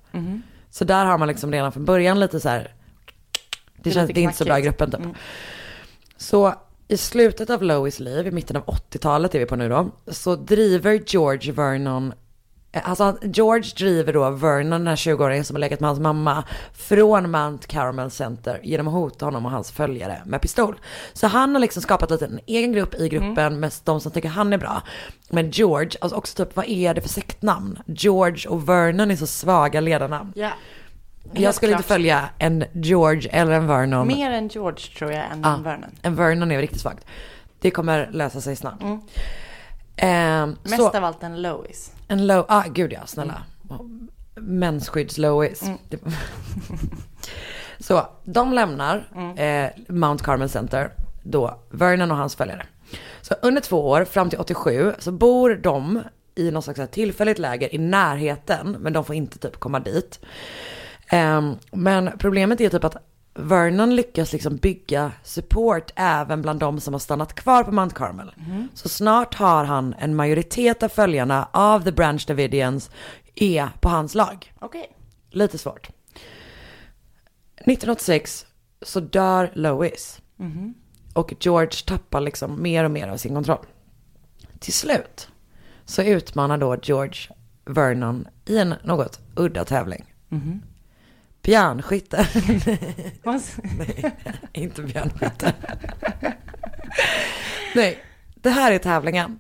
Så 0.70 0.86
där 0.86 1.06
har 1.06 1.18
man 1.18 1.28
liksom 1.28 1.52
redan 1.52 1.72
från 1.72 1.86
början 1.86 2.20
lite 2.20 2.40
så 2.40 2.50
här. 2.50 2.74
Det, 3.84 3.92
känns, 3.92 4.12
det 4.14 4.20
är 4.20 4.24
inte 4.24 4.38
så 4.38 4.46
bra 4.46 4.60
i 4.60 4.62
gruppen 4.62 4.92
typ. 4.92 5.02
Så 6.18 6.54
i 6.88 6.98
slutet 6.98 7.50
av 7.50 7.64
Lois 7.64 8.00
liv, 8.00 8.28
i 8.28 8.32
mitten 8.32 8.56
av 8.56 8.66
80-talet 8.66 9.36
är 9.36 9.40
vi 9.40 9.46
på 9.46 9.56
nu 9.56 9.70
då, 9.70 9.92
så 10.08 10.36
driver 10.36 11.02
George 11.08 11.52
Vernon 11.52 12.14
Alltså 12.84 13.18
George 13.22 13.72
driver 13.78 14.14
då 14.14 14.30
Vernon, 14.30 14.70
den 14.70 14.88
här 14.88 14.96
20-åringen 14.96 15.44
som 15.44 15.56
har 15.56 15.60
legat 15.60 15.80
med 15.80 15.90
hans 15.90 16.00
mamma, 16.00 16.44
från 16.74 17.32
Mount 17.32 17.68
Carmel 17.68 18.12
Center 18.12 18.60
genom 18.64 18.88
att 18.88 18.94
hota 18.94 19.26
honom 19.26 19.46
och 19.46 19.52
hans 19.52 19.72
följare 19.72 20.22
med 20.26 20.42
pistol. 20.42 20.76
Så 21.14 21.28
han 21.28 21.56
har 21.56 21.60
liksom 21.60 21.82
skapat 21.82 22.12
lite 22.12 22.26
en 22.26 22.40
egen 22.46 22.72
grupp 22.72 22.96
i 22.96 23.10
gruppen 23.10 23.60
med 23.60 23.74
de 23.84 24.02
som 24.02 24.12
tycker 24.12 24.30
han 24.30 24.54
är 24.54 24.58
bra. 24.58 24.82
Men 25.30 25.52
George, 25.52 25.92
alltså 26.02 26.18
också 26.18 26.46
typ 26.46 26.56
vad 26.56 26.66
är 26.66 26.94
det 26.94 27.02
för 27.02 27.10
sektnamn? 27.10 27.80
George 27.86 28.50
och 28.50 28.70
Vernon 28.70 29.12
är 29.12 29.16
så 29.16 29.28
svaga 29.28 29.82
ledarnamn. 29.82 30.34
Ja. 30.36 30.52
Jag 31.32 31.56
skulle 31.56 31.72
inte 31.72 31.84
följa 31.84 32.30
en 32.38 32.64
George 32.74 33.30
eller 33.32 33.52
en 33.52 33.68
Vernon. 33.68 34.08
Mer 34.08 34.32
än 34.32 34.48
George 34.48 34.88
tror 34.98 35.12
jag 35.12 35.26
än 35.32 35.42
Ja, 35.44 35.54
en 35.56 35.64
Vernon. 35.64 35.90
En 36.02 36.16
Vernon 36.16 36.52
är 36.52 36.58
riktigt 36.58 36.82
svagt. 36.82 37.06
Det 37.60 37.72
kommer 37.72 38.10
lösa 38.12 38.42
sig 38.42 38.56
snabbt. 38.56 38.84
Ehm, 39.96 40.56
Mest 40.64 40.76
så, 40.78 40.90
av 40.98 41.04
allt 41.04 41.24
en 41.24 41.42
Lois. 41.42 41.92
en 42.08 42.28
low, 42.28 42.46
ah 42.48 42.64
gud 42.74 42.94
ja, 42.94 43.00
snälla. 43.06 43.44
Mensskydds-Lois. 44.36 45.78
Det- 45.90 46.00
så, 47.80 48.08
de 48.24 48.54
lämnar 48.54 49.08
eh, 49.38 49.70
Mount 49.88 50.24
Carmel 50.24 50.50
Center, 50.50 50.92
då 51.24 51.60
Vernon 51.70 52.12
och 52.12 52.18
hans 52.18 52.36
följare. 52.36 52.66
Så 53.22 53.36
under 53.42 53.62
två 53.62 53.90
år, 53.90 54.06
fram 54.06 54.30
till 54.30 54.40
87, 54.40 54.94
så 55.00 55.12
bor 55.12 55.56
de 55.56 56.02
i 56.36 56.52
något 56.52 56.64
slags 56.64 56.92
tillfälligt 56.92 57.40
läger 57.40 57.76
i 57.76 57.78
närheten, 57.78 58.78
men 58.80 58.94
de 58.94 59.06
får 59.06 59.16
inte 59.16 59.38
typ 59.40 59.60
komma 59.60 59.80
dit. 59.80 60.20
Ehm, 61.10 61.56
men 61.72 62.10
problemet 62.18 62.62
är 62.62 62.70
typ 62.70 62.84
att 62.84 62.96
Vernon 63.36 63.96
lyckas 63.96 64.34
liksom 64.34 64.56
bygga 64.58 65.12
support 65.24 65.92
även 65.96 66.42
bland 66.42 66.60
de 66.60 66.80
som 66.80 66.94
har 66.94 67.00
stannat 67.00 67.34
kvar 67.36 67.64
på 67.64 67.72
Mount 67.72 67.96
Carmel. 67.96 68.32
Så 68.74 68.90
snart 68.90 69.36
har 69.36 69.64
han 69.64 69.96
en 70.00 70.16
majoritet 70.16 70.84
av 70.84 70.90
följarna 70.90 71.48
av 71.52 71.84
The 71.84 71.92
Branch 71.92 72.28
Davidians 72.28 72.92
är 73.36 73.70
på 73.82 73.90
hans 73.90 74.16
lag. 74.16 74.54
Okej. 74.60 74.96
Lite 75.30 75.58
svårt. 75.58 75.90
1986 77.56 78.46
så 78.82 79.00
dör 79.00 79.52
Lois. 79.54 80.22
Och 81.14 81.34
George 81.40 81.72
tappar 81.86 82.22
liksom 82.22 82.62
mer 82.62 82.84
och 82.84 82.92
mer 82.92 83.08
av 83.08 83.18
sin 83.18 83.34
kontroll. 83.36 83.66
Till 84.60 84.74
slut 84.74 85.30
så 85.86 86.02
utmanar 86.02 86.58
då 86.58 86.78
George 86.84 87.16
Vernon 87.66 88.28
i 88.46 88.58
en 88.58 88.76
något 88.84 89.20
udda 89.36 89.66
tävling. 89.66 90.14
Björnskytte. 91.44 92.28
Nej, 93.78 94.12
inte 94.54 94.82
björnskytte. 94.82 95.54
Nej, 97.76 98.04
det 98.36 98.50
här 98.50 98.72
är 98.72 98.78
tävlingen. 98.80 99.40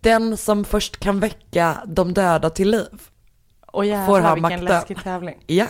Den 0.00 0.36
som 0.36 0.64
först 0.64 0.96
kan 1.00 1.20
väcka 1.20 1.82
de 1.86 2.14
döda 2.14 2.50
till 2.50 2.70
liv. 2.70 3.02
Och 3.66 3.84
jävlar 3.84 4.06
Får 4.06 4.20
ha 4.20 4.34
vilken 4.34 4.42
makten. 4.42 4.64
läskig 4.64 5.02
tävling. 5.02 5.44
Ja. 5.46 5.66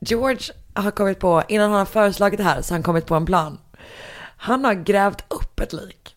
George 0.00 0.52
har 0.74 0.90
kommit 0.90 1.18
på, 1.18 1.42
innan 1.48 1.70
han 1.70 1.78
har 1.78 1.86
föreslagit 1.86 2.38
det 2.38 2.44
här, 2.44 2.62
så 2.62 2.72
har 2.74 2.76
han 2.78 2.82
kommit 2.82 3.06
på 3.06 3.14
en 3.14 3.26
plan. 3.26 3.58
Han 4.36 4.64
har 4.64 4.74
grävt 4.74 5.24
upp 5.28 5.60
ett 5.60 5.72
lik. 5.72 6.15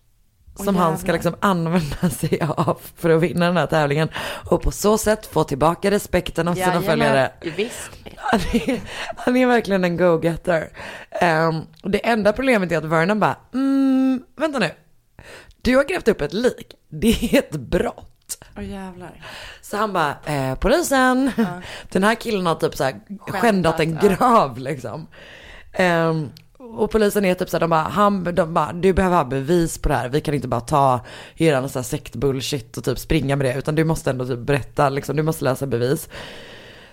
Som 0.66 0.76
han 0.76 0.98
ska 0.98 1.08
jävlar. 1.08 1.14
liksom 1.14 1.36
använda 1.40 2.10
sig 2.10 2.42
av 2.42 2.80
för 2.96 3.10
att 3.10 3.22
vinna 3.22 3.46
den 3.46 3.58
här 3.58 3.68
tävlingen. 3.68 4.10
Och 4.50 4.62
på 4.62 4.72
så 4.72 4.98
sätt 4.98 5.26
få 5.26 5.44
tillbaka 5.44 5.92
respekten 5.92 6.48
av 6.48 6.56
sina 6.56 6.82
följare. 6.82 7.32
Visst. 7.58 7.92
Han 8.16 8.40
är, 8.40 8.82
han 9.16 9.38
är 9.38 9.48
verkligen 9.48 9.84
en 9.84 9.98
go-getter. 9.98 10.70
Och 11.84 11.92
det 11.92 12.08
enda 12.08 12.34
problemet 12.34 12.72
är 12.72 12.78
att 12.78 12.86
Vernon 12.86 13.20
bara, 13.20 13.36
mm, 13.54 14.24
vänta 14.36 14.60
nu. 14.60 14.72
Du 15.62 15.76
har 15.76 15.84
grävt 15.84 16.08
upp 16.08 16.22
ett 16.22 16.34
lik. 16.34 16.74
Det 16.90 17.24
är 17.24 17.40
ett 17.40 17.52
brott. 17.52 18.38
Jävlar. 18.62 19.26
Så 19.62 19.78
han 19.78 19.94
bara, 19.94 20.16
eh, 20.26 20.56
polisen, 20.56 21.32
den 21.92 22.04
här 22.04 22.16
killen 22.16 22.46
har 22.46 22.56
typ 22.56 22.76
så 22.76 22.84
här 22.84 23.00
skändat 23.20 23.80
en 23.80 24.00
ja. 24.02 24.10
grav 24.10 24.58
liksom. 24.58 25.08
Ehm, 25.74 26.30
och 26.76 26.92
polisen 26.92 27.26
är 27.26 27.34
typ 27.34 27.50
såhär, 27.50 27.60
de 27.60 27.70
bara, 27.70 27.82
han, 27.82 28.24
de 28.24 28.54
bara, 28.54 28.74
du 28.74 28.94
behöver 28.94 29.16
ha 29.18 29.24
bevis 29.24 29.78
på 29.78 29.90
det 29.90 29.96
här. 29.96 30.10
Vi 30.10 30.22
kan 30.22 30.34
inte 30.34 30.48
bara 30.48 30.62
ta 30.62 31.00
eran 31.36 31.70
så 31.70 31.80
här 31.80 31.84
sektbullshit 31.84 32.78
och 32.78 32.84
typ 32.84 33.00
springa 33.00 33.36
med 33.36 33.46
det. 33.46 33.54
Utan 33.54 33.76
du 33.76 33.84
måste 33.84 34.10
ändå 34.10 34.26
typ 34.28 34.40
berätta, 34.40 34.90
liksom, 34.90 35.16
du 35.16 35.24
måste 35.24 35.44
läsa 35.44 35.68
bevis. 35.68 36.10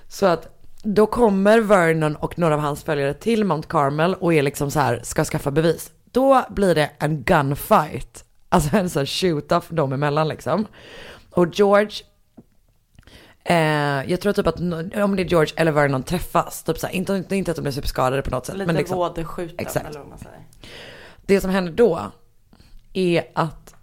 Så 0.09 0.27
att 0.27 0.49
då 0.83 1.07
kommer 1.07 1.61
Vernon 1.61 2.17
och 2.17 2.39
några 2.39 2.55
av 2.55 2.61
hans 2.61 2.83
följare 2.83 3.15
till 3.15 3.45
Mount 3.45 3.69
Carmel 3.69 4.15
och 4.15 4.35
är 4.35 4.43
liksom 4.43 4.71
så 4.71 4.81
här, 4.81 5.01
ska 5.03 5.25
skaffa 5.25 5.51
bevis. 5.51 5.91
Då 6.05 6.45
blir 6.51 6.75
det 6.75 6.91
en 6.99 7.23
gunfight. 7.23 8.25
Alltså 8.49 8.77
en 8.77 8.91
sån 8.91 9.01
här 9.01 9.07
shoot-off 9.07 9.69
dem 9.69 9.93
emellan 9.93 10.29
liksom. 10.29 10.67
Och 11.31 11.47
George, 11.53 11.97
eh, 13.49 14.11
jag 14.11 14.21
tror 14.21 14.33
typ 14.33 14.47
att 14.47 14.61
om 15.05 15.17
det 15.17 15.23
är 15.23 15.25
George 15.25 15.55
eller 15.57 15.73
Vernon 15.73 16.03
träffas, 16.03 16.63
typ 16.63 16.79
så 16.79 16.87
här, 16.87 16.95
inte, 16.95 17.13
inte, 17.15 17.37
inte 17.37 17.51
att 17.51 17.57
de 17.57 17.63
blir 17.63 17.73
superskadade 17.73 18.23
på 18.23 18.31
något 18.31 18.47
sätt. 18.47 18.57
Lite 18.57 18.67
men 18.67 18.77
liksom, 18.77 18.99
vådeskjuten 18.99 19.57
Exakt. 19.59 19.87
eller 19.87 19.99
vad 19.99 20.09
man 20.09 20.19
säger. 20.19 20.41
det 21.27 21.41
som 21.41 21.51
händer 21.51 21.73
då 21.73 22.01
är 22.93 23.25
att 23.35 23.75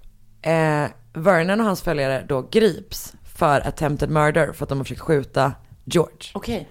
eh, 0.41 0.85
Vernon 1.13 1.59
och 1.59 1.65
hans 1.65 1.81
följare 1.81 2.25
då 2.27 2.41
grips 2.41 3.13
för 3.35 3.67
attempted 3.67 4.09
murder 4.09 4.53
för 4.53 4.65
att 4.65 4.69
de 4.69 4.77
har 4.77 4.85
försökt 4.85 5.01
skjuta 5.01 5.53
George. 5.83 6.31
Okej. 6.33 6.69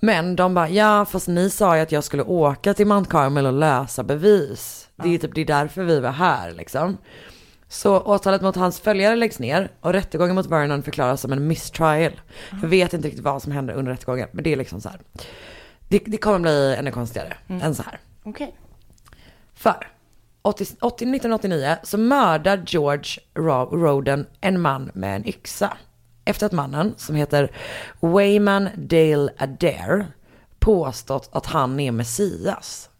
Men 0.00 0.36
de 0.36 0.54
bara, 0.54 0.68
ja 0.68 1.04
fast 1.04 1.28
ni 1.28 1.50
sa 1.50 1.76
ju 1.76 1.82
att 1.82 1.92
jag 1.92 2.04
skulle 2.04 2.22
åka 2.22 2.74
till 2.74 2.86
Mount 2.86 3.10
Carmel 3.10 3.46
och 3.46 3.52
lösa 3.52 4.02
bevis. 4.02 4.88
Det 4.96 5.14
är 5.14 5.18
typ 5.18 5.34
det 5.34 5.40
är 5.40 5.44
därför 5.44 5.82
vi 5.84 6.00
var 6.00 6.10
här 6.10 6.52
liksom. 6.52 6.96
Så 7.68 8.00
åtalet 8.00 8.42
mot 8.42 8.56
hans 8.56 8.80
följare 8.80 9.16
läggs 9.16 9.38
ner 9.38 9.70
och 9.80 9.92
rättegången 9.92 10.34
mot 10.34 10.46
Vernon 10.46 10.82
förklaras 10.82 11.20
som 11.20 11.32
en 11.32 11.46
misstrial. 11.46 12.20
Jag 12.62 12.68
vet 12.68 12.92
inte 12.94 13.08
riktigt 13.08 13.24
vad 13.24 13.42
som 13.42 13.52
händer 13.52 13.74
under 13.74 13.92
rättegången, 13.92 14.28
men 14.32 14.44
det 14.44 14.52
är 14.52 14.56
liksom 14.56 14.80
så 14.80 14.88
här. 14.88 15.00
Det, 15.88 15.98
det 16.06 16.16
kommer 16.18 16.38
bli 16.38 16.76
ännu 16.78 16.90
konstigare 16.90 17.36
än 17.48 17.74
så 17.74 17.82
här. 17.82 18.00
Okej. 18.24 18.56
För 19.54 19.88
80, 20.42 20.64
80, 20.80 20.94
1989 21.04 21.76
så 21.82 21.98
mördar 21.98 22.62
George 22.66 23.20
Ro- 23.34 23.76
Roden 23.76 24.26
en 24.40 24.60
man 24.60 24.90
med 24.94 25.16
en 25.16 25.28
yxa. 25.28 25.76
Efter 26.24 26.46
att 26.46 26.52
mannen, 26.52 26.94
som 26.96 27.16
heter 27.16 27.50
Wayman 28.00 28.68
Dale 28.76 29.28
Adair, 29.38 30.06
påstått 30.58 31.28
att 31.32 31.46
han 31.46 31.80
är 31.80 31.92
Messias. 31.92 32.90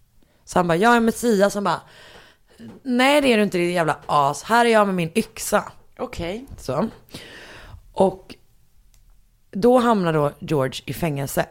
Så 0.45 0.59
han 0.59 0.69
bara, 0.69 0.77
jag 0.77 0.97
är 0.97 1.01
Messias. 1.01 1.55
Han 1.55 1.65
bara, 1.65 1.81
nej 2.83 3.21
det 3.21 3.33
är 3.33 3.37
du 3.37 3.43
inte 3.43 3.59
din 3.59 3.73
jävla 3.73 3.97
as. 4.07 4.43
Här 4.43 4.65
är 4.65 4.71
jag 4.71 4.87
med 4.87 4.95
min 4.95 5.11
yxa. 5.19 5.73
Okej. 5.99 6.47
Så. 6.57 6.89
Och 7.93 8.35
då 9.51 9.79
hamnar 9.79 10.13
då 10.13 10.33
George 10.39 10.83
i 10.87 10.93
fängelse. 10.93 11.47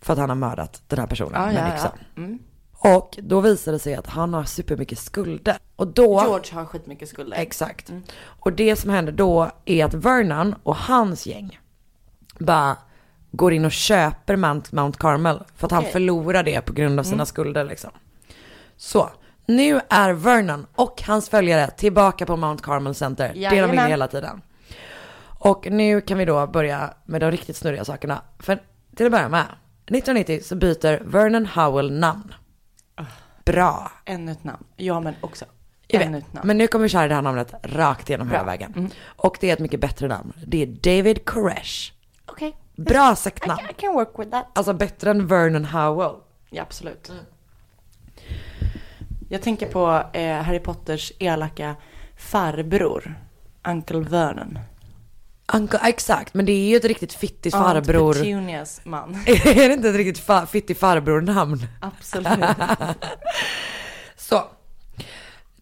För 0.00 0.12
att 0.12 0.18
han 0.18 0.28
har 0.28 0.36
mördat 0.36 0.82
den 0.86 0.98
här 0.98 1.06
personen 1.06 1.32
Ja, 1.40 1.46
med 1.46 1.56
en 1.56 1.68
ja, 1.68 1.74
yxa. 1.74 1.92
ja. 2.14 2.22
Mm. 2.22 2.38
Och 2.80 3.18
då 3.22 3.40
visar 3.40 3.72
det 3.72 3.78
sig 3.78 3.94
att 3.94 4.06
han 4.06 4.34
har 4.34 4.44
supermycket 4.44 4.98
skulder. 4.98 5.56
Och 5.76 5.86
då... 5.86 6.20
George 6.22 6.54
har 6.54 6.64
skitmycket 6.64 7.08
skulder. 7.08 7.36
Exakt. 7.36 7.92
Och 8.24 8.52
det 8.52 8.76
som 8.76 8.90
händer 8.90 9.12
då 9.12 9.50
är 9.64 9.84
att 9.84 9.94
Vernon 9.94 10.54
och 10.62 10.76
hans 10.76 11.26
gäng 11.26 11.60
bara 12.38 12.76
går 13.30 13.52
in 13.52 13.64
och 13.64 13.72
köper 13.72 14.36
Mount, 14.36 14.76
Mount 14.76 14.98
Carmel. 14.98 15.42
För 15.56 15.66
att 15.66 15.72
han 15.72 15.80
Okej. 15.80 15.92
förlorar 15.92 16.42
det 16.42 16.60
på 16.60 16.72
grund 16.72 17.00
av 17.00 17.04
sina 17.04 17.26
skulder 17.26 17.64
liksom. 17.64 17.90
Så, 18.76 19.10
nu 19.48 19.80
är 19.88 20.12
Vernon 20.12 20.66
och 20.74 21.02
hans 21.06 21.28
följare 21.28 21.70
tillbaka 21.70 22.26
på 22.26 22.36
Mount 22.36 22.64
Carmel 22.64 22.94
Center. 22.94 23.28
Det 23.28 23.34
de 23.34 23.48
vill 23.48 23.58
Jajamän. 23.58 23.86
hela 23.90 24.08
tiden. 24.08 24.42
Och 25.40 25.66
nu 25.70 26.00
kan 26.00 26.18
vi 26.18 26.24
då 26.24 26.46
börja 26.46 26.94
med 27.04 27.20
de 27.20 27.30
riktigt 27.30 27.56
snurriga 27.56 27.84
sakerna. 27.84 28.22
För 28.38 28.62
till 28.96 29.06
att 29.06 29.12
börja 29.12 29.28
med, 29.28 29.44
1990 29.86 30.40
så 30.44 30.56
byter 30.56 31.02
Vernon 31.04 31.46
Howell 31.46 31.92
namn. 31.92 32.34
Bra. 33.44 33.92
Ännu 34.04 34.32
ett 34.32 34.44
namn. 34.44 34.64
Ja, 34.76 35.00
men 35.00 35.14
också. 35.20 35.44
Ännu 35.88 36.18
ett 36.18 36.32
namn. 36.32 36.46
Men 36.46 36.58
nu 36.58 36.66
kommer 36.66 36.82
vi 36.82 36.88
köra 36.88 37.08
det 37.08 37.14
här 37.14 37.22
namnet 37.22 37.54
rakt 37.62 38.10
igenom 38.10 38.28
hela 38.28 38.38
Bra. 38.44 38.50
vägen. 38.52 38.90
Och 39.04 39.38
det 39.40 39.48
är 39.50 39.52
ett 39.52 39.58
mycket 39.58 39.80
bättre 39.80 40.08
namn. 40.08 40.32
Det 40.46 40.62
är 40.62 40.66
David 40.66 41.24
Koresh. 41.24 41.92
Okej. 42.26 42.56
Bra 42.76 43.12
I, 43.12 43.16
sektnamn. 43.16 43.60
I 43.70 43.74
can 43.74 43.94
work 43.94 44.18
with 44.18 44.30
that. 44.30 44.46
Alltså 44.54 44.72
bättre 44.72 45.10
än 45.10 45.26
Vernon 45.26 45.64
Howell. 45.64 46.14
Ja, 46.50 46.62
absolut. 46.62 47.12
Jag 49.28 49.42
tänker 49.42 49.66
på 49.66 50.02
eh, 50.12 50.36
Harry 50.42 50.58
Potters 50.58 51.12
elaka 51.18 51.76
farbror, 52.16 53.14
Uncle 53.68 54.00
Vernon. 54.00 54.58
Uncle, 55.52 55.80
exakt, 55.84 56.34
men 56.34 56.46
det 56.46 56.52
är 56.52 56.68
ju 56.68 56.76
ett 56.76 56.84
riktigt 56.84 57.12
fittigt 57.12 57.54
farbror. 57.54 58.04
Aunt 58.06 58.16
Petunias 58.16 58.80
man. 58.84 59.14
är 59.26 59.68
det 59.68 59.74
inte 59.74 59.88
ett 59.88 59.96
riktigt 59.96 60.26
fa- 60.26 60.46
fittigt 60.46 60.80
farbror-namn? 60.80 61.66
Absolut. 61.80 62.28
Så. 64.16 64.44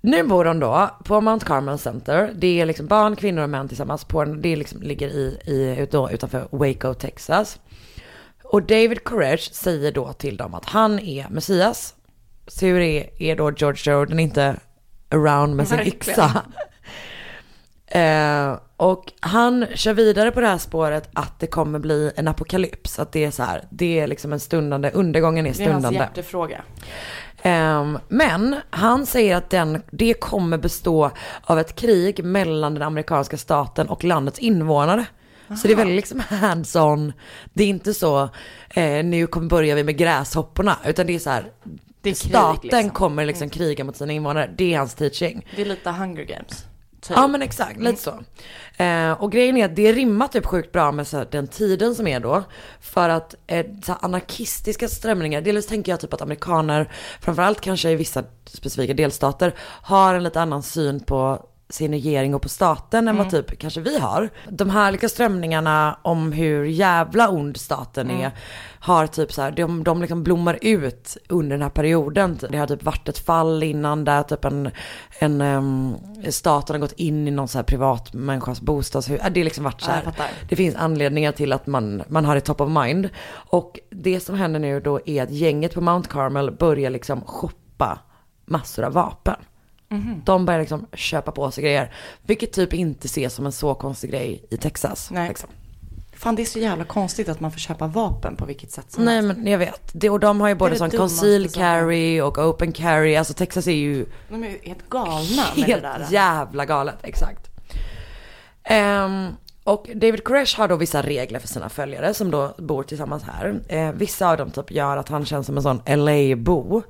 Nu 0.01 0.23
bor 0.23 0.45
de 0.45 0.61
då 0.61 0.91
på 1.05 1.21
Mount 1.21 1.47
Carmel 1.47 1.79
Center. 1.79 2.33
Det 2.35 2.61
är 2.61 2.67
liksom 2.67 2.87
barn, 2.87 3.17
kvinnor 3.17 3.43
och 3.43 3.51
män 3.51 3.69
tillsammans 3.69 4.05
på 4.05 4.25
det 4.25 4.57
liksom 4.57 4.83
ligger 4.83 5.09
i, 5.09 5.39
i, 5.47 5.89
då, 5.91 6.11
utanför 6.11 6.49
Waco, 6.51 6.95
Texas. 6.95 7.61
Och 8.45 8.63
David 8.63 9.05
Koresh 9.05 9.53
säger 9.53 9.93
då 9.93 10.13
till 10.13 10.37
dem 10.37 10.55
att 10.55 10.65
han 10.65 10.99
är 10.99 11.29
Messias. 11.29 11.95
Hur 12.61 12.81
är, 12.81 13.23
är 13.23 13.37
då 13.37 13.53
George 13.57 13.93
Jordan 13.93 14.19
inte 14.21 14.57
around 15.11 15.57
med 15.57 15.69
sin 15.69 15.77
Verkligen. 15.77 15.97
yxa? 16.19 16.43
Eh, 17.87 18.59
och 18.77 19.13
han 19.21 19.67
kör 19.75 19.93
vidare 19.95 20.31
på 20.31 20.41
det 20.41 20.47
här 20.47 20.59
spåret 20.59 21.09
att 21.13 21.41
det 21.41 21.47
kommer 21.47 21.79
bli 21.79 22.13
en 22.17 22.29
apokalyps. 22.29 22.99
Att 22.99 23.13
det 23.13 23.25
är 23.25 23.31
så 23.31 23.43
här, 23.43 23.65
det 23.71 23.99
är 24.01 24.07
liksom 24.07 24.33
en 24.33 24.41
stundande, 24.41 24.91
undergången 24.91 25.47
är 25.47 25.55
Det 25.55 25.65
är 25.65 25.73
hans 25.73 25.83
stundande. 25.85 25.99
hjärtefråga. 25.99 26.63
Ehm, 27.43 27.99
men 28.09 28.57
han 28.71 29.07
säger 29.07 29.37
att 29.37 29.51
den, 29.51 29.83
det 29.91 30.15
kommer 30.15 30.59
bestå 30.59 31.11
av 31.43 31.59
ett 31.59 31.77
krig 31.77 32.25
mellan 32.25 32.75
den 32.75 32.83
amerikanska 32.83 33.37
staten 33.37 33.89
och 33.89 34.05
landets 34.05 34.39
invånare. 34.39 35.05
Så 35.63 35.67
det 35.67 35.73
är 35.73 35.77
väldigt 35.77 35.97
liksom 35.97 36.21
hands-on. 36.21 37.13
Det 37.53 37.65
är 37.65 37.69
inte 37.69 37.95
så, 37.95 38.29
eh, 38.71 39.05
nu 39.05 39.27
kommer 39.27 39.49
börjar 39.49 39.77
vi 39.77 39.85
med 39.85 39.97
gräshopporna. 39.97 40.77
Utan 40.87 41.07
det 41.07 41.15
är 41.15 41.19
så 41.19 41.31
här, 41.31 41.45
krig, 42.15 42.31
staten 42.31 42.61
liksom. 42.63 42.91
kommer 42.91 43.27
liksom 43.27 43.51
kriga 43.51 43.85
mot 43.85 43.97
sina 43.97 44.13
invånare. 44.13 44.51
Det 44.57 44.75
är 44.75 44.79
hans 44.79 44.95
teaching. 44.95 45.47
Det 45.57 45.63
är 45.63 45.67
lite 45.67 45.91
Hunger 45.91 46.25
Games. 46.25 46.65
Typ. 47.01 47.17
Ja 47.17 47.27
men 47.27 47.43
exakt, 47.43 47.81
lite 47.81 48.03
så. 48.03 48.23
Eh, 48.83 49.13
och 49.13 49.33
grejen 49.33 49.57
är 49.57 49.65
att 49.65 49.77
det 49.77 49.93
rimmar 49.93 50.29
typ 50.29 50.47
sjukt 50.47 50.73
bra 50.73 50.93
med 50.93 51.07
så 51.07 51.17
här, 51.17 51.29
den 51.31 51.49
tiden 51.49 51.95
som 51.95 52.07
är 52.07 52.21
då. 52.21 52.45
För 52.81 53.09
att 53.09 53.35
eh, 53.47 53.67
så 53.85 53.93
här, 53.93 53.99
anarkistiska 54.05 54.89
strömningar, 54.89 55.41
dels 55.41 55.67
tänker 55.67 55.93
jag 55.93 56.01
typ 56.01 56.15
att 56.15 56.23
amerikaner, 56.23 56.93
framförallt 57.21 57.61
kanske 57.61 57.91
i 57.91 57.97
vissa 57.97 58.25
specifika 58.45 58.95
delstater, 58.95 59.55
har 59.61 60.15
en 60.15 60.23
lite 60.23 60.41
annan 60.41 60.63
syn 60.63 61.01
på 61.01 61.47
sin 61.69 61.93
regering 61.93 62.35
och 62.35 62.43
på 62.43 62.49
staten 62.49 63.09
än 63.09 63.17
vad 63.17 63.31
typ 63.31 63.59
kanske 63.59 63.81
vi 63.81 63.99
har. 63.99 64.31
De 64.51 64.71
härliga 64.71 65.09
strömningarna 65.09 65.99
om 66.03 66.33
hur 66.33 66.65
jävla 66.65 67.29
ond 67.31 67.57
staten 67.57 68.11
är 68.11 68.31
har 68.81 69.07
typ 69.07 69.33
så 69.33 69.43
här, 69.43 69.51
de, 69.51 69.85
de 69.85 70.01
liksom 70.01 70.23
blommar 70.23 70.59
ut 70.63 71.17
under 71.29 71.51
den 71.51 71.63
här 71.63 71.71
perioden. 71.71 72.39
Det 72.51 72.59
har 72.59 72.67
typ 72.67 72.83
varit 72.83 73.09
ett 73.09 73.19
fall 73.19 73.63
innan 73.63 74.05
där 74.05 74.23
typ 74.23 74.45
en, 74.45 74.71
en 75.19 75.41
um, 75.41 75.97
staten 76.29 76.75
har 76.75 76.81
gått 76.81 76.93
in 76.93 77.29
i 77.29 77.31
någon 77.31 77.49
så 77.49 77.59
här 77.59 77.63
privat 77.63 78.13
människas 78.13 78.61
bostadshus. 78.61 79.21
Ja, 79.23 79.31
Det 79.31 79.41
har 79.41 79.45
liksom 79.45 79.65
varit 79.65 79.81
så 79.81 79.91
Ja, 79.91 79.95
här. 79.95 80.03
fattar. 80.03 80.27
Det 80.49 80.57
finns 80.57 80.75
anledningar 80.77 81.33
till 81.33 81.53
att 81.53 81.67
man, 81.67 82.03
man 82.09 82.25
har 82.25 82.35
det 82.35 82.41
top 82.41 82.61
of 82.61 82.71
mind. 82.85 83.09
Och 83.33 83.79
det 83.91 84.21
som 84.21 84.35
händer 84.39 84.61
nu 84.61 84.81
då 84.81 85.01
är 85.07 85.23
att 85.23 85.31
gänget 85.31 85.75
på 85.75 85.81
Mount 85.81 86.09
Carmel 86.11 86.51
börjar 86.53 86.91
liksom 86.91 87.21
shoppa 87.21 87.99
massor 88.45 88.83
av 88.85 88.93
vapen. 88.93 89.37
Mhm. 89.89 90.23
De 90.25 90.47
börjar 90.47 90.61
liksom 90.61 90.87
köpa 90.93 91.33
på 91.33 91.51
sig 91.51 91.65
grejer. 91.65 91.93
Vilket 92.23 92.53
typ 92.53 92.73
inte 92.75 93.07
ses 93.07 93.35
som 93.35 93.47
en 93.47 93.53
så 93.53 93.75
konstig 93.75 94.11
grej 94.11 94.45
i 94.51 94.57
Texas. 94.57 95.11
Nej. 95.11 95.29
Liksom. 95.29 95.49
Fan, 96.17 96.35
det 96.35 96.43
är 96.43 96.47
så 96.47 96.59
jävla 96.59 96.85
konstigt 96.85 97.29
att 97.29 97.41
man 97.41 97.53
får 97.53 97.59
köpa 97.59 97.87
vapen 97.87 98.37
på 98.37 98.45
vilket 98.45 98.71
sätt 98.73 98.93
som 98.93 99.05
Nej 99.05 99.15
helst. 99.17 99.39
men 99.39 99.53
jag 99.53 99.59
vet. 99.59 99.91
Det, 99.93 100.11
och 100.11 100.21
de 100.21 100.41
har 100.41 100.49
ju 100.49 100.55
både 100.55 100.77
sån 100.77 100.91
conceal 100.91 101.49
carry 101.49 102.21
och 102.21 102.39
open 102.39 102.73
carry. 102.73 103.17
Alltså 103.17 103.35
Texas 103.35 103.67
är 103.67 103.73
ju 103.73 104.07
De 104.29 104.45
är 104.45 104.49
ju 104.51 104.59
helt 104.63 104.89
galna 104.91 105.43
med 105.57 105.65
helt 105.67 105.83
det 105.83 105.89
där. 105.89 106.07
jävla 106.11 106.65
galet. 106.65 106.97
Exakt. 107.03 107.47
Ehm, 108.65 109.27
och 109.67 109.91
David 109.95 110.25
Koresh 110.25 110.59
har 110.59 110.69
då 110.69 110.77
vissa 110.77 111.03
regler 111.03 111.39
för 111.39 111.49
sina 111.49 111.69
följare 111.69 112.15
som 112.15 112.31
då 112.31 112.55
bor 112.59 112.83
tillsammans 112.83 113.23
här. 113.23 113.61
Eh, 113.69 113.93
vissa 113.93 114.31
av 114.31 114.37
dem 114.37 114.51
typ 114.51 114.71
gör 114.71 114.97
att 114.97 115.09
han 115.09 115.25
känns 115.25 115.47
som 115.47 115.57
en 115.57 115.63
sån 115.63 115.81
LA-bo. 115.87 116.83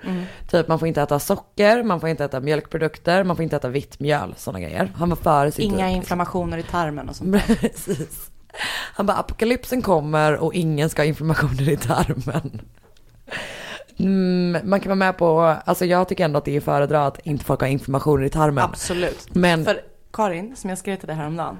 Typ 0.50 0.68
man 0.68 0.78
får 0.78 0.88
inte 0.88 1.02
äta 1.02 1.18
socker, 1.18 1.82
man 1.82 2.00
får 2.00 2.08
inte 2.08 2.24
äta 2.24 2.40
mjölkprodukter, 2.40 3.24
man 3.24 3.36
får 3.36 3.42
inte 3.42 3.56
äta 3.56 3.68
vitt 3.68 4.00
mjöl, 4.00 4.34
sådana 4.36 4.60
grejer. 4.60 4.92
Han 4.96 5.08
var 5.08 5.16
före 5.16 5.50
sin 5.50 5.64
Inga 5.64 5.86
tid. 5.88 5.96
inflammationer 5.96 6.58
i 6.58 6.62
tarmen 6.62 7.08
och 7.08 7.16
sånt. 7.16 7.36
Precis. 7.60 8.30
Han 8.94 9.06
bara 9.06 9.16
apokalypsen 9.16 9.82
kommer 9.82 10.36
och 10.36 10.54
ingen 10.54 10.90
ska 10.90 11.02
ha 11.02 11.06
inflammationer 11.06 11.68
i 11.68 11.76
tarmen. 11.76 12.60
Mm, 13.98 14.68
man 14.70 14.80
kan 14.80 14.88
vara 14.90 14.94
med 14.94 15.18
på, 15.18 15.40
alltså 15.64 15.84
jag 15.84 16.08
tycker 16.08 16.24
ändå 16.24 16.38
att 16.38 16.44
det 16.44 16.56
är 16.56 16.60
föredra 16.60 17.06
att 17.06 17.18
inte 17.26 17.44
folk 17.44 17.60
har 17.60 17.68
inflammationer 17.68 18.24
i 18.24 18.30
tarmen. 18.30 18.64
Absolut. 18.64 19.34
Men 19.34 19.64
För 19.64 19.80
Karin, 20.12 20.56
som 20.56 20.70
jag 20.70 20.78
skrev 20.78 20.96
till 20.96 21.06
dig 21.06 21.16
häromdagen. 21.16 21.58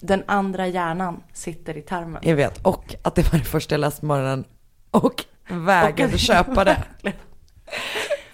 Den 0.00 0.24
andra 0.26 0.66
hjärnan 0.66 1.22
sitter 1.32 1.76
i 1.76 1.82
tarmen. 1.82 2.22
Jag 2.24 2.36
vet. 2.36 2.66
Och 2.66 2.94
att 3.02 3.14
det 3.14 3.32
var 3.32 3.38
det 3.38 3.44
första 3.44 3.74
jag 3.74 3.80
läste 3.80 4.00
på 4.00 4.06
morgonen. 4.06 4.44
Och 4.90 5.24
vägrade 5.48 6.18
köpa 6.18 6.64
det. 6.64 6.82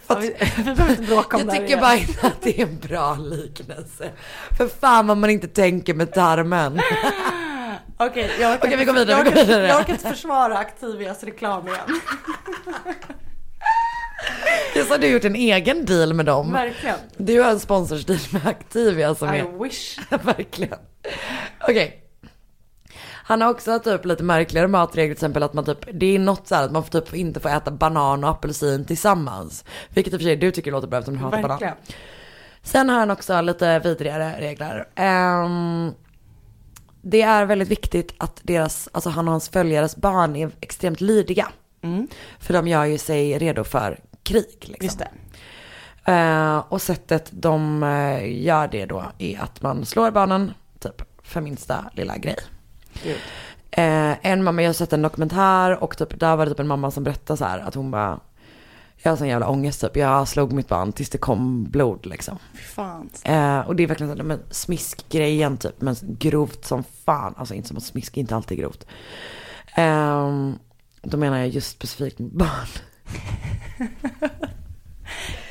Om 0.07 0.23
Jag 1.31 1.51
tycker 1.51 1.81
bara 1.81 1.97
inte 1.97 2.27
att 2.27 2.43
det 2.43 2.61
är 2.61 2.67
en 2.67 2.79
bra 2.79 3.15
liknelse. 3.15 4.11
För 4.59 4.69
fan 4.69 5.07
vad 5.07 5.17
man 5.17 5.31
inte 5.31 5.49
tänker 5.49 5.95
med 5.95 6.13
tarmen. 6.13 6.81
Okej, 7.97 8.31
jag 8.41 8.53
orkar 8.53 8.67
Okej, 8.69 8.77
vi 8.77 8.85
går 8.85 8.93
vidare, 8.93 9.19
Jag 9.19 9.25
vi 9.25 9.31
går 9.31 9.37
orkar, 9.37 9.47
vidare. 9.47 9.67
jag 9.69 9.81
orkar 9.81 9.93
inte 9.93 10.09
försvara 10.09 10.59
Activias 10.59 11.25
reklam 11.25 11.69
igen. 11.69 11.79
Så 14.75 14.95
har 14.95 14.99
du 14.99 15.07
gjort 15.07 15.25
en 15.25 15.37
egen 15.37 15.85
deal 15.85 16.15
med 16.15 16.27
dem. 16.27 16.53
Verkligen. 16.53 16.97
Du 17.17 17.41
har 17.41 17.51
en 17.51 17.61
sponsorsdeal 17.61 18.19
med 18.31 18.47
Activia 18.47 19.15
som 19.15 19.35
I 19.35 19.39
är... 19.39 19.63
wish. 19.63 19.99
Verkligen. 20.25 20.79
Okej. 21.61 22.01
Han 23.27 23.41
har 23.41 23.51
också 23.51 23.79
typ 23.79 24.05
lite 24.05 24.23
märkligare 24.23 24.69
matregler, 24.69 25.15
till 25.15 25.17
exempel 25.17 25.43
att 25.43 25.55
man 25.55 25.65
typ, 25.65 25.79
det 25.93 26.15
är 26.15 26.19
något 26.19 26.49
så 26.49 26.55
här 26.55 26.65
att 26.65 26.73
man 26.73 26.85
får 26.85 27.01
typ 27.01 27.15
inte 27.15 27.41
får 27.41 27.49
äta 27.49 27.71
banan 27.71 28.25
och 28.25 28.31
apelsin 28.31 28.85
tillsammans. 28.85 29.65
Vilket 29.89 30.13
i 30.13 30.17
och 30.17 30.21
för 30.21 30.25
sig 30.25 30.37
du 30.37 30.51
tycker 30.51 30.73
låter 30.73 30.89
bra 30.89 30.99
eftersom 30.99 31.19
du 31.19 31.25
hatar 31.25 31.43
banan. 31.43 31.75
Sen 32.63 32.89
har 32.89 32.99
han 32.99 33.11
också 33.11 33.41
lite 33.41 33.79
vidrigare 33.79 34.35
regler. 34.39 34.89
Ehm, 34.95 35.93
det 37.03 37.23
är 37.23 37.45
väldigt 37.45 37.69
viktigt 37.69 38.15
att 38.19 38.41
deras, 38.43 38.89
alltså 38.93 39.11
han 39.11 39.29
och 39.29 39.33
hans 39.33 39.49
följares 39.49 39.97
barn 39.97 40.37
är 40.37 40.51
extremt 40.61 41.01
lydiga. 41.01 41.49
För 42.39 42.55
de 42.55 42.69
gör 42.69 42.85
ju 42.85 42.99
sig 42.99 43.39
redo 43.39 43.65
för 43.65 43.99
krig. 44.25 44.57
Liksom. 44.61 44.85
Just 44.85 44.99
det. 44.99 45.09
Eh, 46.05 46.59
och 46.69 46.83
sättet 46.83 47.29
de 47.31 47.83
eh, 47.83 48.43
gör 48.43 48.69
det 48.69 48.87
då 48.87 49.05
är 49.19 49.41
att 49.41 49.63
man 49.63 49.87
slår 49.87 50.11
barnen 50.11 50.55
typ 50.79 51.03
för 51.23 51.41
minsta 51.41 51.91
lilla 51.93 52.17
grej. 52.17 52.37
Eh, 53.71 54.27
en 54.27 54.45
mamma, 54.45 54.63
jag 54.63 54.69
har 54.69 54.75
sett 54.75 54.93
en 54.93 55.03
dokumentär 55.03 55.83
och 55.83 55.97
typ, 55.97 56.21
där 56.21 56.37
var 56.37 56.45
det 56.45 56.51
typ 56.51 56.61
en 56.61 56.67
mamma 56.67 56.91
som 56.91 57.05
berättade 57.05 57.37
så 57.37 57.45
här 57.45 57.59
att 57.59 57.75
hon 57.75 57.91
bara, 57.91 58.21
jag 58.97 59.13
har 59.13 59.17
sån 59.17 59.29
jävla 59.29 59.49
ångest 59.49 59.81
typ, 59.81 59.97
jag 59.97 60.29
slog 60.29 60.53
mitt 60.53 60.69
barn 60.69 60.93
tills 60.93 61.11
det 61.11 61.19
kom 61.19 61.65
blod 61.65 62.07
liksom. 62.07 62.39
Och 63.67 63.77
det 63.77 63.83
är 63.83 63.87
verkligen 63.87 64.17
så, 64.17 64.23
men 64.23 64.41
smiskgrejen 64.51 65.57
typ, 65.57 65.81
men 65.81 65.97
grovt 66.01 66.65
som 66.65 66.85
fan, 67.05 67.35
alltså 67.37 67.55
inte 67.55 67.69
som 67.69 67.77
att 67.77 67.83
smisk 67.83 68.17
är 68.17 68.21
inte 68.21 68.37
alltid 68.37 68.59
grovt. 68.59 68.87
Eh, 69.77 70.51
då 71.03 71.17
menar 71.17 71.39
jag 71.39 71.49
just 71.49 71.71
specifikt 71.71 72.19
med 72.19 72.31
barn. 72.31 72.69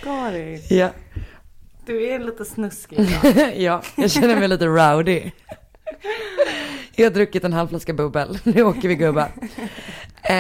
Karin, 0.04 0.62
ja. 0.70 0.90
du 1.86 2.08
är 2.08 2.20
lite 2.20 2.46
snuskig 2.46 3.00
idag. 3.00 3.54
ja, 3.58 3.82
jag 3.96 4.12
känner 4.12 4.36
mig 4.36 4.48
lite 4.48 4.66
rowdy. 4.66 5.32
Jag 6.96 7.06
har 7.06 7.12
druckit 7.12 7.44
en 7.44 7.54
halv 7.54 7.68
flaska 7.68 7.94
bubbel, 7.94 8.40
nu 8.44 8.64
åker 8.64 8.88
vi 8.88 8.96
gubbar. 8.96 9.32
Eh, 10.24 10.36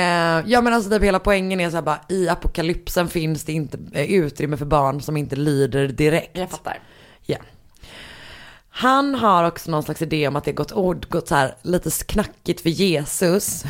ja 0.45 0.61
men 0.61 0.73
alltså 0.73 0.89
typ 0.89 1.03
hela 1.03 1.19
poängen 1.19 1.59
är 1.59 1.69
så 1.69 1.75
här 1.75 1.81
bara, 1.81 2.01
i 2.09 2.29
apokalypsen 2.29 3.09
finns 3.09 3.43
det 3.43 3.53
inte 3.53 3.77
eh, 3.93 4.11
utrymme 4.11 4.57
för 4.57 4.65
barn 4.65 5.01
som 5.01 5.17
inte 5.17 5.35
lider 5.35 5.87
direkt. 5.87 6.37
Jag 6.37 6.49
fattar. 6.49 6.79
Ja. 7.25 7.37
Han 8.69 9.15
har 9.15 9.47
också 9.47 9.71
någon 9.71 9.83
slags 9.83 10.01
idé 10.01 10.27
om 10.27 10.35
att 10.35 10.43
det 10.43 10.51
gått, 10.51 10.71
ord, 10.71 11.09
gått 11.09 11.27
så 11.27 11.35
här 11.35 11.55
lite 11.61 11.89
knackigt 12.05 12.61
för 12.61 12.69
Jesus. 12.69 13.63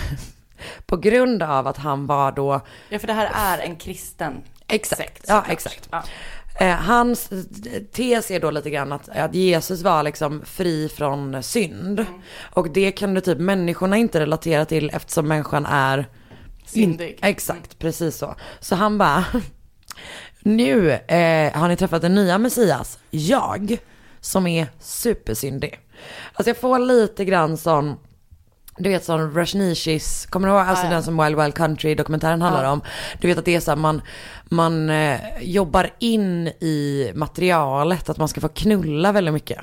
På 0.85 0.97
grund 0.97 1.43
av 1.43 1.67
att 1.67 1.77
han 1.77 2.05
var 2.05 2.31
då 2.31 2.61
Ja, 2.89 2.99
för 2.99 3.07
det 3.07 3.13
här 3.13 3.57
är 3.57 3.63
en 3.63 3.75
kristen 3.75 4.41
Exakt, 4.67 5.01
sekt. 5.01 5.25
ja, 5.27 5.45
exakt. 5.49 5.89
Ja. 5.91 6.03
Eh, 6.59 6.75
hans 6.75 7.29
tes 7.91 8.31
är 8.31 8.39
då 8.39 8.51
lite 8.51 8.69
grann 8.69 8.91
att, 8.91 9.09
att 9.09 9.35
Jesus 9.35 9.81
var 9.81 10.03
liksom 10.03 10.41
fri 10.45 10.89
från 10.89 11.43
synd. 11.43 11.99
Mm. 11.99 12.21
Och 12.51 12.69
det 12.69 12.91
kan 12.91 13.13
du 13.13 13.21
typ 13.21 13.37
människorna 13.39 13.97
inte 13.97 14.19
relatera 14.19 14.65
till 14.65 14.89
eftersom 14.93 15.27
människan 15.27 15.65
är 15.65 16.07
Syndig. 16.65 17.19
Exakt, 17.21 17.79
precis 17.79 18.17
så. 18.17 18.35
Så 18.59 18.75
han 18.75 18.97
bara, 18.97 19.25
nu 20.39 20.91
eh, 20.91 21.53
har 21.53 21.67
ni 21.67 21.75
träffat 21.75 22.01
den 22.01 22.15
nya 22.15 22.37
Messias, 22.37 22.99
jag, 23.09 23.77
som 24.19 24.47
är 24.47 24.67
supersyndig. 24.79 25.79
Alltså 26.33 26.49
jag 26.49 26.57
får 26.57 26.79
lite 26.79 27.25
grann 27.25 27.57
sån, 27.57 27.97
du 28.77 28.89
vet 28.89 29.03
sån 29.05 29.33
Rashnishis, 29.35 30.25
kommer 30.25 30.47
du 30.47 30.53
ihåg? 30.53 30.61
Alltså 30.61 30.83
Ja, 30.85 30.89
ja. 30.89 30.93
den 30.93 31.03
som 31.03 31.23
Wild 31.23 31.41
Wild 31.41 31.53
Country 31.55 31.95
dokumentären 31.95 32.41
handlar 32.41 32.63
Ja. 32.63 32.71
om. 32.71 32.81
Du 33.21 33.27
vet 33.27 33.37
att 33.37 33.45
det 33.45 33.55
är 33.55 33.59
så 33.59 33.71
här, 33.71 33.75
man, 33.75 34.01
man 34.45 34.89
eh, 34.89 35.19
jobbar 35.41 35.89
in 35.99 36.47
i 36.47 37.11
materialet 37.15 38.09
att 38.09 38.17
man 38.17 38.27
ska 38.27 38.41
få 38.41 38.47
knulla 38.49 39.11
väldigt 39.11 39.33
mycket. 39.33 39.59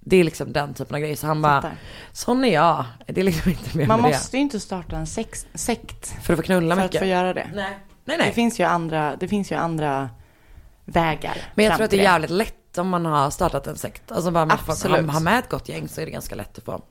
Det 0.00 0.16
är 0.16 0.24
liksom 0.24 0.52
den 0.52 0.74
typen 0.74 0.94
av 0.94 1.00
grej. 1.00 1.16
Så 1.16 1.26
han 1.26 1.42
bara, 1.42 1.70
sån 2.12 2.44
är 2.44 2.54
jag. 2.54 2.84
Det 3.06 3.20
är 3.20 3.24
liksom 3.24 3.50
inte 3.50 3.78
mer 3.78 3.86
Man 3.86 4.02
med 4.02 4.10
måste 4.10 4.36
ju 4.36 4.42
inte 4.42 4.60
starta 4.60 4.96
en 4.96 5.06
sex, 5.06 5.46
sekt 5.54 6.14
det. 6.16 6.20
För 6.22 6.32
att 6.32 6.38
få 6.38 6.42
knulla 6.42 6.74
för 6.74 6.82
att 6.82 6.88
mycket. 6.88 7.00
få 7.00 7.06
göra 7.06 7.34
det. 7.34 7.50
Nej, 7.54 7.64
nej. 8.04 8.16
Det 8.18 8.24
nej. 8.24 8.32
finns 8.32 8.60
ju 8.60 8.64
andra, 8.64 9.16
det 9.20 9.28
finns 9.28 9.52
ju 9.52 9.56
andra 9.56 10.10
vägar. 10.84 11.36
Men 11.54 11.64
jag 11.64 11.74
tror 11.74 11.84
att 11.84 11.90
det 11.90 11.98
är 11.98 12.02
jävligt 12.02 12.30
lätt 12.30 12.78
om 12.78 12.88
man 12.88 13.06
har 13.06 13.30
startat 13.30 13.66
en 13.66 13.76
sekt. 13.76 14.12
Alltså 14.12 14.30
bara 14.30 14.44
att 14.44 14.68
Absolut. 14.68 15.06
ha, 15.06 15.12
ha 15.12 15.20
med 15.20 15.38
ett 15.38 15.48
gott 15.48 15.68
gäng 15.68 15.88
så 15.88 16.00
är 16.00 16.04
det 16.04 16.10
ganska 16.10 16.34
lätt 16.34 16.58
att 16.58 16.64
få, 16.64 16.82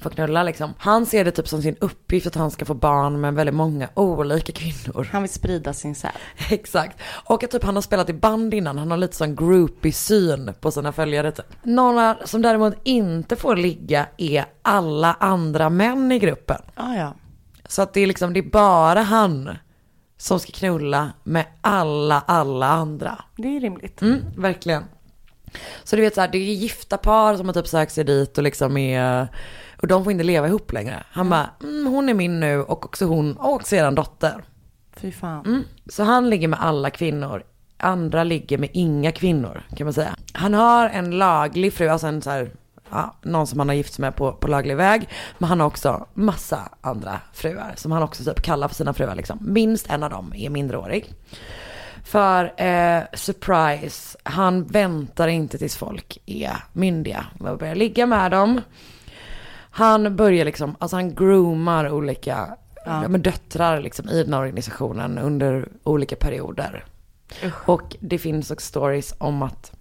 få 0.00 0.10
knulla 0.10 0.42
liksom. 0.42 0.74
Han 0.78 1.06
ser 1.06 1.24
det 1.24 1.30
typ 1.30 1.48
som 1.48 1.62
sin 1.62 1.76
uppgift 1.80 2.26
att 2.26 2.34
han 2.34 2.50
ska 2.50 2.64
få 2.64 2.74
barn 2.74 3.20
med 3.20 3.34
väldigt 3.34 3.54
många 3.54 3.88
olika 3.94 4.52
kvinnor. 4.52 5.08
Han 5.12 5.22
vill 5.22 5.30
sprida 5.30 5.72
sin 5.72 5.94
säd. 5.94 6.10
Exakt. 6.50 6.98
Och 7.24 7.44
att 7.44 7.50
typ 7.50 7.64
han 7.64 7.74
har 7.74 7.82
spelat 7.82 8.08
i 8.08 8.12
band 8.12 8.54
innan. 8.54 8.78
Han 8.78 8.90
har 8.90 8.98
lite 8.98 9.16
sån 9.16 9.36
groupie 9.36 9.92
syn 9.92 10.54
på 10.60 10.70
sina 10.70 10.92
följare 10.92 11.32
typ. 11.32 11.46
Några 11.62 12.16
som 12.24 12.42
däremot 12.42 12.74
inte 12.82 13.36
får 13.36 13.56
ligga 13.56 14.06
är 14.16 14.44
alla 14.62 15.16
andra 15.20 15.70
män 15.70 16.12
i 16.12 16.18
gruppen. 16.18 16.62
Ah, 16.74 16.94
ja. 16.94 17.14
Så 17.68 17.82
att 17.82 17.92
det 17.94 18.00
är 18.00 18.06
liksom, 18.06 18.32
det 18.32 18.40
är 18.40 18.50
bara 18.50 19.02
han 19.02 19.50
som 20.16 20.40
ska 20.40 20.52
knulla 20.52 21.12
med 21.24 21.46
alla, 21.60 22.20
alla 22.26 22.66
andra. 22.66 23.24
Det 23.36 23.56
är 23.56 23.60
rimligt. 23.60 24.02
Mm, 24.02 24.20
verkligen. 24.36 24.84
Så 25.84 25.96
du 25.96 26.02
vet 26.02 26.14
så 26.14 26.20
här, 26.20 26.28
det 26.28 26.38
är 26.38 26.54
gifta 26.54 26.96
par 26.96 27.36
som 27.36 27.46
har 27.46 27.52
typ 27.52 27.66
sökt 27.66 27.92
sig 27.92 28.04
dit 28.04 28.38
och 28.38 28.44
liksom 28.44 28.76
är, 28.76 29.28
och 29.80 29.86
de 29.86 30.04
får 30.04 30.12
inte 30.12 30.24
leva 30.24 30.48
ihop 30.48 30.72
längre. 30.72 31.02
Han 31.10 31.30
bara, 31.30 31.50
mm, 31.62 31.86
hon 31.86 32.08
är 32.08 32.14
min 32.14 32.40
nu 32.40 32.62
och 32.62 32.84
också 32.84 33.04
hon 33.04 33.36
och 33.36 33.72
eran 33.72 33.94
dotter. 33.94 34.44
Fy 34.96 35.12
fan. 35.12 35.46
Mm. 35.46 35.64
Så 35.86 36.02
han 36.02 36.30
ligger 36.30 36.48
med 36.48 36.62
alla 36.62 36.90
kvinnor. 36.90 37.42
Andra 37.76 38.24
ligger 38.24 38.58
med 38.58 38.70
inga 38.72 39.12
kvinnor 39.12 39.62
kan 39.76 39.84
man 39.84 39.94
säga. 39.94 40.16
Han 40.32 40.54
har 40.54 40.88
en 40.88 41.10
laglig 41.18 41.72
fru, 41.72 41.88
alltså 41.88 42.06
en 42.06 42.22
så 42.22 42.30
här, 42.30 42.50
ja, 42.90 43.14
någon 43.22 43.46
som 43.46 43.58
han 43.58 43.68
har 43.68 43.76
gift 43.76 43.94
sig 43.94 44.02
med 44.02 44.16
på, 44.16 44.32
på 44.32 44.48
laglig 44.48 44.76
väg. 44.76 45.08
Men 45.38 45.48
han 45.48 45.60
har 45.60 45.66
också 45.66 46.06
massa 46.14 46.68
andra 46.80 47.20
fruar 47.32 47.72
som 47.76 47.92
han 47.92 48.02
också 48.02 48.24
typ 48.24 48.42
kallar 48.42 48.68
för 48.68 48.74
sina 48.74 48.94
fruar 48.94 49.14
liksom. 49.14 49.38
Minst 49.40 49.90
en 49.90 50.02
av 50.02 50.10
dem 50.10 50.32
är 50.36 50.50
minderårig. 50.50 51.14
För 52.04 52.44
eh, 52.56 53.02
surprise, 53.12 54.18
han 54.22 54.64
väntar 54.64 55.28
inte 55.28 55.58
tills 55.58 55.76
folk 55.76 56.18
är 56.26 56.56
myndiga 56.72 57.26
och 57.40 57.58
börjar 57.58 57.74
ligga 57.74 58.06
med 58.06 58.30
dem. 58.30 58.60
Han 59.70 60.16
börjar 60.16 60.44
liksom, 60.44 60.76
alltså 60.78 60.96
han 60.96 61.14
groomar 61.14 61.90
olika 61.90 62.56
ja. 62.84 63.08
men 63.08 63.22
döttrar 63.22 63.80
liksom 63.80 64.08
i 64.08 64.22
den 64.22 64.34
här 64.34 64.40
organisationen 64.40 65.18
under 65.18 65.68
olika 65.82 66.16
perioder. 66.16 66.84
Och 67.50 67.96
det 68.00 68.18
finns 68.18 68.50
också 68.50 68.66
stories 68.66 69.14
om 69.18 69.42
att, 69.42 69.72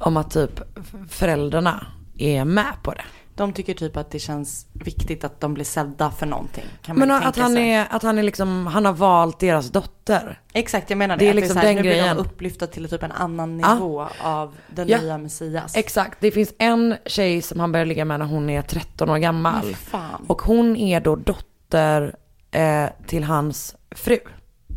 om 0.00 0.16
att 0.16 0.30
typ 0.30 0.60
föräldrarna 1.08 1.86
är 2.18 2.44
med 2.44 2.72
på 2.82 2.92
det. 2.92 3.04
De 3.38 3.52
tycker 3.52 3.74
typ 3.74 3.96
att 3.96 4.10
det 4.10 4.18
känns 4.18 4.66
viktigt 4.72 5.24
att 5.24 5.40
de 5.40 5.54
blir 5.54 5.64
sedda 5.64 6.10
för 6.10 6.26
någonting. 6.26 6.64
Men 6.86 7.10
att 7.10 7.36
han 7.36 7.52
sig. 7.52 7.70
är, 7.70 7.86
att 7.90 8.02
han 8.02 8.18
är 8.18 8.22
liksom, 8.22 8.66
han 8.66 8.84
har 8.84 8.92
valt 8.92 9.38
deras 9.38 9.70
dotter. 9.70 10.40
Exakt, 10.52 10.90
jag 10.90 10.96
menar 10.96 11.16
det. 11.16 11.24
Det 11.24 11.30
är 11.30 11.34
liksom 11.34 11.54
så 11.54 11.58
här, 11.60 11.66
den 11.66 11.74
nu 11.76 11.80
blir 11.82 11.90
grejen. 11.90 12.16
de 12.16 12.22
upplyfta 12.22 12.66
till 12.66 12.88
typ 12.88 13.02
en 13.02 13.12
annan 13.12 13.56
nivå 13.56 14.08
av 14.22 14.54
den 14.68 14.88
Ja. 14.88 15.00
nya 15.00 15.18
Messias. 15.18 15.76
Exakt, 15.76 16.18
det 16.20 16.30
finns 16.30 16.52
en 16.58 16.96
tjej 17.06 17.42
som 17.42 17.60
han 17.60 17.72
börjar 17.72 17.86
ligga 17.86 18.04
med 18.04 18.18
när 18.18 18.26
hon 18.26 18.50
är 18.50 18.62
13 18.62 19.10
år 19.10 19.18
gammal. 19.18 19.74
Fan. 19.74 20.24
Och 20.26 20.42
hon 20.42 20.76
är 20.76 21.00
då 21.00 21.16
dotter 21.16 22.14
eh, 22.50 22.86
till 23.06 23.24
hans 23.24 23.76
fru. 23.90 24.18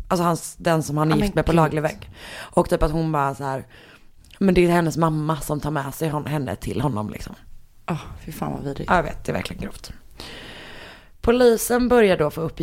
Alltså 0.08 0.24
hans, 0.24 0.56
den 0.56 0.82
som 0.82 0.96
han 0.96 1.12
är 1.12 1.16
Ja, 1.16 1.22
gift 1.22 1.34
med 1.34 1.46
på 1.46 1.52
laglig 1.52 1.82
väg. 1.82 2.10
Och 2.40 2.68
typ 2.70 2.82
att 2.82 2.90
hon 2.92 3.12
bara 3.12 3.34
så 3.34 3.44
här, 3.44 3.66
men 4.38 4.54
det 4.54 4.64
är 4.66 4.68
hennes 4.70 4.96
mamma 4.96 5.36
som 5.40 5.60
tar 5.60 5.70
med 5.70 5.94
sig 5.94 6.08
hon, 6.08 6.26
henne 6.26 6.56
till 6.56 6.80
honom 6.80 7.10
liksom. 7.10 7.34
Åh, 7.90 8.00
fy 8.24 8.32
fan 8.32 8.52
vad 8.52 8.64
vidrigt. 8.64 8.90
Ja, 8.90 8.96
jag 8.96 9.02
vet, 9.02 9.24
det 9.24 9.32
är 9.32 9.34
verkligen 9.34 9.62
grovt. 9.62 9.92
Polisen 11.20 11.88
börjar 11.88 12.16
då 12.16 12.30
få 12.30 12.40
upp, 12.40 12.60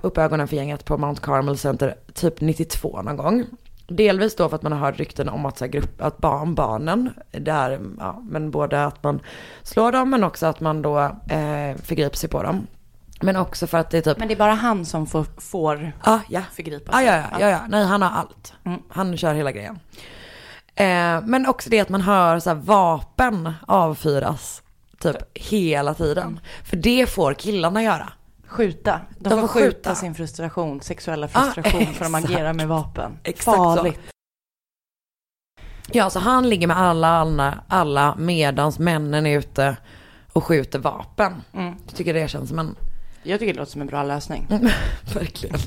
upp 0.00 0.18
ögonen 0.18 0.48
för 0.48 0.56
gänget 0.56 0.84
på 0.84 0.98
Mount 0.98 1.20
Carmel 1.22 1.58
Center 1.58 1.94
typ 2.14 2.40
92 2.40 3.02
någon 3.02 3.16
gång. 3.16 3.46
Delvis 3.88 4.36
då 4.36 4.48
för 4.48 4.56
att 4.56 4.62
man 4.62 4.72
har 4.72 4.78
hört 4.78 4.98
rykten 4.98 5.28
om 5.28 5.46
att, 5.46 5.58
så 5.58 5.64
här, 5.64 5.72
grupp, 5.72 6.02
att 6.02 6.18
barn, 6.18 6.54
barnen, 6.54 7.10
där, 7.30 7.80
ja, 7.98 8.22
men 8.28 8.50
både 8.50 8.84
att 8.84 9.02
man 9.02 9.20
slår 9.62 9.92
dem 9.92 10.10
men 10.10 10.24
också 10.24 10.46
att 10.46 10.60
man 10.60 10.82
då 10.82 10.98
eh, 11.28 11.76
förgriper 11.82 12.16
sig 12.16 12.28
på 12.28 12.42
dem. 12.42 12.66
Men 13.22 13.36
också 13.36 13.66
för 13.66 13.78
att 13.78 13.90
det 13.90 13.98
är 13.98 14.02
typ, 14.02 14.18
Men 14.18 14.28
det 14.28 14.34
är 14.34 14.38
bara 14.38 14.54
han 14.54 14.84
som 14.84 15.06
får, 15.06 15.26
får 15.38 15.92
ja, 16.04 16.20
ja. 16.28 16.42
förgripa 16.52 16.92
Ja, 16.92 16.98
sig. 16.98 17.06
ja, 17.06 17.14
ja, 17.32 17.40
ja, 17.40 17.48
ja, 17.48 17.60
nej 17.68 17.84
han 17.84 18.02
har 18.02 18.10
allt. 18.10 18.52
Mm. 18.64 18.80
Han 18.88 19.16
kör 19.16 19.34
hela 19.34 19.52
grejen. 19.52 19.78
Eh, 20.74 21.20
men 21.26 21.46
också 21.46 21.70
det 21.70 21.80
att 21.80 21.88
man 21.88 22.00
hör 22.00 22.38
så 22.38 22.54
vapen 22.54 23.52
avfyras 23.66 24.62
Typ 24.98 25.16
hela 25.34 25.94
tiden. 25.94 26.40
För 26.64 26.76
det 26.76 27.06
får 27.10 27.34
killarna 27.34 27.82
göra. 27.82 28.12
Skjuta. 28.46 29.00
De, 29.18 29.28
De 29.28 29.40
får 29.40 29.48
skjuta. 29.48 29.66
skjuta. 29.66 29.94
sin 29.94 30.14
frustration, 30.14 30.80
sexuella 30.80 31.28
Ah, 31.32 31.42
frustration 31.42 31.86
för 31.94 32.04
de 32.04 32.14
agerar 32.14 32.52
med 32.52 32.68
vapen. 32.68 33.18
Exakt 33.24 33.44
så. 33.44 33.52
Farligt. 33.76 34.00
Ja, 35.92 36.10
så 36.10 36.18
han 36.18 36.48
ligger 36.48 36.66
med 36.66 36.78
alla, 36.78 37.08
alla, 37.08 37.64
alla 37.68 38.14
medans 38.18 38.78
männen 38.78 39.26
är 39.26 39.38
ute 39.38 39.76
och 40.32 40.44
skjuter 40.44 40.78
vapen. 40.78 41.42
Mm. 41.54 41.74
Jag 41.86 41.94
tycker 41.96 42.14
det 42.14 42.28
känns 42.28 42.48
som 42.48 42.58
en 42.58 42.76
Jag 43.22 43.40
tycker 43.40 43.52
det 43.52 43.58
låter 43.58 43.72
som 43.72 43.80
en 43.80 43.86
bra 43.86 44.02
lösning. 44.02 44.46
Verkligen. 45.14 45.58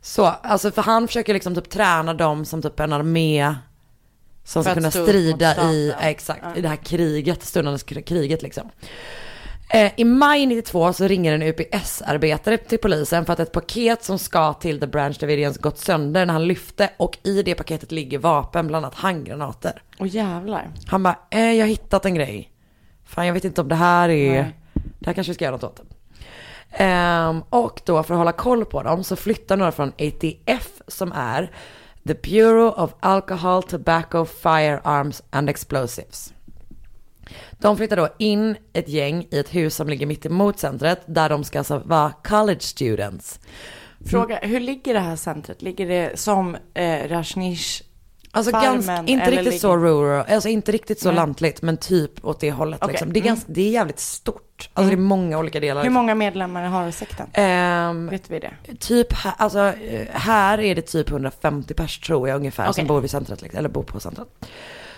Så, 0.00 0.24
alltså 0.24 0.70
för 0.70 0.82
han 0.82 1.06
försöker 1.06 1.34
liksom 1.34 1.54
typ 1.54 1.70
träna 1.70 2.14
dem 2.14 2.44
som 2.44 2.62
typ 2.62 2.80
en 2.80 2.92
armé 2.92 3.54
som 4.44 4.64
ska 4.64 4.74
kunna 4.74 4.90
strida 4.90 5.70
i, 5.72 5.94
exakt, 6.00 6.56
i 6.56 6.60
det 6.60 6.68
här 6.68 6.76
kriget, 6.76 7.42
stundande 7.42 8.02
kriget 8.02 8.42
liksom. 8.42 8.70
Eh, 9.72 9.92
I 9.96 10.04
maj 10.04 10.46
92 10.46 10.92
så 10.92 11.06
ringer 11.06 11.32
en 11.32 11.42
UPS-arbetare 11.42 12.56
till 12.56 12.78
polisen 12.78 13.24
för 13.24 13.32
att 13.32 13.40
ett 13.40 13.52
paket 13.52 14.04
som 14.04 14.18
ska 14.18 14.52
till 14.52 14.80
The 14.80 14.86
Branch 14.86 15.18
Davidians 15.20 15.58
gått 15.58 15.78
sönder 15.78 16.26
när 16.26 16.32
han 16.32 16.46
lyfte 16.46 16.90
och 16.96 17.18
i 17.22 17.42
det 17.42 17.54
paketet 17.54 17.92
ligger 17.92 18.18
vapen, 18.18 18.66
bland 18.66 18.84
annat 18.84 18.98
handgranater. 18.98 19.82
Och 19.98 20.06
jävlar. 20.06 20.70
Han 20.86 21.02
bara, 21.02 21.18
eh, 21.30 21.52
jag 21.52 21.62
har 21.62 21.68
hittat 21.68 22.04
en 22.04 22.14
grej. 22.14 22.52
Fan 23.04 23.26
jag 23.26 23.34
vet 23.34 23.44
inte 23.44 23.60
om 23.60 23.68
det 23.68 23.74
här 23.74 24.08
är, 24.08 24.42
Nej. 24.42 24.56
det 24.98 25.06
här 25.06 25.14
kanske 25.14 25.30
vi 25.30 25.34
ska 25.34 25.44
göra 25.44 25.56
något 25.56 25.64
åt. 25.64 25.82
Um, 26.78 27.44
och 27.50 27.80
då 27.84 28.02
för 28.02 28.14
att 28.14 28.18
hålla 28.18 28.32
koll 28.32 28.64
på 28.64 28.82
dem 28.82 29.04
så 29.04 29.16
flyttar 29.16 29.56
några 29.56 29.72
från 29.72 29.88
ATF 29.88 30.82
som 30.86 31.12
är 31.12 31.50
The 32.06 32.14
Bureau 32.14 32.70
of 32.70 32.94
Alcohol, 33.00 33.62
Tobacco, 33.62 34.24
Firearms 34.24 35.22
and 35.30 35.50
Explosives. 35.50 36.32
De 37.52 37.76
flyttar 37.76 37.96
då 37.96 38.08
in 38.18 38.56
ett 38.72 38.88
gäng 38.88 39.26
i 39.30 39.38
ett 39.38 39.54
hus 39.54 39.74
som 39.74 39.88
ligger 39.88 40.06
mitt 40.06 40.26
emot 40.26 40.58
centret 40.58 41.00
där 41.06 41.28
de 41.28 41.44
ska 41.44 41.58
alltså 41.58 41.82
vara 41.84 42.12
college 42.24 42.60
students. 42.60 43.40
Fråga, 44.06 44.38
hur 44.42 44.60
ligger 44.60 44.94
det 44.94 45.00
här 45.00 45.16
centret? 45.16 45.62
Ligger 45.62 45.88
det 45.88 46.18
som 46.18 46.56
eh, 46.74 47.08
Rajneesh 47.08 47.82
Alltså 48.32 48.52
ganska, 48.52 49.04
inte 49.06 49.30
riktigt 49.30 49.60
så 49.60 49.76
rural, 49.76 50.24
alltså 50.28 50.48
inte 50.48 50.72
riktigt 50.72 51.00
så 51.00 51.08
Nej. 51.08 51.16
lantligt 51.16 51.62
men 51.62 51.76
typ 51.76 52.24
åt 52.24 52.40
det 52.40 52.52
hållet 52.52 52.78
Okej, 52.82 52.92
liksom. 52.92 53.12
Det 53.12 53.18
är, 53.18 53.20
mm. 53.20 53.28
ganska, 53.28 53.52
det 53.52 53.60
är 53.60 53.70
jävligt 53.70 53.98
stort. 53.98 54.70
Alltså 54.72 54.90
det 54.90 54.94
är 54.94 55.00
många 55.00 55.38
olika 55.38 55.60
delar. 55.60 55.82
Hur 55.82 55.90
många 55.90 56.14
medlemmar 56.14 56.64
har 56.64 56.90
sekten? 56.90 57.26
Ehm, 57.32 58.08
Vet 58.08 58.30
vi 58.30 58.38
det? 58.38 58.52
typ 58.78 59.12
här, 59.12 59.34
alltså 59.38 59.58
eh, 59.58 60.06
här 60.12 60.60
är 60.60 60.74
det 60.74 60.82
typ 60.82 61.10
150 61.10 61.74
pers 61.74 61.98
tror 62.00 62.28
jag 62.28 62.36
ungefär 62.36 62.64
som 62.64 62.70
Okej. 62.70 62.84
bor 62.84 63.00
vid 63.00 63.10
centret, 63.10 63.42
liksom, 63.42 63.58
eller 63.58 63.68
bor 63.68 63.82
på 63.82 64.00
centret. 64.00 64.28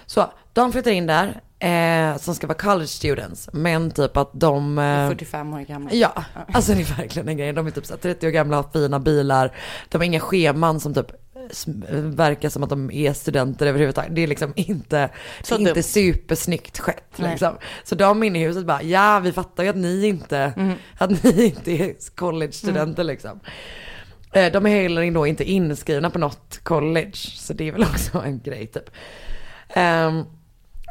Så 0.06 0.30
de 0.52 0.72
flyttar 0.72 0.90
in 0.90 1.06
där, 1.06 1.40
eh, 1.58 2.18
som 2.18 2.34
ska 2.34 2.46
vara 2.46 2.58
college 2.58 2.86
students, 2.86 3.48
men 3.52 3.90
typ 3.90 4.16
att 4.16 4.30
de... 4.32 4.78
Eh, 4.78 5.08
45 5.08 5.54
år 5.54 5.60
gamla. 5.60 5.90
Ja, 5.92 6.24
alltså 6.52 6.72
det 6.72 6.80
är 6.80 6.96
verkligen 6.96 7.28
en 7.28 7.36
grej. 7.36 7.52
De 7.52 7.66
är 7.66 7.70
typ 7.70 7.86
så 7.86 7.92
här 7.92 8.00
30 8.00 8.26
år 8.26 8.30
gamla, 8.30 8.56
har 8.56 8.66
fina 8.72 9.00
bilar. 9.00 9.52
De 9.88 9.98
har 9.98 10.04
inga 10.04 10.20
scheman 10.20 10.80
som 10.80 10.94
typ 10.94 11.21
verkar 12.16 12.48
som 12.48 12.62
att 12.62 12.70
de 12.70 12.90
är 12.90 13.12
studenter 13.12 13.66
överhuvudtaget. 13.66 14.14
Det 14.14 14.20
är 14.22 14.26
liksom 14.26 14.52
inte, 14.56 15.10
Så 15.42 15.58
inte 15.58 15.72
dumt. 15.74 15.82
supersnyggt 15.82 16.78
skett. 16.78 17.12
Liksom. 17.16 17.56
Så 17.84 17.94
de 17.94 18.22
inne 18.22 18.40
i 18.42 18.46
huset 18.46 18.66
bara, 18.66 18.82
ja 18.82 19.20
vi 19.24 19.32
fattar 19.32 19.62
ju 19.62 19.68
att 19.68 19.76
ni 19.76 20.06
inte, 20.06 20.52
Mm. 20.56 20.72
att 20.98 21.24
ni 21.24 21.44
inte 21.44 21.70
är 21.72 21.94
college-studenter 22.14 23.04
liksom. 23.04 23.40
Eh, 24.32 24.52
De 24.52 24.66
är 24.66 24.82
heller 24.82 25.10
då 25.10 25.26
inte 25.26 25.44
inskrivna 25.44 26.10
på 26.10 26.18
något 26.18 26.60
college, 26.62 27.12
så 27.14 27.52
det 27.52 27.68
är 27.68 27.72
väl 27.72 27.82
också 27.82 28.18
en 28.18 28.40
grej 28.40 28.66
typ. 28.66 28.90
Ehm, 29.68 30.24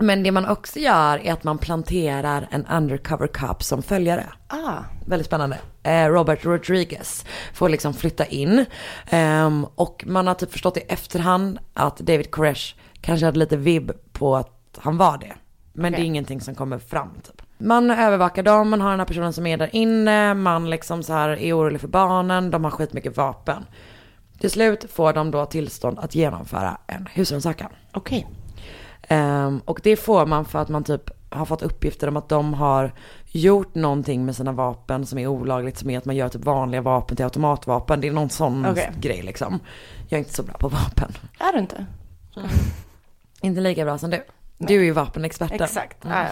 men 0.02 0.24
det 0.24 0.32
man 0.32 0.46
också 0.48 0.80
gör 0.80 1.18
är 1.18 1.34
att 1.34 1.44
man 1.44 1.58
planterar 1.58 2.48
en 2.52 2.66
undercover 2.66 3.28
cop 3.28 3.64
som 3.64 3.84
följare. 3.84 4.26
Ah, 4.48 4.78
Väldigt 5.06 5.26
spännande. 5.28 5.58
Eh, 5.84 6.06
Robert 6.08 6.46
Rodriguez 6.46 7.26
får 7.54 7.70
liksom 7.70 7.94
flytta 7.94 8.26
in. 8.26 8.66
Ehm, 9.10 9.66
och 9.76 10.04
man 10.08 10.28
har 10.28 10.34
typ 10.34 10.52
förstått 10.52 10.78
i 10.78 10.80
efterhand 10.80 11.60
att 11.74 11.98
David 11.98 12.32
Koresh 12.32 12.76
kanske 13.02 13.26
hade 13.26 13.40
lite 13.40 13.58
vibb 13.58 13.92
på 14.12 14.36
att 14.36 14.80
han 14.82 14.98
var 14.98 15.18
det. 15.18 15.34
Men 15.74 15.92
det 15.92 15.96
Okej. 15.96 16.04
är 16.06 16.08
ingenting 16.08 16.42
som 16.42 16.56
kommer 16.56 16.80
fram 16.80 17.10
typ. 17.24 17.42
Man 17.58 17.92
övervakar 17.92 18.44
dem, 18.44 18.70
man 18.70 18.82
har 18.82 18.90
den 18.90 19.00
här 19.00 19.08
personen 19.08 19.34
som 19.34 19.48
är 19.48 19.58
där 19.58 19.70
inne, 19.76 20.34
man 20.34 20.70
liksom 20.70 21.04
så 21.04 21.14
här 21.14 21.30
är 21.30 21.54
orolig 21.58 21.82
för 21.82 21.88
barnen, 21.88 22.52
de 22.52 22.64
har 22.64 22.72
skitmycket 22.72 23.18
vapen. 23.18 23.66
Till 24.40 24.52
slut 24.52 24.86
får 24.92 25.14
de 25.14 25.32
då 25.32 25.46
tillstånd 25.46 26.00
att 26.00 26.16
genomföra 26.16 26.78
en 26.88 27.08
husrannsakan. 27.14 27.70
okej. 27.92 28.28
Ehm, 29.08 29.62
och 29.66 29.80
det 29.84 29.96
får 29.96 30.26
man 30.26 30.46
för 30.46 30.60
att 30.60 30.70
man 30.70 30.84
typ 30.84 31.10
har 31.30 31.46
fått 31.46 31.62
uppgifter 31.62 32.08
om 32.08 32.18
att 32.18 32.30
de 32.30 32.54
har 32.54 32.94
gjort 33.32 33.76
någonting 33.76 34.26
med 34.26 34.36
sina 34.36 34.52
vapen 34.52 35.06
som 35.06 35.18
är 35.20 35.28
olagligt, 35.28 35.78
som 35.78 35.90
är 35.90 35.98
att 35.98 36.06
man 36.06 36.16
gör 36.16 36.30
typ 36.30 36.46
vanliga 36.46 36.82
vapen 36.82 37.16
till 37.16 37.26
automatvapen. 37.26 38.02
Det 38.02 38.08
är 38.08 38.12
någon 38.12 38.30
sån 38.30 38.66
Okej. 38.66 38.92
grej 39.00 39.22
liksom. 39.22 39.60
Jag 40.10 40.18
är 40.18 40.20
inte 40.20 40.34
så 40.34 40.44
bra 40.44 40.54
på 40.58 40.68
vapen. 40.68 41.12
Är 41.40 41.54
du 41.54 41.60
inte? 41.60 41.86
Inte 43.42 43.62
lika 43.62 43.86
bra 43.86 43.98
som 43.98 44.10
du. 44.10 44.24
Du 44.58 44.80
är 44.80 44.84
ju 44.84 44.92
vapenexperten. 44.92 45.62
Exakt. 45.62 46.06
Mm. 46.06 46.18
Ja. 46.18 46.30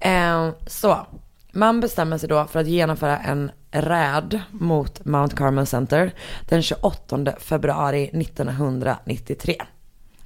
Ehm, 0.00 0.52
så, 0.66 1.06
man 1.52 1.80
bestämmer 1.80 2.18
sig 2.18 2.28
då 2.28 2.44
för 2.44 2.60
att 2.60 2.66
genomföra 2.66 3.18
en 3.18 3.50
räd 3.70 4.40
mot 4.50 5.04
Mount 5.04 5.36
Carmel 5.36 5.66
Center 5.66 6.14
den 6.48 6.62
28 6.62 7.32
februari 7.38 8.10
1993. 8.12 9.56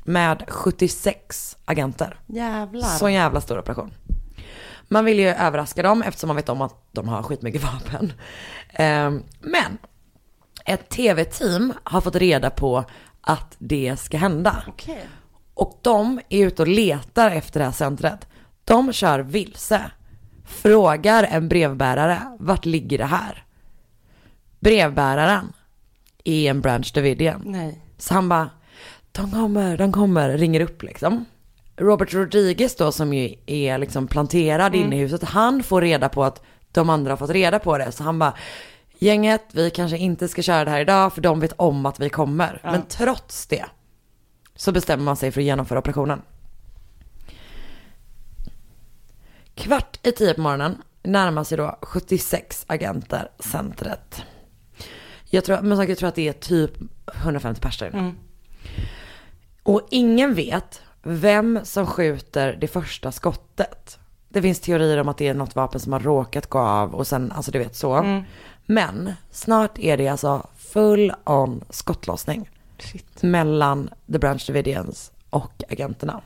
Med 0.09 0.45
76 0.49 1.57
agenter. 1.65 2.21
Jävlar. 2.27 2.89
Så 2.89 3.07
en 3.07 3.13
jävla 3.13 3.41
stor 3.41 3.59
operation. 3.59 3.95
Man 4.89 5.05
vill 5.05 5.19
ju 5.19 5.29
överraska 5.29 5.83
dem 5.83 6.03
eftersom 6.03 6.29
man 6.29 6.37
vet 6.37 6.49
om 6.49 6.61
att 6.61 6.75
de 6.93 7.09
har 7.09 7.23
skitmycket 7.23 7.63
vapen. 7.63 8.13
Ehm, 8.73 9.23
men 9.41 9.79
ett 10.65 10.89
tv-team 10.89 11.73
har 11.85 12.01
fått 12.01 12.17
reda 12.17 12.51
på 12.51 12.85
att 13.21 13.57
det 13.59 13.97
ska 13.97 14.17
hända. 14.17 14.63
Okej. 14.67 15.09
Och 15.55 15.79
de 15.83 16.21
är 16.29 16.47
ute 16.47 16.63
och 16.63 16.69
letar 16.69 17.31
efter 17.31 17.61
det 17.61 17.67
här 17.67 17.73
centret. 17.73 18.29
De 18.65 18.93
kör 18.93 19.21
vilse. 19.21 19.91
Frågar 20.45 21.25
en 21.25 21.49
brevbärare, 21.49 22.37
vart 22.39 22.65
ligger 22.65 22.99
det 22.99 23.05
här? 23.05 23.45
Brevbäraren 24.61 25.53
är 26.25 26.51
en 26.51 26.61
Branch 26.61 26.93
Davidian. 26.95 27.43
Nej. 27.45 27.83
Så 27.99 28.15
han 28.15 28.29
bara, 28.29 28.51
de 29.13 29.31
kommer, 29.31 29.77
de 29.77 29.93
kommer, 29.93 30.39
ringer 30.39 30.61
upp 30.61 30.83
liksom. 30.83 31.25
Robert 31.77 32.15
Rodriguez 32.15 32.77
då 32.77 32.93
som 32.93 33.15
ju 33.15 33.35
är 33.47 33.79
liksom 33.79 34.07
planterad 34.07 34.75
inne 34.75 34.97
i 34.97 34.99
huset, 34.99 35.25
han 35.25 35.63
får 35.63 35.81
reda 35.81 36.09
på 36.09 36.25
att 36.25 36.43
de 36.73 36.91
andra 36.91 37.13
har 37.13 37.17
fått 37.17 37.31
reda 37.31 37.59
på 37.59 37.79
det. 37.79 37.93
Så 37.93 38.03
han 38.03 38.19
bara, 38.19 38.35
gänget, 38.99 39.45
vi 39.53 39.71
kanske 39.71 39.99
inte 39.99 40.29
ska 40.29 40.43
köra 40.43 40.65
det 40.65 40.71
här 40.71 40.81
idag 40.81 41.13
för 41.13 41.21
de 41.21 41.41
vet 41.41 41.53
om 41.57 41.87
att 41.87 42.01
vi 42.01 42.11
kommer. 42.11 42.61
Men 42.65 42.83
trots 42.83 43.47
det 43.47 43.65
så 44.55 44.73
bestämmer 44.73 45.05
man 45.05 45.17
sig 45.17 45.33
för 45.33 45.41
att 45.41 45.45
genomföra 45.45 45.79
operationen. 45.79 46.23
Kvart 49.55 50.07
i 50.07 50.13
tio 50.13 50.35
på 50.35 50.41
morgonen 50.41 50.83
närmar 51.03 51.45
sig 51.45 51.59
då 51.59 51.79
76 51.83 52.65
agenter 52.69 53.31
centret. 53.39 54.23
Jag 55.25 55.45
tror, 55.45 55.61
men 55.61 55.89
jag 55.89 55.99
tror 55.99 56.09
att 56.09 56.15
det 56.15 56.29
är 56.29 56.33
typ 56.33 56.71
150 57.15 57.61
personer. 57.61 57.91
Mm. 57.91 58.15
Och 59.69 59.89
ingen 59.91 60.35
vet 60.35 60.83
vem 61.03 61.61
som 61.63 61.87
skjuter 61.87 62.57
det 62.61 62.69
första 62.69 63.13
skottet. 63.13 63.99
Det 64.29 64.43
finns 64.43 64.61
teorier 64.61 64.99
om 65.01 65.09
att 65.09 65.19
det 65.19 65.29
är 65.29 65.35
något 65.35 65.57
vapen 65.57 65.81
som 65.81 65.93
har 65.93 66.01
råkat 66.01 66.47
gå 66.47 66.59
av 66.59 66.95
och 66.95 67.07
sen, 67.07 67.33
alltså 67.33 67.51
du 67.51 67.59
vet 67.59 67.77
så. 67.77 67.95
Mm. 67.95 68.23
Men 68.67 69.13
snart 69.31 69.79
är 69.79 69.97
det 69.97 70.09
alltså 70.09 70.47
full 70.57 71.13
on 71.25 71.65
skottlossning 71.71 72.51
Shit. 72.79 73.23
mellan 73.23 73.91
The 74.13 74.19
Branch 74.19 74.47
Davidians 74.47 75.13
och 75.31 75.63
agenterna. 75.69 76.21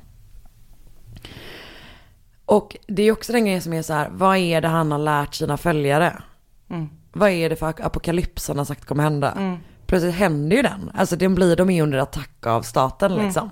Och 2.44 2.76
det 2.86 3.02
är 3.02 3.12
också 3.12 3.32
den 3.32 3.44
grejen 3.44 3.62
som 3.62 3.72
är 3.72 3.82
så 3.82 3.92
här, 3.92 4.08
vad 4.12 4.36
är 4.36 4.60
det 4.60 4.68
han 4.68 4.92
har 4.92 4.98
lärt 4.98 5.34
sina 5.34 5.56
följare? 5.56 6.22
Mm. 6.70 6.88
Vad 7.12 7.30
är 7.30 7.50
det 7.50 7.56
för 7.56 7.66
apokalyps 7.86 8.48
han 8.48 8.58
har 8.58 8.64
sagt 8.64 8.84
kommer 8.84 9.02
hända? 9.02 9.32
Mm. 9.32 9.58
Plötsligt 9.92 10.14
händer 10.14 10.56
ju 10.56 10.62
den. 10.62 10.90
Alltså 10.94 11.16
den 11.16 11.34
blir, 11.34 11.56
de 11.56 11.70
är 11.70 11.82
under 11.82 11.98
attack 11.98 12.46
av 12.46 12.62
staten 12.62 13.12
Mm. 13.12 13.24
liksom. 13.24 13.50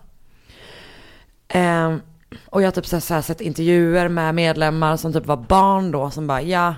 Ehm, 1.49 2.01
och 2.47 2.63
jag 2.63 2.67
har 2.67 2.73
typ 2.73 2.87
så 2.87 2.97
här, 2.97 3.01
så 3.01 3.15
här, 3.15 3.23
sett 3.23 3.41
intervjuer 3.41 4.09
med 4.09 4.35
medlemmar 4.35 4.97
som 4.97 5.13
typ 5.13 5.27
var 5.27 5.37
barn 5.37 5.91
då 5.91 6.11
som 6.11 6.27
bara 6.27 6.43
ja, 6.43 6.75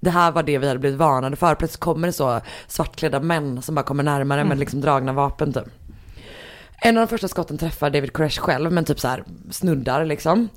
det 0.00 0.10
här 0.10 0.32
var 0.32 0.42
det 0.42 0.58
vi 0.58 0.68
hade 0.68 0.80
blivit 0.80 0.98
varnade 0.98 1.36
för. 1.36 1.54
Plötsligt 1.54 1.80
kommer 1.80 2.08
det 2.08 2.12
så 2.12 2.40
svartklädda 2.66 3.20
män 3.20 3.62
som 3.62 3.74
bara 3.74 3.82
kommer 3.82 4.02
närmare 4.02 4.44
med 4.44 4.58
liksom 4.58 4.80
dragna 4.80 5.12
vapen 5.12 5.52
typ. 5.52 5.68
En 6.82 6.96
av 6.96 7.06
de 7.06 7.08
första 7.08 7.28
skotten 7.28 7.58
träffar 7.58 7.90
David 7.90 8.12
Koresh 8.12 8.40
själv 8.40 8.72
men 8.72 8.84
typ 8.84 9.00
så 9.00 9.08
här 9.08 9.24
snuddar 9.50 10.04
liksom. 10.04 10.48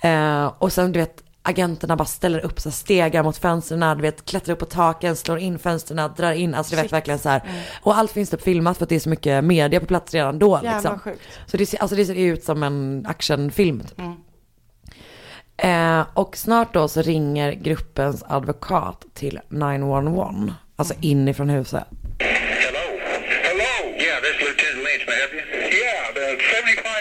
Eh, 0.00 0.52
och 0.58 0.72
sen 0.72 0.92
du 0.92 0.98
vet 0.98 1.22
agenterna 1.48 1.96
bara 1.96 2.04
ställer 2.04 2.40
upp 2.40 2.60
så 2.60 2.70
stegar 2.70 3.22
mot 3.22 3.36
fönstren, 3.36 3.96
du 3.96 4.02
vet 4.02 4.24
klättrar 4.24 4.52
upp 4.52 4.58
på 4.58 4.64
taken, 4.66 5.16
slår 5.16 5.38
in 5.38 5.58
fönstren, 5.58 6.10
drar 6.16 6.32
in, 6.32 6.54
alltså 6.54 6.76
du 6.76 6.82
vet 6.82 6.92
verkligen 6.92 7.18
så 7.18 7.28
här. 7.28 7.42
Och 7.82 7.96
allt 7.96 8.10
finns 8.10 8.30
typ 8.30 8.42
filmat 8.42 8.76
för 8.76 8.84
att 8.84 8.88
det 8.88 8.94
är 8.94 9.00
så 9.00 9.08
mycket 9.08 9.44
media 9.44 9.80
på 9.80 9.86
plats 9.86 10.14
redan 10.14 10.38
då 10.38 10.60
Jävlar 10.62 10.74
liksom. 10.74 10.98
sjukt. 10.98 11.22
Så 11.46 11.56
det 11.56 11.66
ser, 11.66 11.78
alltså 11.78 11.96
det 11.96 12.06
ser 12.06 12.14
ut 12.14 12.44
som 12.44 12.62
en 12.62 13.06
actionfilm 13.08 13.80
typ. 13.80 13.98
Mm. 13.98 14.16
Eh, 15.56 16.06
och 16.14 16.36
snart 16.36 16.74
då 16.74 16.88
så 16.88 17.02
ringer 17.02 17.52
gruppens 17.52 18.24
advokat 18.26 19.04
till 19.14 19.40
911. 19.48 20.34
Alltså 20.76 20.94
inifrån 21.00 21.48
huset. 21.48 21.84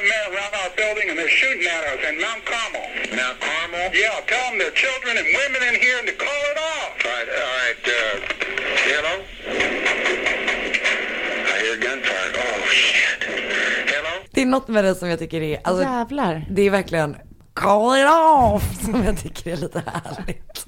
Around 0.09 0.53
our 0.61 0.71
building 0.75 1.09
and 1.09 1.17
they're 1.19 1.29
shooting 1.41 1.65
at 1.75 1.83
us 1.91 1.99
in 2.09 2.15
Mount 2.21 2.43
Carmel. 2.45 2.85
Mount 3.19 3.39
Carmel? 3.39 3.85
Yeah, 3.93 4.19
tell 4.31 4.45
them 4.49 4.59
there 4.59 4.67
are 4.71 4.77
children 4.85 5.13
and 5.21 5.27
women 5.39 5.61
in 5.69 5.75
here 5.85 5.97
and 5.99 6.07
to 6.07 6.15
call 6.25 6.41
it 6.51 6.57
off. 6.73 6.91
All 7.05 7.11
right, 7.17 7.29
all 7.41 7.53
right. 7.61 7.81
Uh, 7.97 8.15
hello? 8.89 9.13
I 11.51 11.55
hear 11.63 11.77
gunfire. 11.85 12.29
Oh, 12.43 12.59
shit. 12.67 13.19
Hello? 13.93 14.13
Det 14.31 14.41
är 14.41 14.45
något 14.45 14.67
med 14.67 14.83
det 14.83 14.95
som 14.95 15.09
jag 15.09 15.19
tycker 15.19 15.41
är, 15.41 15.59
alltså, 15.63 15.83
Jävlar. 15.83 16.45
det 16.49 16.61
är 16.61 16.69
verkligen 16.69 17.17
call 17.53 17.97
it 17.99 18.07
off 18.07 18.63
som 18.85 19.03
jag 19.03 19.17
tycker 19.19 19.51
är 19.51 19.57
lite 19.57 19.83
härligt. 19.85 20.65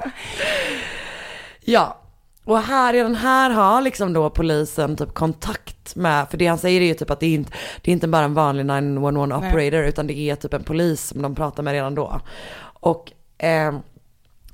Ja, 1.62 2.02
och 2.48 2.60
här 2.60 2.94
den 2.94 3.16
här 3.16 3.50
har 3.50 3.82
liksom 3.82 4.14
då 4.14 4.30
polisen 4.30 4.96
typ 4.98 5.14
kontakt 5.14 5.96
med, 5.96 6.30
för 6.30 6.38
det 6.38 6.48
han 6.48 6.58
säger 6.58 6.82
är 6.82 6.86
ju 6.86 6.94
typ 6.94 7.10
att 7.10 7.20
det 7.20 7.26
är 7.26 7.34
inte, 7.34 7.52
det 7.82 7.92
är 7.92 7.94
inte 7.94 8.08
bara 8.08 8.26
en 8.26 8.34
vanlig 8.34 8.66
911 8.66 9.38
operator 9.38 9.84
utan 9.84 10.08
det 10.08 10.18
är 10.18 10.36
typ 10.36 10.54
en 10.54 10.64
polis 10.64 11.08
som 11.08 11.22
de 11.22 11.36
pratar 11.36 11.64
med 11.64 11.74
redan 11.74 11.96
då. 11.96 12.22
Och 12.64 13.12
eh, 13.38 13.80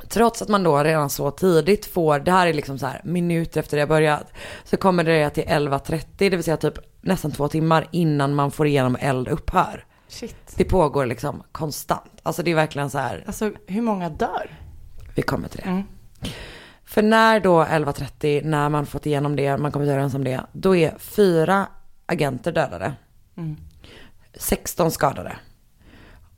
trots 0.10 0.42
att 0.42 0.50
man 0.50 0.64
då 0.64 0.84
redan 0.84 1.10
så 1.10 1.32
tidigt 1.32 1.86
får, 1.86 2.20
det 2.20 2.32
här 2.32 2.48
är 2.48 2.54
liksom 2.54 2.80
så 2.80 2.86
här 2.86 3.02
minuter 3.04 3.60
efter 3.60 3.78
det 3.78 3.82
har 3.82 3.88
börjat, 3.88 4.34
så 4.64 4.78
kommer 4.78 5.04
det 5.04 5.30
till 5.30 5.44
11.30, 5.44 6.06
det 6.18 6.30
vill 6.30 6.44
säga 6.44 6.58
typ 6.58 6.80
nästan 7.02 7.32
två 7.32 7.48
timmar 7.48 7.88
innan 7.92 8.36
man 8.36 8.52
får 8.52 8.68
igenom 8.68 8.98
eld 9.00 9.28
upphör. 9.28 9.86
Shit. 10.08 10.54
Det 10.56 10.64
pågår 10.64 11.06
liksom 11.06 11.44
konstant. 11.52 12.12
Alltså 12.24 12.44
det 12.44 12.52
är 12.52 12.56
verkligen 12.56 12.90
så 12.90 12.98
här, 12.98 13.24
Alltså 13.28 13.52
hur 13.68 13.82
många 13.82 14.10
dör? 14.10 14.60
vi 15.16 15.22
kommer 15.22 15.48
till 15.48 15.62
det. 15.64 15.70
Mm. 15.70 15.84
För 16.94 17.02
när 17.02 17.40
då 17.40 17.64
11.30, 17.64 18.46
när 18.46 18.70
man 18.70 18.86
fått 18.86 19.06
igenom 19.06 19.36
det, 19.36 19.58
man 19.58 19.72
kommer 19.72 19.86
överens 19.86 20.14
om 20.14 20.24
det, 20.24 20.42
då 20.52 20.76
är 20.76 20.98
fyra 20.98 21.68
agenter 22.06 22.52
dödade. 22.52 22.94
Mm. 23.38 23.58
16 24.34 24.92
skadade. 24.92 25.36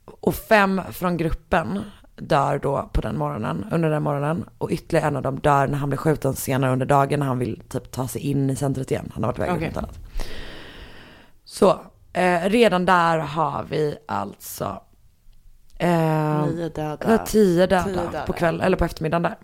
Och 0.04 0.34
fem 0.34 0.80
från 0.90 1.16
gruppen 1.16 1.80
dör 2.16 2.58
då 2.58 2.90
på 2.92 3.00
den 3.00 3.18
morgonen, 3.18 3.66
under 3.72 3.90
den 3.90 4.02
morgonen. 4.02 4.44
Och 4.58 4.70
ytterligare 4.70 5.06
en 5.06 5.16
av 5.16 5.22
dem 5.22 5.40
dör 5.40 5.66
när 5.66 5.78
han 5.78 5.88
blir 5.88 5.98
skjuten 5.98 6.34
senare 6.34 6.72
under 6.72 6.86
dagen 6.86 7.20
när 7.20 7.26
han 7.26 7.38
vill 7.38 7.62
typ 7.68 7.90
ta 7.90 8.08
sig 8.08 8.20
in 8.20 8.50
i 8.50 8.56
centret 8.56 8.90
igen. 8.90 9.10
Han 9.14 9.24
har 9.24 9.32
varit 9.32 9.38
iväg 9.38 9.50
Okej. 9.50 9.56
okay. 9.56 9.68
något 9.68 9.76
annat. 9.76 9.98
Så, 11.44 11.80
eh, 12.12 12.40
redan 12.48 12.86
där 12.86 13.18
har 13.18 13.64
vi 13.70 13.96
alltså 14.08 14.82
eh, 15.78 16.46
Nio 16.46 16.68
döda. 16.68 17.18
tio 17.18 17.66
döda, 17.66 17.84
Tio 17.84 17.94
döda. 17.94 18.26
på 18.26 18.32
kväll 18.32 18.60
eller 18.60 18.76
på 18.76 18.84
eftermiddagen 18.84 19.22
där. 19.22 19.36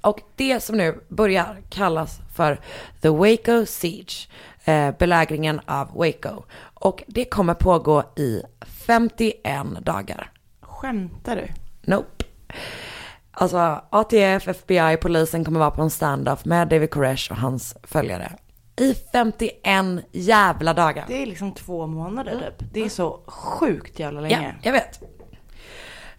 Och 0.00 0.20
det 0.36 0.60
som 0.60 0.76
nu 0.76 1.00
börjar 1.08 1.62
kallas 1.70 2.18
för 2.34 2.60
The 3.02 3.08
Waco 3.08 3.66
Siege, 3.66 4.28
eh, 4.64 4.94
belägringen 4.98 5.60
av 5.66 5.88
Waco. 5.94 6.42
Och 6.74 7.02
det 7.06 7.24
kommer 7.24 7.54
pågå 7.54 8.02
i 8.16 8.42
51 8.86 9.66
dagar. 9.80 10.30
Skämtar 10.60 11.36
du? 11.36 11.46
Nope. 11.82 12.24
Alltså 13.32 13.80
ATF, 13.90 14.48
FBI, 14.48 14.96
polisen 15.02 15.44
kommer 15.44 15.60
vara 15.60 15.70
på 15.70 15.82
en 15.82 15.90
standoff 15.90 16.44
med 16.44 16.68
David 16.68 16.90
Koresh 16.90 17.30
och 17.32 17.36
hans 17.38 17.76
följare. 17.82 18.32
I 18.76 18.94
51 19.12 20.04
jävla 20.12 20.74
dagar. 20.74 21.04
Det 21.08 21.22
är 21.22 21.26
liksom 21.26 21.52
två 21.54 21.86
månader 21.86 22.52
typ. 22.58 22.68
Det 22.72 22.80
är 22.84 22.88
så 22.88 23.20
sjukt 23.26 23.98
jävla 23.98 24.20
Ja, 24.20 24.28
länge. 24.36 24.54
jag 24.62 24.72
vet. 24.72 25.00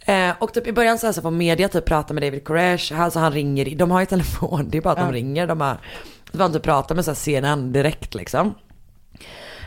Eh, 0.05 0.31
och 0.39 0.53
typ 0.53 0.67
i 0.67 0.71
början 0.71 0.99
så, 0.99 1.05
här 1.07 1.13
så 1.13 1.21
får 1.21 1.31
media 1.31 1.69
typ 1.69 1.85
prata 1.85 2.13
med 2.13 2.23
David 2.23 2.43
Koresh, 2.43 3.01
alltså 3.01 3.19
han 3.19 3.31
ringer, 3.31 3.75
de 3.75 3.91
har 3.91 3.99
ju 3.99 4.05
telefon, 4.05 4.69
det 4.69 4.77
är 4.77 4.81
bara 4.81 4.91
att 4.93 4.99
de 4.99 5.11
ringer, 5.11 5.47
de 5.47 5.61
har, 5.61 5.77
de 6.31 6.37
får 6.37 6.45
inte 6.45 6.59
prata 6.59 6.93
med 6.93 7.05
så 7.05 7.11
här 7.11 7.15
CNN 7.15 7.71
direkt 7.71 8.15
liksom. 8.15 8.53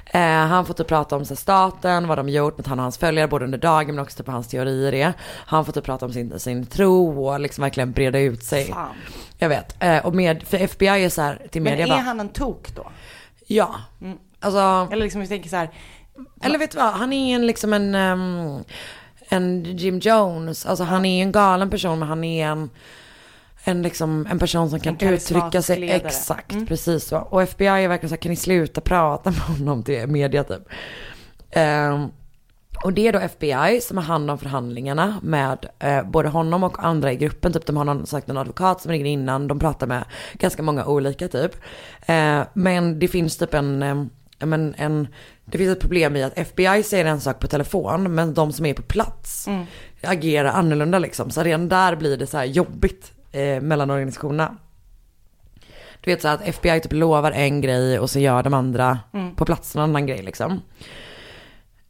Eh, 0.06 0.20
han 0.20 0.66
får 0.66 0.74
typ 0.74 0.86
prata 0.86 1.16
om 1.16 1.24
så 1.24 1.34
här, 1.34 1.36
staten, 1.36 2.08
vad 2.08 2.18
de 2.18 2.28
gjort 2.28 2.58
med 2.58 2.66
han 2.66 2.78
och 2.78 2.82
hans 2.82 2.98
följare, 2.98 3.28
både 3.28 3.44
under 3.44 3.58
dagen 3.58 3.94
men 3.94 3.98
också 3.98 4.16
typ 4.16 4.26
vad 4.26 4.34
hans 4.34 4.48
teorier 4.48 4.94
är. 4.94 5.12
Han 5.46 5.64
får 5.64 5.72
typ 5.72 5.84
prata 5.84 6.06
om 6.06 6.12
sin, 6.12 6.40
sin 6.40 6.66
tro 6.66 7.26
och 7.26 7.40
liksom 7.40 7.62
verkligen 7.62 7.92
breda 7.92 8.18
ut 8.18 8.44
sig. 8.44 8.64
Fan. 8.64 8.94
Jag 9.38 9.48
vet. 9.48 9.82
Eh, 9.82 10.06
och 10.06 10.14
med, 10.14 10.42
för 10.42 10.56
FBI 10.58 11.04
är 11.04 11.08
så 11.08 11.22
här 11.22 11.46
till 11.50 11.62
Men 11.62 11.72
media 11.72 11.86
är 11.86 11.90
bara, 11.90 12.00
han 12.00 12.20
en 12.20 12.28
tok 12.28 12.74
då? 12.74 12.90
ja. 13.46 13.74
Alltså, 14.40 14.88
Eller 14.92 15.02
liksom 15.02 15.20
jag 15.20 15.28
tänker 15.28 15.48
så 15.50 15.56
här. 15.56 15.70
eller 16.42 16.58
vet 16.58 16.70
du 16.70 16.78
vad, 16.78 16.92
han 16.92 17.12
är 17.12 17.34
en 17.34 17.46
liksom 17.46 17.72
en, 17.72 17.94
ehm, 17.94 18.64
en 19.36 19.64
Jim 19.64 19.98
Jones. 19.98 20.66
Alltså 20.66 20.84
han 20.84 21.04
är 21.04 21.22
en 21.22 21.32
galen 21.32 21.70
person 21.70 21.98
men 21.98 22.08
han 22.08 22.24
är 22.24 22.46
en, 22.46 22.70
en, 23.64 23.82
liksom, 23.82 24.26
en 24.30 24.38
person 24.38 24.70
som 24.70 24.80
kan 24.80 24.96
En 25.00 25.14
uttrycka 25.14 25.62
sig. 25.62 25.80
ledare. 25.80 25.96
Exakt, 25.96 26.68
precis 26.68 27.04
så. 27.04 27.18
Och 27.18 27.42
FBI 27.42 27.66
är 27.66 27.88
verkligen 27.88 28.08
så 28.08 28.14
här, 28.14 28.22
kan 28.22 28.30
ni 28.30 28.36
sluta 28.36 28.80
prata 28.80 29.30
med 29.30 29.40
honom 29.40 29.82
till 29.82 30.06
media 30.06 30.44
typ. 30.44 30.62
Ehm, 31.50 32.08
och 32.84 32.92
det 32.92 33.08
är 33.08 33.12
då 33.12 33.18
FBI 33.18 33.80
som 33.80 33.96
har 33.96 34.04
hand 34.04 34.30
om 34.30 34.38
förhandlingarna 34.38 35.20
med 35.22 35.66
eh, 35.78 36.02
både 36.02 36.28
honom 36.28 36.64
och 36.64 36.84
andra 36.84 37.12
i 37.12 37.16
gruppen. 37.16 37.52
Typ 37.52 37.66
de 37.66 37.76
har 37.76 37.84
någon, 37.84 38.06
sagt 38.06 38.28
en 38.28 38.36
advokat 38.36 38.80
som 38.80 38.90
ringer 38.92 39.06
innan. 39.06 39.48
De 39.48 39.58
pratar 39.58 39.86
med 39.86 40.04
ganska 40.32 40.62
många 40.62 40.84
olika 40.84 41.28
typ. 41.28 41.56
Eh, 42.06 42.40
men 42.52 42.98
det 42.98 43.08
finns 43.08 43.36
typ 43.36 43.54
en, 43.54 43.82
eh, 43.82 44.04
men 44.46 44.74
en, 44.78 45.08
det 45.44 45.58
finns 45.58 45.72
ett 45.72 45.80
problem 45.80 46.16
i 46.16 46.22
att 46.22 46.38
FBI 46.38 46.82
säger 46.82 47.04
en 47.04 47.20
sak 47.20 47.38
på 47.40 47.46
telefon. 47.46 48.14
Men 48.14 48.34
de 48.34 48.52
som 48.52 48.66
är 48.66 48.74
på 48.74 48.82
plats 48.82 49.46
agerar 50.02 50.50
annorlunda 50.50 50.98
liksom. 50.98 51.30
Så 51.30 51.42
redan 51.42 51.68
där 51.68 51.96
blir 51.96 52.16
det 52.16 52.26
så 52.26 52.36
här 52.36 52.44
jobbigt 52.44 53.12
eh, 53.32 53.60
mellan 53.60 53.90
organisationerna. 53.90 54.56
Du 56.00 56.10
vet 56.10 56.22
så 56.22 56.28
här 56.28 56.34
att 56.34 56.48
FBI 56.48 56.80
typ 56.80 56.92
lovar 56.92 57.32
en 57.32 57.60
grej 57.60 57.98
och 57.98 58.10
så 58.10 58.18
gör 58.18 58.42
de 58.42 58.54
andra 58.54 58.98
på 59.36 59.44
plats 59.44 59.74
en 59.74 59.82
annan 59.82 60.06
grej 60.06 60.22
liksom. 60.22 60.60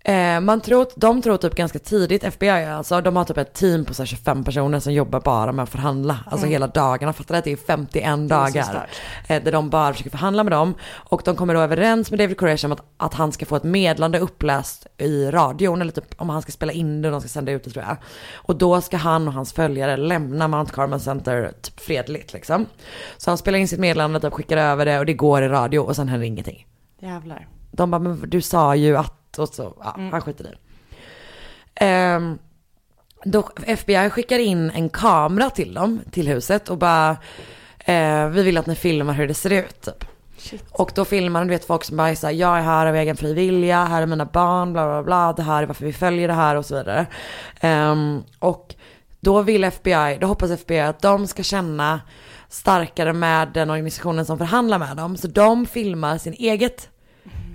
Eh, 0.06 0.40
man 0.40 0.60
tror, 0.60 0.86
de 0.96 1.22
tror 1.22 1.36
typ 1.36 1.54
ganska 1.54 1.78
tidigt, 1.78 2.24
FBI 2.24 2.48
alltså, 2.48 3.00
de 3.00 3.16
har 3.16 3.24
typ 3.24 3.36
ett 3.36 3.54
team 3.54 3.84
på 3.84 3.94
så 3.94 4.02
här 4.02 4.06
25 4.06 4.44
personer 4.44 4.80
som 4.80 4.92
jobbar 4.92 5.20
bara 5.20 5.52
med 5.52 5.62
att 5.62 5.68
förhandla. 5.68 6.18
Alltså 6.26 6.46
hela 6.46 6.66
dagarna, 6.66 7.12
fattar 7.12 7.34
du 7.34 7.38
att 7.38 7.44
det 7.44 7.52
är 7.52 7.56
51 7.56 8.14
så 8.14 8.16
dagar. 8.16 8.62
stört. 8.62 9.00
Eh, 9.28 9.42
där 9.42 9.52
de 9.52 9.70
bara 9.70 9.92
försöker 9.92 10.10
förhandla 10.10 10.44
med 10.44 10.52
dem. 10.52 10.74
Och 10.92 11.22
de 11.24 11.36
kommer 11.36 11.54
då 11.54 11.60
överens 11.60 12.10
med 12.10 12.20
David 12.20 12.36
Koresh 12.36 12.64
om 12.64 12.72
att, 12.72 12.82
att 12.96 13.14
han 13.14 13.32
ska 13.32 13.46
få 13.46 13.56
ett 13.56 13.62
medlande 13.62 14.18
uppläst 14.18 14.86
i 14.98 15.30
radion. 15.30 15.80
Eller 15.80 15.92
typ 15.92 16.20
om 16.20 16.28
han 16.28 16.42
ska 16.42 16.52
spela 16.52 16.72
in 16.72 17.02
det 17.02 17.08
och 17.08 17.12
de 17.12 17.20
ska 17.20 17.28
sända 17.28 17.52
ut 17.52 17.64
det 17.64 17.70
tror 17.70 17.84
jag. 17.84 17.96
Och 18.34 18.56
då 18.56 18.80
ska 18.80 18.96
han 18.96 19.28
och 19.28 19.34
hans 19.34 19.52
följare 19.52 19.96
lämna 19.96 20.48
Mount 20.48 20.72
Carmel 20.72 21.00
Center 21.00 21.52
typ 21.62 21.80
fredligt 21.80 22.32
liksom. 22.32 22.66
Så 23.16 23.30
han 23.30 23.38
spelar 23.38 23.58
in 23.58 23.68
sitt 23.68 23.80
meddelande, 23.80 24.20
typ 24.20 24.32
skickar 24.32 24.56
över 24.56 24.86
det 24.86 24.98
och 24.98 25.06
det 25.06 25.14
går 25.14 25.42
i 25.42 25.48
radio 25.48 25.78
och 25.78 25.96
sen 25.96 26.08
händer 26.08 26.26
ingenting. 26.26 26.66
Jävlar. 27.00 27.48
De 27.72 27.90
bara, 27.90 27.98
men 27.98 28.30
du 28.30 28.40
sa 28.40 28.74
ju 28.74 28.96
att, 28.96 29.23
och 29.38 29.48
så, 29.48 29.74
ja, 29.80 29.96
han 30.10 30.20
skiter 30.20 30.44
i. 30.44 30.56
Ehm, 31.74 32.38
då 33.24 33.48
FBI 33.66 34.10
skickar 34.10 34.38
in 34.38 34.70
en 34.70 34.88
kamera 34.88 35.50
till 35.50 35.74
dem, 35.74 36.00
till 36.10 36.28
huset 36.28 36.68
och 36.68 36.78
bara, 36.78 37.10
eh, 37.78 38.28
vi 38.28 38.42
vill 38.42 38.58
att 38.58 38.66
ni 38.66 38.74
filmar 38.74 39.14
hur 39.14 39.28
det 39.28 39.34
ser 39.34 39.50
ut 39.50 39.80
typ. 39.80 40.04
Och 40.70 40.92
då 40.94 41.04
filmar 41.04 41.40
de, 41.40 41.48
du 41.48 41.54
vet 41.54 41.64
folk 41.64 41.84
som 41.84 41.96
bara 41.96 42.10
är 42.10 42.14
så 42.14 42.26
här, 42.26 42.34
jag 42.34 42.58
är 42.58 42.62
här 42.62 42.86
av 42.86 42.96
egen 42.96 43.16
fri 43.16 43.34
vilja, 43.34 43.84
här 43.84 44.02
är 44.02 44.06
mina 44.06 44.24
barn, 44.24 44.72
bla 44.72 44.86
bla 44.86 45.02
bla, 45.02 45.32
det 45.32 45.42
här 45.42 45.62
är 45.62 45.66
varför 45.66 45.84
vi 45.84 45.92
följer 45.92 46.28
det 46.28 46.34
här 46.34 46.56
och 46.56 46.66
så 46.66 46.76
vidare. 46.76 47.06
Ehm, 47.60 48.22
och 48.38 48.74
då 49.20 49.42
vill 49.42 49.64
FBI, 49.64 50.18
då 50.20 50.26
hoppas 50.26 50.50
FBI 50.50 50.80
att 50.80 51.02
de 51.02 51.26
ska 51.26 51.42
känna 51.42 52.00
starkare 52.48 53.12
med 53.12 53.48
den 53.48 53.70
organisationen 53.70 54.26
som 54.26 54.38
förhandlar 54.38 54.78
med 54.78 54.96
dem. 54.96 55.16
Så 55.16 55.28
de 55.28 55.66
filmar 55.66 56.18
sin 56.18 56.32
eget 56.32 56.88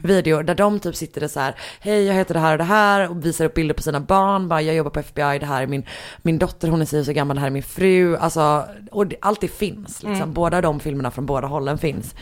video 0.04 0.44
där 0.44 0.56
de 0.56 0.80
typ 0.80 0.96
sitter 0.96 1.24
och 1.24 1.32
så 1.32 1.40
här, 1.40 1.56
hej 1.80 2.04
jag 2.04 2.14
heter 2.14 2.34
det 2.34 2.40
här 2.40 2.52
och 2.52 2.58
det 2.58 2.64
här 2.64 3.10
och 3.10 3.26
visar 3.26 3.46
upp 3.46 3.54
bilder 3.54 3.76
på 3.76 3.82
sina 3.82 4.00
barn, 4.00 4.48
bara 4.48 4.62
jag 4.62 4.76
jobbar 4.76 4.92
på 4.92 5.00
FBI, 5.00 5.40
det 5.40 5.46
här 5.46 5.64
är 5.64 5.68
min, 5.68 5.86
min 6.22 6.40
dotter, 6.40 6.68
hon 6.68 6.82
är 6.82 6.86
så 6.86 7.04
så 7.04 7.14
gammal, 7.14 7.36
det 7.36 7.40
här 7.40 7.48
är 7.48 7.52
min 7.52 7.64
fru, 7.64 8.18
alltså, 8.18 8.66
och 8.92 9.08
det, 9.08 9.16
allt 9.22 9.42
det 9.42 9.48
finns 9.48 10.04
liksom, 10.04 10.34
båda 10.34 10.62
de 10.62 10.80
filmerna 10.80 11.12
från 11.12 11.26
båda 11.26 11.48
hållen 11.48 11.78
finns. 11.78 12.16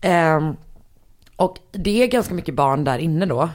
Ehm, 0.00 0.56
och 1.36 1.58
det 1.70 2.02
är 2.02 2.06
ganska 2.06 2.34
mycket 2.34 2.54
barn 2.54 2.84
där 2.84 2.98
inne 2.98 3.26
då. 3.26 3.48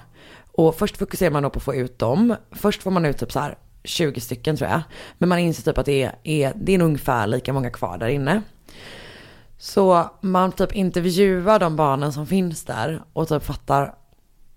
Och 0.52 0.76
först 0.76 0.98
fokuserar 0.98 1.32
man 1.32 1.44
då 1.44 1.50
på 1.50 1.58
att 1.58 1.64
få 1.64 1.76
ut 1.76 2.00
dem. 2.00 2.36
Först 2.52 2.84
får 2.84 2.92
man 2.92 3.06
ut 3.06 3.18
typ 3.18 3.32
så 3.32 3.40
här 3.40 3.58
20 3.84 4.22
stycken 4.22 4.58
tror 4.58 4.70
jag. 4.70 4.82
Men 5.18 5.30
man 5.30 5.40
inser 5.40 5.64
typ 5.64 5.78
att 5.78 5.86
det 5.86 6.04
är, 6.04 6.16
är, 6.24 6.54
det 6.56 6.76
är 6.76 6.82
ungefär 6.82 7.28
lika 7.28 7.54
många 7.54 7.70
kvar 7.70 7.98
där 7.98 8.08
inne. 8.08 8.42
Så 9.58 10.10
man 10.22 10.52
typ 10.52 10.76
intervjuar 10.76 11.60
de 11.60 11.76
barnen 11.76 12.14
som 12.14 12.28
finns 12.28 12.64
där 12.64 13.02
och 13.14 13.28
typ 13.28 13.44
fattar 13.44 13.94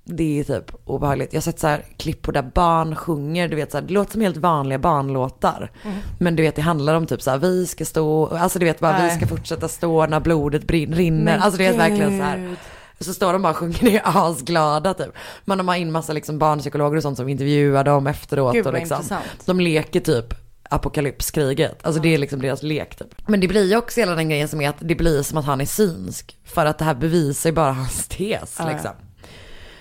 det 0.04 0.40
är 0.40 0.44
typ 0.44 0.72
obehagligt. 0.84 1.32
Jag 1.32 1.40
har 1.40 1.42
sett 1.42 1.60
så 1.60 1.66
här 1.66 1.84
klipp 1.96 2.22
på 2.22 2.32
där 2.32 2.50
barn 2.54 2.96
sjunger, 2.96 3.48
du 3.48 3.56
vet 3.56 3.70
så 3.70 3.78
här, 3.78 3.84
det 3.84 3.92
låter 3.92 4.12
som 4.12 4.20
helt 4.20 4.36
vanliga 4.36 4.78
barnlåtar. 4.78 5.70
Men 6.18 6.36
du 6.36 6.42
vet 6.42 6.56
det 6.56 6.62
handlar 6.62 6.94
om 6.94 7.06
typ 7.06 7.22
så 7.22 7.30
här, 7.30 7.38
vi 7.38 7.66
ska 7.66 7.84
stå, 7.84 8.26
alltså 8.26 8.58
du 8.58 8.64
vet 8.64 8.80
bara 8.80 8.96
vi 8.96 9.02
Nej. 9.02 9.16
ska 9.16 9.26
fortsätta 9.26 9.68
stå 9.68 10.06
när 10.06 10.20
blodet 10.20 10.70
rinner. 10.70 11.38
alltså 11.38 11.58
du 11.58 11.64
vet 11.64 11.76
verkligen 11.76 12.18
så 12.18 12.24
här. 12.24 12.56
Så 13.00 13.14
står 13.14 13.32
de 13.32 13.42
bara 13.42 13.50
och 13.50 13.56
sjunger, 13.56 13.78
det 13.80 13.96
är 13.96 14.02
asglada 14.04 14.94
typ. 14.94 15.12
Men 15.44 15.58
de 15.58 15.68
har 15.68 15.74
in 15.74 15.92
massa 15.92 16.12
liksom 16.12 16.38
barnpsykologer 16.38 16.96
och 16.96 17.02
sånt 17.02 17.16
som 17.16 17.28
intervjuar 17.28 17.84
dem 17.84 18.06
efteråt. 18.06 18.54
Gud, 18.54 18.66
och 18.66 18.72
liksom, 18.72 18.96
intressant. 18.96 19.46
de 19.46 19.60
leker 19.60 20.00
typ 20.00 20.34
apokalypskriget. 20.70 21.86
Alltså 21.86 22.02
det 22.02 22.14
är 22.14 22.18
liksom 22.18 22.42
deras 22.42 22.62
lek 22.62 22.96
typ. 22.96 23.28
Men 23.28 23.40
det 23.40 23.48
blir 23.48 23.64
ju 23.70 23.76
också 23.76 24.00
hela 24.00 24.14
den 24.14 24.28
grejen 24.28 24.48
som 24.48 24.60
är 24.60 24.68
att 24.68 24.76
det 24.78 24.94
blir 24.94 25.22
som 25.22 25.38
att 25.38 25.44
han 25.44 25.60
är 25.60 25.64
synsk. 25.64 26.36
För 26.44 26.66
att 26.66 26.78
det 26.78 26.84
här 26.84 26.94
bevisar 26.94 27.50
ju 27.50 27.54
bara 27.54 27.72
hans 27.72 28.08
tes 28.08 28.56
Ja, 28.58 28.64
ja. 28.66 28.72
liksom. 28.72 28.90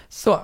Så. 0.09 0.39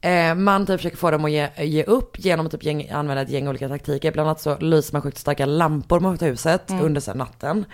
Eh, 0.00 0.34
man 0.34 0.66
typ 0.66 0.76
försöker 0.76 0.96
få 0.96 1.10
dem 1.10 1.24
att 1.24 1.30
ge, 1.30 1.48
ge 1.58 1.84
upp 1.84 2.18
genom 2.18 2.46
att 2.46 2.52
typ 2.52 2.64
gäng, 2.64 2.90
använda 2.90 3.22
ett 3.22 3.30
gäng 3.30 3.48
olika 3.48 3.68
taktiker. 3.68 4.12
Bland 4.12 4.28
annat 4.28 4.40
så 4.40 4.58
lyser 4.58 4.92
man 4.92 5.02
sjukt 5.02 5.18
starka 5.18 5.46
lampor 5.46 6.00
mot 6.00 6.22
huset 6.22 6.70
Mm. 6.70 6.84
under 6.84 7.06
här 7.06 7.14
natten. 7.14 7.64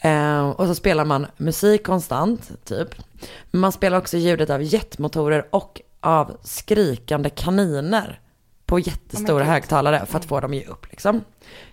Eh, 0.00 0.48
och 0.50 0.66
så 0.66 0.74
spelar 0.74 1.04
man 1.04 1.26
musik 1.36 1.86
konstant, 1.86 2.50
typ. 2.64 2.88
Men 3.50 3.60
man 3.60 3.72
spelar 3.72 3.98
också 3.98 4.16
ljudet 4.16 4.50
av 4.50 4.62
jetmotorer 4.62 5.46
och 5.50 5.80
av 6.00 6.36
skrikande 6.42 7.30
kaniner 7.30 8.20
på 8.68 8.78
jättestora 8.78 9.44
Gud. 9.44 9.52
högtalare 9.52 10.06
för 10.06 10.18
att 10.18 10.24
få 10.24 10.40
dem 10.40 10.50
att 10.50 10.56
ge 10.56 10.64
upp 10.64 10.86
liksom. 10.90 11.24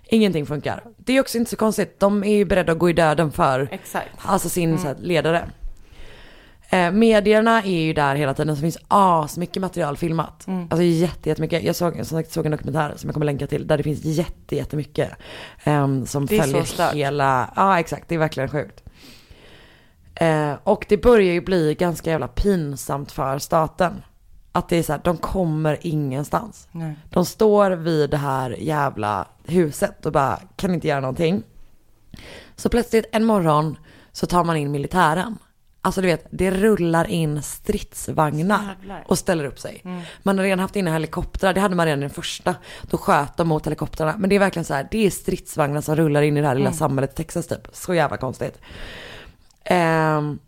Ingenting 0.04 0.46
funkar. 0.46 0.84
Det 0.96 1.16
är 1.16 1.20
också 1.20 1.38
inte 1.38 1.50
så 1.50 1.56
konstigt. 1.56 2.00
De 2.00 2.24
är 2.24 2.36
ju 2.36 2.44
beredda 2.44 2.72
att 2.72 2.78
gå 2.78 2.90
i 2.90 2.92
döden 2.92 3.32
för 3.32 3.68
Exakt. 3.70 4.08
Alltså 4.18 4.48
sin 4.48 4.78
så 4.78 4.86
här, 4.86 4.96
ledare. 5.00 5.50
Eh, 6.70 6.90
medierna 6.90 7.62
är 7.62 7.80
ju 7.80 7.92
där 7.92 8.14
hela 8.14 8.34
tiden, 8.34 8.56
så 8.56 8.60
finns 8.60 8.78
asmycket 8.88 9.60
material 9.60 9.96
filmat. 9.96 10.46
Alltså 10.48 10.82
jätte, 10.82 11.28
jättemycket. 11.28 11.62
Jag 11.62 11.76
såg, 11.76 11.94
som 11.94 12.04
sagt, 12.04 12.32
såg 12.32 12.46
en 12.46 12.52
dokumentär 12.52 12.92
som 12.96 13.08
jag 13.08 13.14
kommer 13.14 13.26
länka 13.26 13.46
till, 13.46 13.66
där 13.66 13.76
det 13.76 13.82
finns 13.82 14.04
jätte, 14.04 14.56
jättemycket. 14.56 15.10
ehm, 15.64 16.06
som 16.06 16.26
Det 16.26 16.40
följer 16.40 16.94
hela, 16.94 17.52
ja 17.56 17.80
exakt, 17.80 18.08
det 18.08 18.14
är 18.14 18.18
verkligen 18.18 18.48
sjukt. 18.48 18.82
Eh, 20.14 20.52
och 20.62 20.86
det 20.88 20.96
börjar 20.96 21.32
ju 21.32 21.40
bli 21.40 21.74
ganska 21.74 22.10
jävla 22.10 22.28
pinsamt 22.28 23.12
för 23.12 23.38
staten. 23.38 24.02
Att 24.56 24.68
det 24.68 24.76
är 24.76 24.82
så 24.82 24.92
här, 24.92 25.00
de 25.04 25.16
kommer 25.16 25.78
ingenstans. 25.80 26.68
Nej. 26.72 26.94
De 27.10 27.24
står 27.24 27.70
vid 27.70 28.10
det 28.10 28.16
här 28.16 28.50
jävla 28.50 29.26
huset 29.44 30.06
och 30.06 30.12
bara 30.12 30.40
kan 30.56 30.74
inte 30.74 30.88
göra 30.88 31.00
någonting. 31.00 31.42
Så 32.56 32.68
plötsligt 32.68 33.06
en 33.12 33.24
morgon 33.24 33.78
så 34.12 34.26
tar 34.26 34.44
man 34.44 34.56
in 34.56 34.70
militären. 34.70 35.38
Alltså 35.80 36.00
du 36.00 36.06
vet, 36.06 36.26
det 36.30 36.50
rullar 36.50 37.06
in 37.06 37.42
stridsvagnar 37.42 38.76
och 39.06 39.18
ställer 39.18 39.44
upp 39.44 39.58
sig. 39.58 39.82
Man 40.22 40.38
har 40.38 40.44
redan 40.44 40.58
haft 40.58 40.76
inne 40.76 40.90
helikoptrar, 40.90 41.54
det 41.54 41.60
hade 41.60 41.74
man 41.74 41.86
redan 41.86 41.98
i 41.98 42.02
den 42.02 42.10
första. 42.10 42.54
Då 42.82 42.96
sköt 42.98 43.36
de 43.36 43.48
mot 43.48 43.66
helikoptrarna. 43.66 44.14
Men 44.18 44.30
det 44.30 44.36
är 44.36 44.40
verkligen 44.40 44.64
så 44.64 44.74
här, 44.74 44.88
det 44.90 45.06
är 45.06 45.10
stridsvagnar 45.10 45.80
som 45.80 45.96
rullar 45.96 46.22
in 46.22 46.36
i 46.36 46.40
det 46.40 46.46
här 46.46 46.54
lilla 46.54 46.72
samhället 46.72 47.12
i 47.12 47.16
Texas 47.16 47.46
typ. 47.46 47.68
Så 47.72 47.94
jävla 47.94 48.16
konstigt. 48.16 48.58
Ehm, 49.64 50.38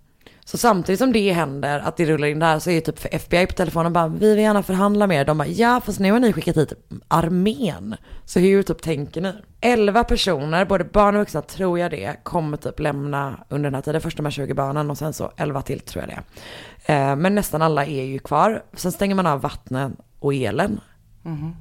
så 0.48 0.58
samtidigt 0.58 0.98
som 0.98 1.12
det 1.12 1.32
händer, 1.32 1.80
att 1.80 1.96
det 1.96 2.04
rullar 2.04 2.28
in 2.28 2.38
där, 2.38 2.58
så 2.58 2.70
är 2.70 2.80
typ 2.80 2.98
för 2.98 3.14
FBI 3.14 3.46
på 3.46 3.52
telefonen 3.52 3.92
bara, 3.92 4.08
vi 4.08 4.28
vill 4.34 4.38
gärna 4.38 4.62
förhandla 4.62 5.06
med 5.06 5.20
er. 5.20 5.24
De 5.24 5.38
bara, 5.38 5.48
ja 5.48 5.80
fast 5.84 6.00
nu 6.00 6.12
har 6.12 6.20
ni 6.20 6.32
skickat 6.32 6.56
hit 6.56 6.72
armén. 7.08 7.96
Så 8.24 8.40
hur 8.40 8.62
typ 8.62 8.82
tänker 8.82 9.20
ni? 9.20 9.32
Elva 9.60 10.04
personer, 10.04 10.64
både 10.64 10.84
barn 10.84 11.14
och 11.14 11.20
vuxna 11.20 11.42
tror 11.42 11.78
jag 11.78 11.90
det, 11.90 12.16
kommer 12.22 12.56
typ 12.56 12.80
lämna 12.80 13.44
under 13.48 13.70
den 13.70 13.74
här 13.74 13.82
tiden. 13.82 14.00
Först 14.00 14.16
de 14.16 14.26
här 14.26 14.30
20 14.30 14.54
barnen 14.54 14.90
och 14.90 14.98
sen 14.98 15.12
så 15.12 15.32
11 15.36 15.62
till 15.62 15.80
tror 15.80 16.04
jag 16.04 16.16
det. 16.16 16.92
Eh, 16.92 17.16
men 17.16 17.34
nästan 17.34 17.62
alla 17.62 17.86
är 17.86 18.04
ju 18.04 18.18
kvar. 18.18 18.62
Sen 18.72 18.92
stänger 18.92 19.14
man 19.14 19.26
av 19.26 19.40
vattnet 19.40 19.92
och 20.18 20.34
elen. 20.34 20.80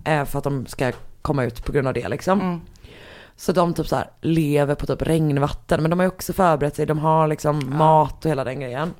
Eh, 0.03 0.25
för 0.25 0.37
att 0.37 0.43
de 0.43 0.65
ska 0.65 0.91
komma 1.21 1.43
ut 1.43 1.65
på 1.65 1.71
grund 1.71 1.87
av 1.87 1.93
det 1.93 2.07
liksom. 2.07 2.61
Så 3.37 3.51
de 3.51 3.73
typ 3.73 3.87
så 3.87 3.95
här 3.95 4.09
lever 4.21 4.75
på 4.75 4.85
typ 4.85 5.01
regnvatten. 5.01 5.81
Men 5.81 5.89
de 5.89 5.99
har 5.99 6.03
ju 6.03 6.11
också 6.11 6.33
förberett 6.33 6.75
sig. 6.75 6.85
De 6.85 6.99
har 6.99 7.27
liksom 7.27 7.77
mat 7.77 8.25
och 8.25 8.31
hela 8.31 8.43
den 8.43 8.59
grejen. 8.59 8.93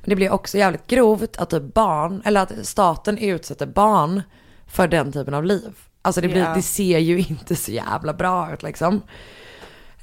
Men 0.00 0.10
det 0.10 0.16
blir 0.16 0.30
också 0.30 0.58
jävligt 0.58 0.86
grovt 0.86 1.36
att 1.36 1.50
typ 1.50 1.74
barn, 1.74 2.22
eller 2.24 2.40
att 2.42 2.52
staten 2.66 3.18
utsätter 3.18 3.66
barn 3.66 4.22
för 4.66 4.88
den 4.88 5.12
typen 5.12 5.34
av 5.34 5.44
liv. 5.44 5.72
Alltså 6.02 6.20
det, 6.20 6.28
blir, 6.28 6.40
Ja. 6.42 6.54
det 6.54 6.62
ser 6.62 6.98
ju 6.98 7.18
inte 7.28 7.56
så 7.56 7.72
jävla 7.72 8.12
bra 8.12 8.52
ut 8.52 8.62
liksom. 8.62 9.02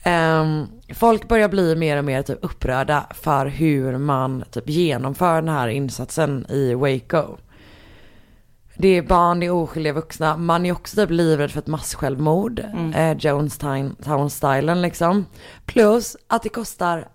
Ehm, 0.04 0.68
folk 0.96 1.28
börjar 1.28 1.50
bli 1.50 1.76
mer 1.76 1.98
och 1.98 2.06
mer 2.06 2.22
typ 2.22 2.39
upprörda 2.42 3.06
för 3.12 3.46
hur 3.46 3.98
man 3.98 4.44
typ 4.52 4.70
genomför 4.70 5.36
den 5.36 5.50
här 5.50 5.68
insatsen 5.68 6.46
i 6.50 6.74
Waco. 6.74 7.38
Det 8.82 8.88
är 8.88 9.02
barn, 9.02 9.40
det 9.40 9.46
är 9.46 9.52
oskyldiga 9.52 9.94
vuxna. 9.94 10.38
Man 10.38 10.66
är 10.66 10.72
också 10.72 10.96
typ 10.96 11.10
livrädd 11.10 11.52
för 11.52 11.60
ett 11.60 11.68
massjälvmord. 11.68 12.60
Eh, 12.96 13.18
Jonestown-stilen 13.18 14.82
liksom. 14.82 15.26
Plus 15.66 16.18
att 16.28 16.44
det 16.44 16.50
kostar 16.50 17.08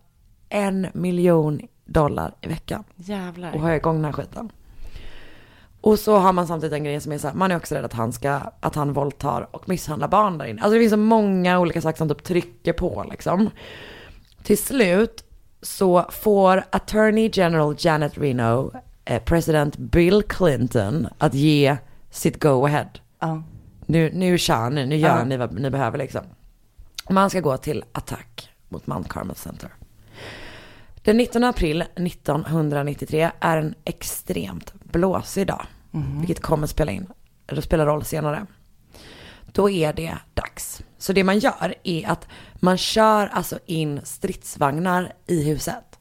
en 0.49 0.87
miljon 0.95 1.61
dollar 1.85 2.35
i 2.41 2.49
veckan 2.49 2.85
Jävlar. 2.97 3.55
och 3.55 3.61
ha 3.61 3.75
igång 3.75 3.95
den 3.95 4.05
här 4.05 4.13
skiten. 4.13 4.51
Och 5.81 5.99
så 5.99 6.17
har 6.17 6.33
man 6.33 6.47
samtidigt 6.47 6.75
en 6.75 6.85
grej 6.85 7.01
som 7.01 7.13
är 7.13 7.19
så 7.19 7.29
här, 7.29 7.35
man 7.35 7.51
är 7.51 7.57
också 7.57 7.75
rädd 7.75 7.85
att 7.85 7.93
han 7.93 8.13
ska, 8.13 8.41
att 8.61 8.75
han 8.75 8.93
våldtar 8.93 9.49
och 9.51 9.69
misshandlar 9.69 10.09
barn 10.09 10.39
där 10.39 10.47
inne. 10.47 10.63
Alltså 10.63 10.75
det 10.75 10.81
finns 10.81 10.93
så 10.93 10.97
många 10.97 11.59
olika 11.59 11.81
saker 11.81 11.99
som 11.99 12.09
typ 12.09 12.25
trycker 12.25 12.73
på 12.73 13.05
liksom. 13.11 13.51
Till 14.43 14.59
slut 14.59 15.25
så 15.63 16.05
får 16.11 16.65
Attorney 16.71 17.31
General 17.33 17.75
Janet 17.79 18.19
Reno 18.19 18.73
president 19.25 19.77
Bill 19.77 20.23
Clinton 20.23 21.09
att 21.19 21.35
ge 21.35 21.77
sitt 22.11 22.41
go-ahead. 22.43 22.89
Ja. 23.19 23.43
Nu, 23.87 24.11
nu 24.15 24.39
kör 24.39 24.71
ni, 24.71 24.87
nu 24.87 24.97
gör 24.97 25.19
Ja. 25.19 25.25
ni 25.25 25.37
vad 25.37 25.61
ni 25.61 25.71
behöver 25.71 25.99
liksom. 25.99 26.23
Man 27.11 27.31
ska 27.31 27.41
gå 27.41 27.57
till 27.57 27.85
attack 27.93 28.51
mot 28.69 28.87
Mount 28.87 29.09
Carmel 29.09 29.37
Center. 29.37 29.71
Den 31.03 31.17
19 31.17 31.45
april 31.45 31.85
1993 31.97 33.31
är 33.41 33.57
en 33.57 33.75
extremt 33.85 34.75
blåsig 34.85 35.47
dag. 35.47 35.67
Vilket 36.19 36.41
kommer 36.43 36.67
spela 36.67 36.93
in, 36.93 37.07
eller 37.47 37.61
spela 37.63 37.87
roll 37.87 38.05
senare. 38.05 38.47
Då 39.53 39.71
är 39.71 39.93
det 39.93 40.15
dags. 40.35 40.83
Så 40.99 41.13
det 41.13 41.25
man 41.25 41.39
gör 41.39 41.75
är 41.83 42.09
att 42.09 42.29
man 42.55 42.79
kör 42.79 43.27
alltså 43.27 43.59
in 43.67 44.01
stridsvagnar 44.05 45.13
i 45.27 45.45
huset. 45.45 45.99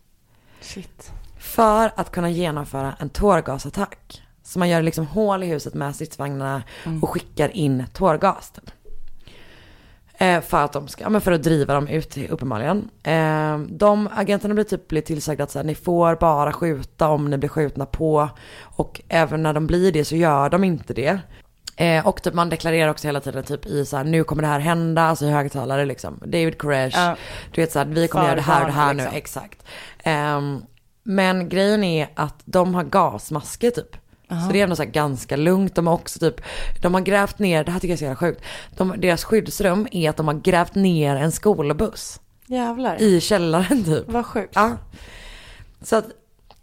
Shit. 0.61 1.11
För 1.45 1.91
att 1.95 2.11
kunna 2.11 2.29
genomföra 2.29 2.95
en 2.99 3.09
tårgasattack. 3.09 4.21
Så 4.43 4.59
man 4.59 4.69
gör 4.69 4.81
liksom 4.81 5.07
hål 5.07 5.43
i 5.43 5.47
huset 5.47 5.73
med 5.73 5.95
stridsvagnarna 5.95 6.63
och 7.01 7.09
skickar 7.09 7.49
in 7.49 7.85
tårgas. 7.93 8.53
Eh, 10.17 10.41
för 10.41 10.63
att 10.63 10.73
de 10.73 10.87
ska, 10.87 11.03
ja 11.03 11.09
men 11.09 11.21
för 11.21 11.31
att 11.31 11.43
driva 11.43 11.73
dem 11.73 11.87
ut 11.87 12.17
uppenbarligen. 12.29 12.89
Eh, 13.03 13.57
de 13.69 14.09
agenterna 14.15 14.53
blir 14.53 14.63
typ 14.63 14.87
blir 14.87 15.01
tillsagda 15.01 15.43
att 15.43 15.51
så 15.51 15.59
här, 15.59 15.63
ni 15.63 15.75
får 15.75 16.15
bara 16.15 16.53
skjuta 16.53 17.07
om 17.07 17.29
ni 17.29 17.37
blir 17.37 17.49
skjutna 17.49 17.85
på. 17.85 18.29
Och 18.61 19.01
även 19.09 19.43
när 19.43 19.53
de 19.53 19.67
blir 19.67 19.91
det 19.91 20.05
så 20.05 20.15
gör 20.15 20.49
de 20.49 20.63
inte 20.63 20.93
det. 20.93 21.19
Eh, 21.77 22.07
och 22.07 22.21
typ 22.21 22.33
man 22.33 22.49
deklarerar 22.49 22.91
också 22.91 23.07
hela 23.07 23.19
tiden 23.19 23.43
typ 23.43 23.65
i 23.65 23.85
så 23.85 23.97
här, 23.97 24.03
nu 24.03 24.23
kommer 24.23 24.41
det 24.41 24.47
här 24.47 24.59
hända, 24.59 25.01
alltså 25.01 25.25
i 25.25 25.31
högtalare 25.31 25.85
liksom. 25.85 26.19
David 26.25 26.57
Koresh, 26.57 26.97
Ja. 26.97 27.15
du 27.51 27.61
vet 27.61 27.71
så 27.71 27.79
här, 27.79 27.85
vi 27.85 28.07
kommer 28.07 28.25
göra 28.25 28.35
det 28.35 28.41
här 28.41 28.61
och 28.61 28.67
det 28.67 28.73
här 28.73 28.93
nu, 28.93 29.03
liksom. 29.03 29.17
exakt. 29.17 29.63
Ehm, 30.03 30.61
men 31.07 31.49
grejen 31.49 31.83
är 31.83 32.07
att 32.13 32.41
de 32.45 32.75
har 32.75 32.83
gasmasker 32.83 33.71
typ. 33.71 33.97
Så 34.27 34.51
det 34.51 34.59
är 34.59 34.63
ändå 34.63 34.75
så 34.75 34.85
ganska 34.85 35.35
lugnt. 35.35 35.75
De 35.75 35.87
har 35.87 35.93
också 35.93 36.19
typ, 36.19 36.41
de 36.81 36.93
har 36.93 37.01
grävt 37.01 37.39
ner, 37.39 37.63
det 37.63 37.71
här 37.71 37.79
tycker 37.79 37.91
jag 37.91 37.93
är 37.93 37.97
så 37.97 38.03
jävla 38.03 38.15
sjukt. 38.15 38.41
De, 38.77 38.93
deras 38.97 39.23
skyddsrum 39.23 39.87
är 39.91 40.09
att 40.09 40.17
de 40.17 40.27
har 40.27 40.35
grävt 40.35 40.75
ner 40.75 41.15
en 41.15 41.31
skolbuss 41.31 42.19
Jävlar. 42.47 43.01
i 43.01 43.21
källaren 43.21 43.83
typ. 43.83 44.03
Vad 44.07 44.25
sjukt. 44.25 44.51
Ja. 44.55 44.77
Så 45.81 45.95
att 45.95 46.05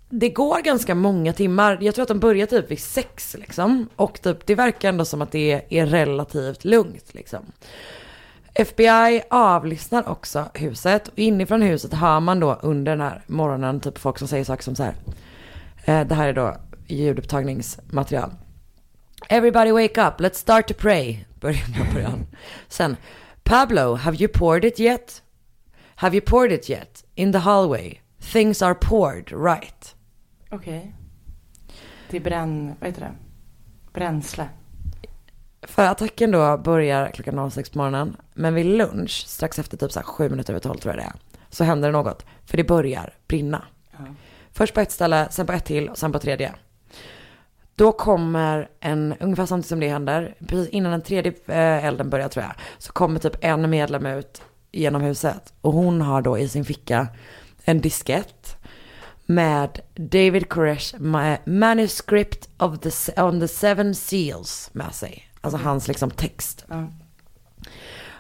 det 0.09 0.29
går 0.29 0.63
ganska 0.63 0.95
många 0.95 1.33
timmar. 1.33 1.79
Jag 1.81 1.95
tror 1.95 2.03
att 2.03 2.09
de 2.09 2.21
börjar 2.21 2.47
typ 2.47 2.71
vid 2.71 2.81
sex 2.81 3.37
liksom. 3.39 3.89
Och 3.97 4.23
typ, 4.23 4.47
det 4.47 4.55
verkar 4.55 4.89
ändå 4.89 5.05
som 5.05 5.23
att 5.23 5.33
det 5.33 5.65
är 5.69 5.87
relativt 5.87 6.65
lugnt 6.65 7.15
liksom. 7.15 7.53
FBI 8.55 9.23
avlyssnar 9.31 10.09
också 10.09 10.51
huset. 10.55 11.09
Och 11.09 11.19
inifrån 11.19 11.63
huset 11.63 11.95
hör 11.95 12.21
man 12.21 12.41
då 12.41 12.55
under 12.55 12.93
den 12.93 13.01
här 13.01 13.23
morgonen 13.27 13.81
typ 13.81 13.99
folk 13.99 14.19
som 14.19 14.29
säger 14.29 14.45
saker 14.45 14.63
som 14.63 14.77
så 14.77 14.83
här. 14.83 14.95
Eh, 15.85 16.07
det 16.07 16.15
här 16.15 16.29
är 16.29 16.33
då 16.33 16.57
ljudupptagningsmaterial. 16.87 18.31
Everybody 19.29 19.73
wake 19.73 20.07
up, 20.09 20.21
let's 20.21 20.35
start 20.35 20.69
to 20.69 20.75
pray. 20.75 21.19
Börjar 21.41 21.79
med 21.79 21.95
början. 21.95 22.27
Sen, 22.69 22.97
Pablo, 23.45 23.95
have 23.95 24.17
you 24.17 24.29
poured 24.29 24.65
it 24.65 24.81
yet? 24.81 25.23
Have 25.95 26.17
you 26.17 26.27
poured 26.27 26.53
it 26.53 26.71
yet? 26.71 27.05
In 27.15 27.33
the 27.33 27.39
hallway. 27.39 28.01
Things 28.33 28.63
are 28.63 28.75
poured, 28.75 29.33
right? 29.33 29.95
Okej. 30.51 30.95
Det 32.11 32.17
är 32.17 32.21
bränn... 32.21 32.75
Vad 32.81 32.89
heter 32.91 33.01
det? 33.01 33.15
Bränsle. 33.93 34.49
För 35.63 35.83
attacken 35.83 36.31
då 36.31 36.57
börjar 36.59 37.09
klockan 37.11 37.51
06 37.51 37.71
på 37.71 37.79
morgonen. 37.79 38.17
Men 38.35 38.55
vid 38.55 38.67
lunch, 38.67 39.25
strax 39.27 39.59
efter 39.59 39.77
typ 39.77 39.93
så 39.93 40.01
här 40.01 40.07
sju 40.07 40.29
minuter 40.29 40.53
över 40.53 40.61
tolv 40.61 40.79
tror 40.79 40.95
jag 40.95 41.05
det 41.05 41.07
är. 41.09 41.13
Så 41.51 41.65
händer 41.65 41.89
det 41.89 41.93
något. 41.93 42.27
För 42.47 42.57
det 42.57 42.65
börjar 42.65 43.15
brinna. 43.29 43.65
Först 44.53 44.75
på 44.75 44.81
ett 44.81 44.91
ställe, 44.91 45.29
sen 45.31 45.47
på 45.47 45.53
ett 45.53 45.65
till 45.65 45.89
och 45.89 45.99
sen 45.99 46.13
på 46.13 46.19
tredje. 46.19 46.53
Då 47.75 47.93
kommer 47.93 48.69
en, 48.81 49.15
ungefär 49.21 49.47
samtidigt 49.47 49.69
som 49.69 49.81
det 49.81 49.89
händer, 49.89 50.35
precis 50.47 50.69
innan 50.69 50.93
den 50.93 51.03
tredje 51.03 51.33
eh, 51.47 51.85
elden 51.85 52.11
börjar 52.11 52.29
tror 52.29 52.45
jag, 52.45 52.55
så 52.79 52.93
kommer 52.93 53.21
typ 53.21 53.37
en 53.41 53.71
medlem 53.71 54.07
ut 54.07 54.43
genom 54.73 55.03
huset. 55.03 55.53
Och 55.61 55.73
hon 55.73 56.01
har 56.01 56.23
då 56.23 56.39
i 56.39 56.49
sin 56.49 56.65
ficka 56.65 57.09
en 57.65 57.81
diskett 57.81 58.57
med 59.27 59.81
David 59.95 60.49
Koresh 60.49 60.95
ma- 60.97 61.39
manuscript 61.45 62.49
of 62.59 62.81
the, 62.81 63.23
on 63.23 63.41
the 63.41 63.49
seven 63.49 63.95
seals 63.95 64.71
med 64.73 64.95
sig. 64.95 65.29
Alltså 65.45 65.59
hans 65.59 65.89
liksom 65.89 66.11
text. 66.11 66.65
Ja. 66.69 66.87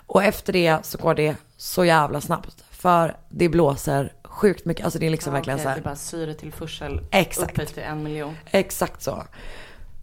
Och 0.07 0.23
efter 0.25 0.53
det 0.53 0.79
så 0.87 0.99
går 0.99 1.15
det 1.15 1.37
så 1.57 1.85
jävla 1.85 2.21
snabbt. 2.21 2.65
För 2.71 3.17
det 3.29 3.49
blåser 3.49 4.13
sjukt 4.25 4.65
mycket. 4.65 4.85
Alltså 4.85 4.99
det 4.99 5.07
är 5.07 5.11
liksom 5.11 5.33
Ja, 5.33 5.35
verkligen 5.39 5.57
okej, 5.57 5.63
så 5.65 5.69
här. 5.69 5.77
Det 5.77 5.81
är 5.81 5.85
bara 5.85 5.97
syretillförsel 5.97 7.01
Exakt. 7.11 7.53
upphöjt 7.53 7.75
till 7.75 7.83
en 7.83 8.03
miljon. 8.03 8.35
Exakt 8.51 9.03
så. 9.03 9.25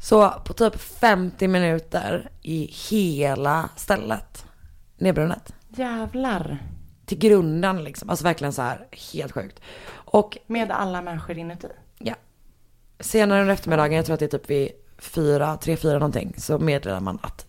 Så 0.02 0.30
på 0.46 0.54
typ 0.54 0.80
50 0.82 1.48
minuter 1.48 2.30
i 2.42 2.66
hela 2.90 3.70
stället 3.76 4.46
nedbrunnet. 4.98 5.54
Jävlar. 5.70 6.58
Till 7.06 7.18
grunden 7.18 7.84
liksom. 7.84 8.10
Alltså 8.10 8.24
verkligen 8.26 8.54
så 8.54 8.62
här 8.62 8.88
helt 9.14 9.32
sjukt. 9.32 9.60
Och 9.92 10.38
Med 10.48 10.72
alla 10.72 11.02
människor 11.02 11.38
inuti. 11.38 11.68
ja. 12.00 12.16
Senare 13.00 13.42
under 13.42 13.54
eftermiddagen, 13.54 13.94
jag 13.94 14.06
tror 14.06 14.14
att 14.14 14.20
det 14.20 14.26
är 14.34 14.40
typ 14.40 14.50
vid 14.50 14.70
fyra, 15.00 15.58
tre, 15.58 15.78
fyra 15.78 15.94
någonting. 15.94 16.34
Så 16.38 16.60
meddelar 16.60 17.00
man 17.00 17.20
att, 17.22 17.46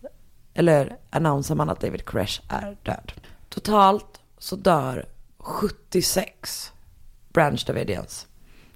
eller 0.53 0.97
annonserar 1.09 1.57
man 1.57 1.69
att 1.69 1.79
David 1.79 2.05
Koresh 2.05 2.41
är 2.47 2.77
död. 2.83 3.11
Totalt 3.49 4.21
så 4.37 4.55
dör 4.55 5.05
76 5.37 6.71
Branch 7.33 7.63
Davidians. 7.67 8.27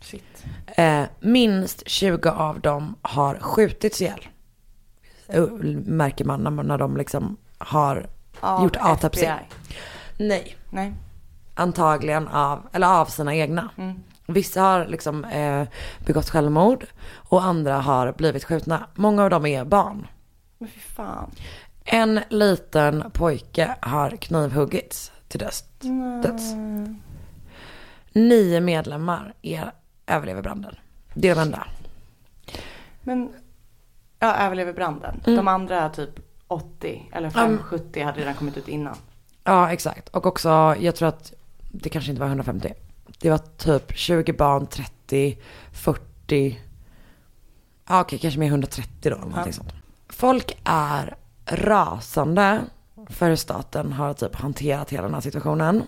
Shit. 0.02 0.46
Eh, 0.68 1.04
minst 1.20 1.84
20 1.90 2.30
av 2.30 2.60
dem 2.60 2.96
har 3.02 3.36
skjutits 3.40 4.02
ihjäl. 4.02 4.28
Märker 5.86 6.26
man 6.26 6.44
när, 6.44 6.52
när 6.52 6.78
de 6.78 6.98
liksom 6.98 7.38
har 7.58 8.10
Av 8.40 8.64
gjort 8.64 8.78
autopsi. 8.80 9.32
Nej, 10.18 10.58
Nej. 10.70 10.94
antagligen 11.54 12.28
av, 12.28 12.68
eller 12.74 12.88
av 12.88 13.06
sina 13.06 13.36
egna. 13.36 13.70
Mm. 13.78 14.04
Vissa 14.28 14.62
har 14.62 14.86
liksom 14.86 15.26
eh, 15.26 15.68
begått 16.06 16.30
självmord 16.30 16.86
och 17.14 17.44
andra 17.44 17.78
har 17.78 18.14
blivit 18.14 18.44
skjutna. 18.44 18.88
Många 18.96 19.24
av 19.24 19.30
dem 19.30 19.46
är 19.46 19.66
barn. 19.66 20.08
Men 20.58 20.70
fy 20.70 20.80
fan. 20.80 21.32
En 21.84 22.20
liten 22.30 23.12
pojke 23.12 23.76
har 23.82 24.10
knivhuggits 24.10 25.12
till 25.28 25.40
döds. 25.40 25.64
döds. 26.24 26.54
Nio 28.14 28.62
medlemmar 28.62 29.34
är, 29.42 29.72
överlever 30.08 30.42
branden. 30.42 30.76
Det 31.14 31.30
är 31.30 31.36
de 31.36 31.42
enda. 31.42 31.68
Men, 33.02 33.34
ja, 34.20 34.36
överlever 34.36 34.74
branden. 34.74 35.22
Mm. 35.26 35.38
De 35.38 35.48
andra 35.48 35.90
typ 35.90 36.20
80 36.48 37.10
eller 37.14 37.30
570 37.30 38.04
hade 38.04 38.20
redan 38.20 38.34
kommit 38.34 38.58
ut 38.58 38.68
innan. 38.68 38.96
Ja, 39.44 39.72
exakt. 39.72 40.10
Och 40.10 40.26
också, 40.26 40.76
jag 40.80 40.96
tror 40.96 41.08
att 41.08 41.34
det 41.72 41.90
kanske 41.90 42.12
inte 42.12 42.20
var 42.20 42.28
150. 42.28 42.74
Det 43.20 43.30
var 43.30 43.38
typ 43.38 43.98
20 43.98 44.34
barn, 44.34 44.68
30, 44.68 45.38
40. 45.72 46.60
Ja, 47.88 48.02
okej, 48.02 48.20
kanske 48.20 48.40
mer 48.40 48.48
130 48.48 48.90
då. 49.02 49.10
eller 49.10 49.18
Någonting 49.26 49.54
sånt. 49.54 49.74
Folk 50.10 50.58
är 50.64 51.16
rasande 51.46 52.62
för 53.10 53.30
hur 53.30 53.36
staten 53.36 53.94
har 53.94 54.14
typ 54.14 54.36
hanterat 54.36 54.90
hela 54.90 55.04
den 55.04 55.14
här 55.14 55.22
situationen. 55.22 55.84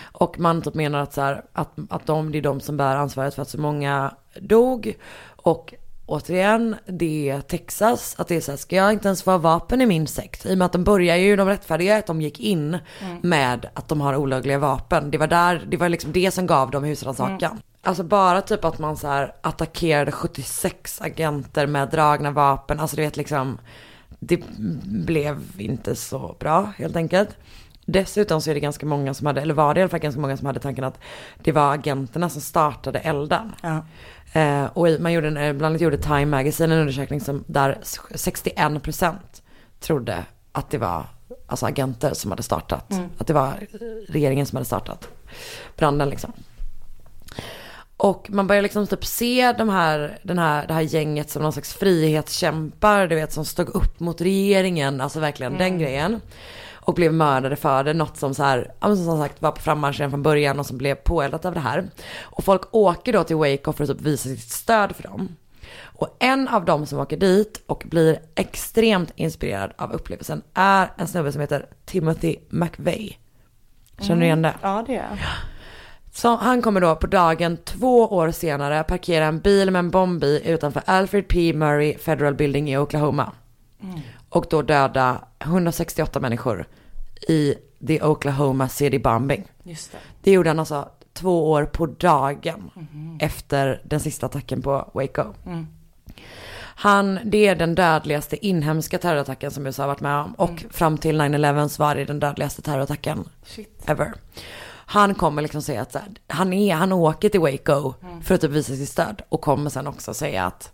Och 0.00 0.38
man 0.38 0.62
typ 0.62 0.74
menar 0.74 0.98
att, 0.98 1.12
så 1.12 1.20
här, 1.20 1.44
att, 1.52 1.70
att 1.90 2.06
de, 2.06 2.32
det 2.32 2.38
är 2.38 2.42
de 2.42 2.60
som 2.60 2.76
bär 2.76 2.96
ansvaret 2.96 3.34
för 3.34 3.42
att 3.42 3.48
så 3.48 3.60
många 3.60 4.14
dog. 4.40 4.94
Och 5.26 5.74
återigen, 6.10 6.76
det 6.86 7.30
är 7.30 7.40
Texas. 7.40 8.14
Att 8.18 8.28
det 8.28 8.36
är 8.36 8.40
så 8.40 8.52
här, 8.52 8.56
ska 8.56 8.76
jag 8.76 8.92
inte 8.92 9.08
ens 9.08 9.22
få 9.22 9.30
ha 9.30 9.38
vapen 9.38 9.80
i 9.80 9.86
min 9.86 10.06
sekt? 10.06 10.46
I 10.46 10.54
och 10.54 10.58
med 10.58 10.66
att 10.66 10.72
de 10.72 10.84
börjar 10.84 11.16
ju, 11.16 11.36
de 11.36 11.48
rättfärdiga 11.48 11.96
att 11.96 12.06
de 12.06 12.22
gick 12.22 12.40
in 12.40 12.78
med 13.22 13.68
att 13.74 13.88
de 13.88 14.00
har 14.00 14.16
olagliga 14.16 14.58
vapen. 14.58 15.10
Det 15.10 15.18
var 15.18 15.26
där, 15.26 15.62
det 15.68 15.76
var 15.76 15.88
liksom 15.88 16.12
det 16.12 16.30
som 16.30 16.46
gav 16.46 16.70
dem 16.70 16.84
husrannsakan. 16.84 17.60
Alltså 17.82 18.02
bara 18.02 18.42
typ 18.42 18.64
att 18.64 18.78
man 18.78 18.96
så 18.96 19.06
här 19.06 19.34
attackerade 19.40 20.12
76 20.12 21.00
agenter 21.00 21.66
med 21.66 21.88
dragna 21.88 22.30
vapen. 22.30 22.80
Alltså 22.80 22.96
du 22.96 23.02
vet 23.02 23.16
liksom, 23.16 23.58
det 24.08 24.40
blev 24.84 25.42
inte 25.58 25.96
så 25.96 26.36
bra 26.38 26.72
helt 26.78 26.96
enkelt. 26.96 27.36
Dessutom 27.86 28.40
så 28.40 28.50
är 28.50 28.54
det 28.54 28.60
ganska 28.60 28.86
många 28.86 29.14
som 29.14 29.26
hade, 29.26 29.40
eller 29.40 29.54
var 29.54 29.74
det 29.74 29.80
i 29.80 29.82
alla 29.82 29.90
fall 29.90 30.00
ganska 30.00 30.20
många 30.20 30.36
som 30.36 30.46
hade 30.46 30.60
tanken 30.60 30.84
att 30.84 30.98
det 31.42 31.52
var 31.52 31.74
agenterna 31.74 32.28
som 32.28 32.40
startade 32.40 32.98
elden. 32.98 33.52
Ja. 33.62 33.84
Eh, 34.32 34.64
och 34.64 34.88
man 35.00 35.12
gjorde, 35.12 35.28
en- 35.28 35.36
eh, 35.36 35.52
bland 35.52 35.72
annat 35.72 35.80
gjorde 35.80 35.98
Time 35.98 36.26
Magazine 36.26 36.74
en 36.74 36.80
undersökning 36.80 37.20
som, 37.20 37.44
där 37.46 37.78
61% 38.14 39.16
trodde 39.80 40.24
att 40.52 40.70
det 40.70 40.78
var 40.78 41.06
alltså 41.46 41.66
agenter 41.66 42.14
som 42.14 42.30
hade 42.30 42.42
startat. 42.42 42.92
Att 43.18 43.26
det 43.26 43.32
var 43.32 43.52
regeringen 44.08 44.46
som 44.46 44.56
hade 44.56 44.66
startat 44.66 45.08
branden 45.76 46.08
liksom. 46.08 46.32
Och 47.96 48.26
man 48.30 48.46
börjar 48.46 48.62
liksom 48.62 48.86
typ 48.86 49.04
se 49.04 49.52
de 49.58 49.68
här, 49.68 50.18
den 50.22 50.38
här, 50.38 50.66
det 50.66 50.74
här 50.74 50.80
gänget 50.80 51.30
som 51.30 51.42
någon 51.42 51.52
slags 51.52 51.74
frihetskämpar, 51.74 53.06
du 53.06 53.14
vet, 53.14 53.32
som 53.32 53.44
stod 53.44 53.68
upp 53.68 54.00
mot 54.00 54.20
regeringen, 54.20 55.00
alltså 55.00 55.20
verkligen 55.20 55.58
den 55.58 55.78
grejen. 55.78 56.20
Och 56.90 56.94
blev 56.94 57.14
mördade 57.14 57.56
för 57.56 57.84
det, 57.84 57.94
något 57.94 58.16
som 58.16 58.34
så 58.34 58.42
här, 58.42 58.72
ja, 58.80 58.96
som 58.96 59.18
sagt 59.18 59.42
var 59.42 59.52
på 59.52 59.60
frammarsch 59.60 59.98
redan 60.00 60.10
från 60.10 60.22
början 60.22 60.58
och 60.60 60.66
som 60.66 60.78
blev 60.78 60.94
påeldat 60.94 61.44
av 61.44 61.54
det 61.54 61.60
här. 61.60 61.84
Och 62.22 62.44
folk 62.44 62.62
åker 62.70 63.12
då 63.12 63.24
till 63.24 63.36
Waco 63.36 63.72
för 63.72 63.84
att 63.84 63.90
typ 63.90 64.00
visa 64.00 64.28
sitt 64.28 64.52
stöd 64.52 64.96
för 64.96 65.02
dem. 65.02 65.36
Och 65.82 66.16
en 66.18 66.48
av 66.48 66.64
dem 66.64 66.86
som 66.86 66.98
åker 66.98 67.16
dit 67.16 67.62
och 67.66 67.84
blir 67.86 68.20
extremt 68.34 69.12
inspirerad 69.16 69.72
av 69.76 69.92
upplevelsen 69.92 70.42
är 70.54 70.92
en 70.96 71.08
snubbe 71.08 71.32
som 71.32 71.40
heter 71.40 71.66
Timothy 71.84 72.36
McVeigh. 72.48 73.16
Känner 74.00 74.20
du 74.20 74.26
igen 74.26 74.42
det? 74.42 74.54
Ja, 74.62 74.84
det 74.86 74.96
är 74.96 75.30
Så 76.12 76.36
han 76.36 76.62
kommer 76.62 76.80
då 76.80 76.96
på 76.96 77.06
dagen 77.06 77.56
två 77.64 78.06
år 78.06 78.30
senare 78.30 78.84
parkera 78.84 79.24
en 79.24 79.40
bil 79.40 79.70
med 79.70 79.78
en 79.78 79.90
bomb 79.90 80.24
i 80.24 80.42
utanför 80.44 80.82
Alfred 80.86 81.28
P. 81.28 81.52
Murray 81.52 81.98
Federal 81.98 82.34
Building 82.34 82.70
i 82.70 82.78
Oklahoma. 82.78 83.32
Och 84.28 84.46
då 84.50 84.62
döda 84.62 85.20
168 85.38 86.20
människor 86.20 86.66
i 87.28 87.54
the 87.86 88.02
Oklahoma 88.02 88.68
City 88.68 88.98
Bombing. 88.98 89.44
Just 89.62 89.92
det. 89.92 89.98
Det 90.22 90.30
gjorde 90.30 90.50
han 90.50 90.58
alltså 90.58 90.88
två 91.12 91.50
år 91.50 91.64
på 91.64 91.86
dagen 91.86 92.70
efter 93.20 93.82
den 93.84 94.00
sista 94.00 94.26
attacken 94.26 94.62
på 94.62 94.90
Waco. 94.94 95.24
Han, 96.80 97.18
det 97.24 97.46
är 97.46 97.54
den 97.56 97.74
dödligaste 97.74 98.46
inhemska 98.46 98.98
terrorattacken 98.98 99.50
som 99.50 99.66
USA 99.66 99.82
har 99.82 99.88
varit 99.88 100.00
med 100.00 100.16
om. 100.16 100.34
Och 100.34 100.64
fram 100.70 100.98
till 100.98 101.20
9-11 101.20 101.68
så 101.68 101.82
var 101.82 101.94
det 101.94 102.04
den 102.04 102.20
dödligaste 102.20 102.62
terrorattacken 102.62 103.28
Shit. 103.44 103.82
ever. 103.86 104.12
Han 104.90 105.14
kommer 105.14 105.42
liksom 105.42 105.62
säga 105.62 105.82
att 105.82 105.94
här, 105.94 106.08
han, 106.26 106.52
är, 106.52 106.74
han 106.74 106.92
åker 106.92 107.28
till 107.28 107.40
Waco 107.40 107.94
för 108.22 108.34
att 108.34 108.40
typ 108.40 108.50
visa 108.50 108.76
sitt 108.76 108.88
stöd. 108.88 109.22
Och 109.28 109.40
kommer 109.40 109.70
sen 109.70 109.86
också 109.86 110.14
säga 110.14 110.44
att, 110.46 110.72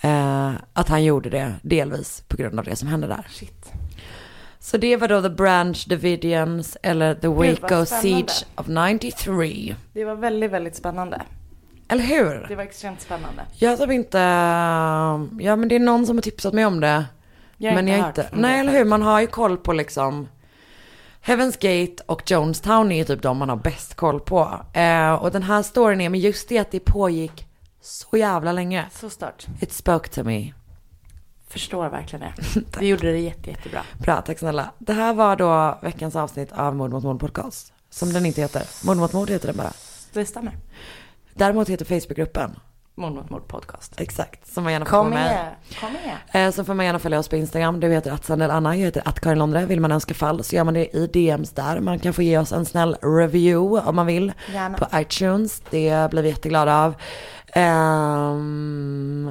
eh, 0.00 0.52
att 0.72 0.88
han 0.88 1.04
gjorde 1.04 1.30
det 1.30 1.54
delvis 1.62 2.24
på 2.28 2.36
grund 2.36 2.58
av 2.58 2.64
det 2.64 2.76
som 2.76 2.88
hände 2.88 3.06
där. 3.06 3.26
Shit. 3.30 3.72
Så 4.62 4.76
det 4.76 4.96
var 4.96 5.08
då 5.08 5.22
The 5.22 5.28
Branch 5.28 5.84
Davidians 5.88 6.76
eller 6.82 7.14
The 7.14 7.28
Waco. 7.28 7.86
Siege 7.86 8.46
of 8.54 8.66
93. 8.66 9.76
Det 9.92 10.04
var 10.04 10.14
väldigt, 10.14 10.50
väldigt 10.50 10.76
spännande. 10.76 11.22
Eller 11.88 12.04
hur? 12.04 12.46
Det 12.48 12.56
var 12.56 12.62
extremt 12.62 13.00
spännande. 13.00 13.42
Jag 13.54 13.70
har 13.70 13.76
typ 13.76 13.90
inte, 13.90 14.18
ja 15.44 15.56
men 15.56 15.68
det 15.68 15.74
är 15.74 15.78
någon 15.78 16.06
som 16.06 16.16
har 16.16 16.22
tipsat 16.22 16.54
mig 16.54 16.66
om 16.66 16.80
det. 16.80 17.04
Jag 17.56 17.70
har 17.70 17.74
men 17.74 17.88
inte 17.88 17.98
jag 17.98 18.04
hört 18.06 18.18
inte, 18.18 18.28
nej 18.32 18.52
det 18.52 18.60
eller 18.60 18.72
hur, 18.72 18.84
man 18.84 19.02
har 19.02 19.20
ju 19.20 19.26
koll 19.26 19.56
på 19.56 19.72
liksom 19.72 20.28
Heaven's 21.24 21.56
Gate 21.60 22.02
och 22.06 22.30
Jonestown 22.30 22.92
är 22.92 22.96
ju 22.96 23.04
typ 23.04 23.22
de 23.22 23.38
man 23.38 23.48
har 23.48 23.56
bäst 23.56 23.94
koll 23.94 24.20
på. 24.20 24.60
Eh, 24.72 25.14
och 25.14 25.30
den 25.30 25.42
här 25.42 25.62
storyn 25.62 26.00
är, 26.00 26.08
men 26.08 26.20
just 26.20 26.48
det 26.48 26.58
att 26.58 26.70
det 26.70 26.80
pågick 26.80 27.46
så 27.80 28.16
jävla 28.16 28.52
länge. 28.52 28.86
Så 28.92 29.10
stört. 29.10 29.46
It 29.60 29.72
spoke 29.72 30.08
to 30.08 30.24
me. 30.24 30.52
Förstår 31.52 31.88
verkligen 31.88 32.20
det. 32.20 32.60
Vi 32.80 32.86
gjorde 32.86 33.12
det 33.12 33.18
jätte, 33.18 33.50
jättebra. 33.50 33.82
Bra, 33.98 34.20
tack 34.20 34.38
snälla. 34.38 34.70
Det 34.78 34.92
här 34.92 35.14
var 35.14 35.36
då 35.36 35.78
veckans 35.82 36.16
avsnitt 36.16 36.52
av 36.52 36.76
Mord 36.76 36.90
mot 36.90 37.04
mord 37.04 37.20
podcast. 37.20 37.72
Som 37.90 38.12
den 38.12 38.26
inte 38.26 38.40
heter. 38.40 38.62
Mord 38.86 38.96
mot 38.96 39.12
mord 39.12 39.30
heter 39.30 39.46
den 39.46 39.56
bara. 39.56 39.72
Det 40.12 40.26
stämmer. 40.26 40.52
Däremot 41.34 41.68
heter 41.68 41.84
Facebookgruppen. 41.84 42.56
Mord 42.94 43.12
mot 43.12 43.30
mord 43.30 43.48
podcast. 43.48 44.00
Exakt, 44.00 44.52
som 44.52 44.64
man 44.64 44.72
gärna 44.72 44.84
får 44.84 44.90
Kom 44.90 45.10
med 45.10 45.18
med. 45.18 45.54
Kom 45.80 45.92
med. 46.32 46.46
Eh, 46.46 46.52
så 46.52 46.64
får 46.64 46.74
man 46.74 46.86
gärna 46.86 46.98
följa 46.98 47.18
oss 47.18 47.28
på 47.28 47.36
Instagram. 47.36 47.80
Du 47.80 47.88
heter 47.88 48.10
att 48.10 48.24
Sandel 48.24 48.50
Anna, 48.50 48.76
jag 48.76 48.84
heter 48.84 49.02
att 49.04 49.20
Karin 49.20 49.38
Londre. 49.38 49.66
Vill 49.66 49.80
man 49.80 49.92
önska 49.92 50.14
fall 50.14 50.44
så 50.44 50.56
gör 50.56 50.64
man 50.64 50.74
det 50.74 50.96
i 50.96 51.06
DMs 51.06 51.50
där. 51.50 51.80
Man 51.80 51.98
kan 51.98 52.12
få 52.12 52.22
ge 52.22 52.38
oss 52.38 52.52
en 52.52 52.64
snäll 52.64 52.96
review 53.02 53.88
om 53.88 53.96
man 53.96 54.06
vill. 54.06 54.32
Gärna. 54.52 54.78
På 54.78 54.86
iTunes. 54.98 55.62
Det 55.70 56.10
blir 56.10 56.22
vi 56.22 56.28
jätteglada 56.28 56.84
av. 56.84 56.94
Ehm, 57.52 59.30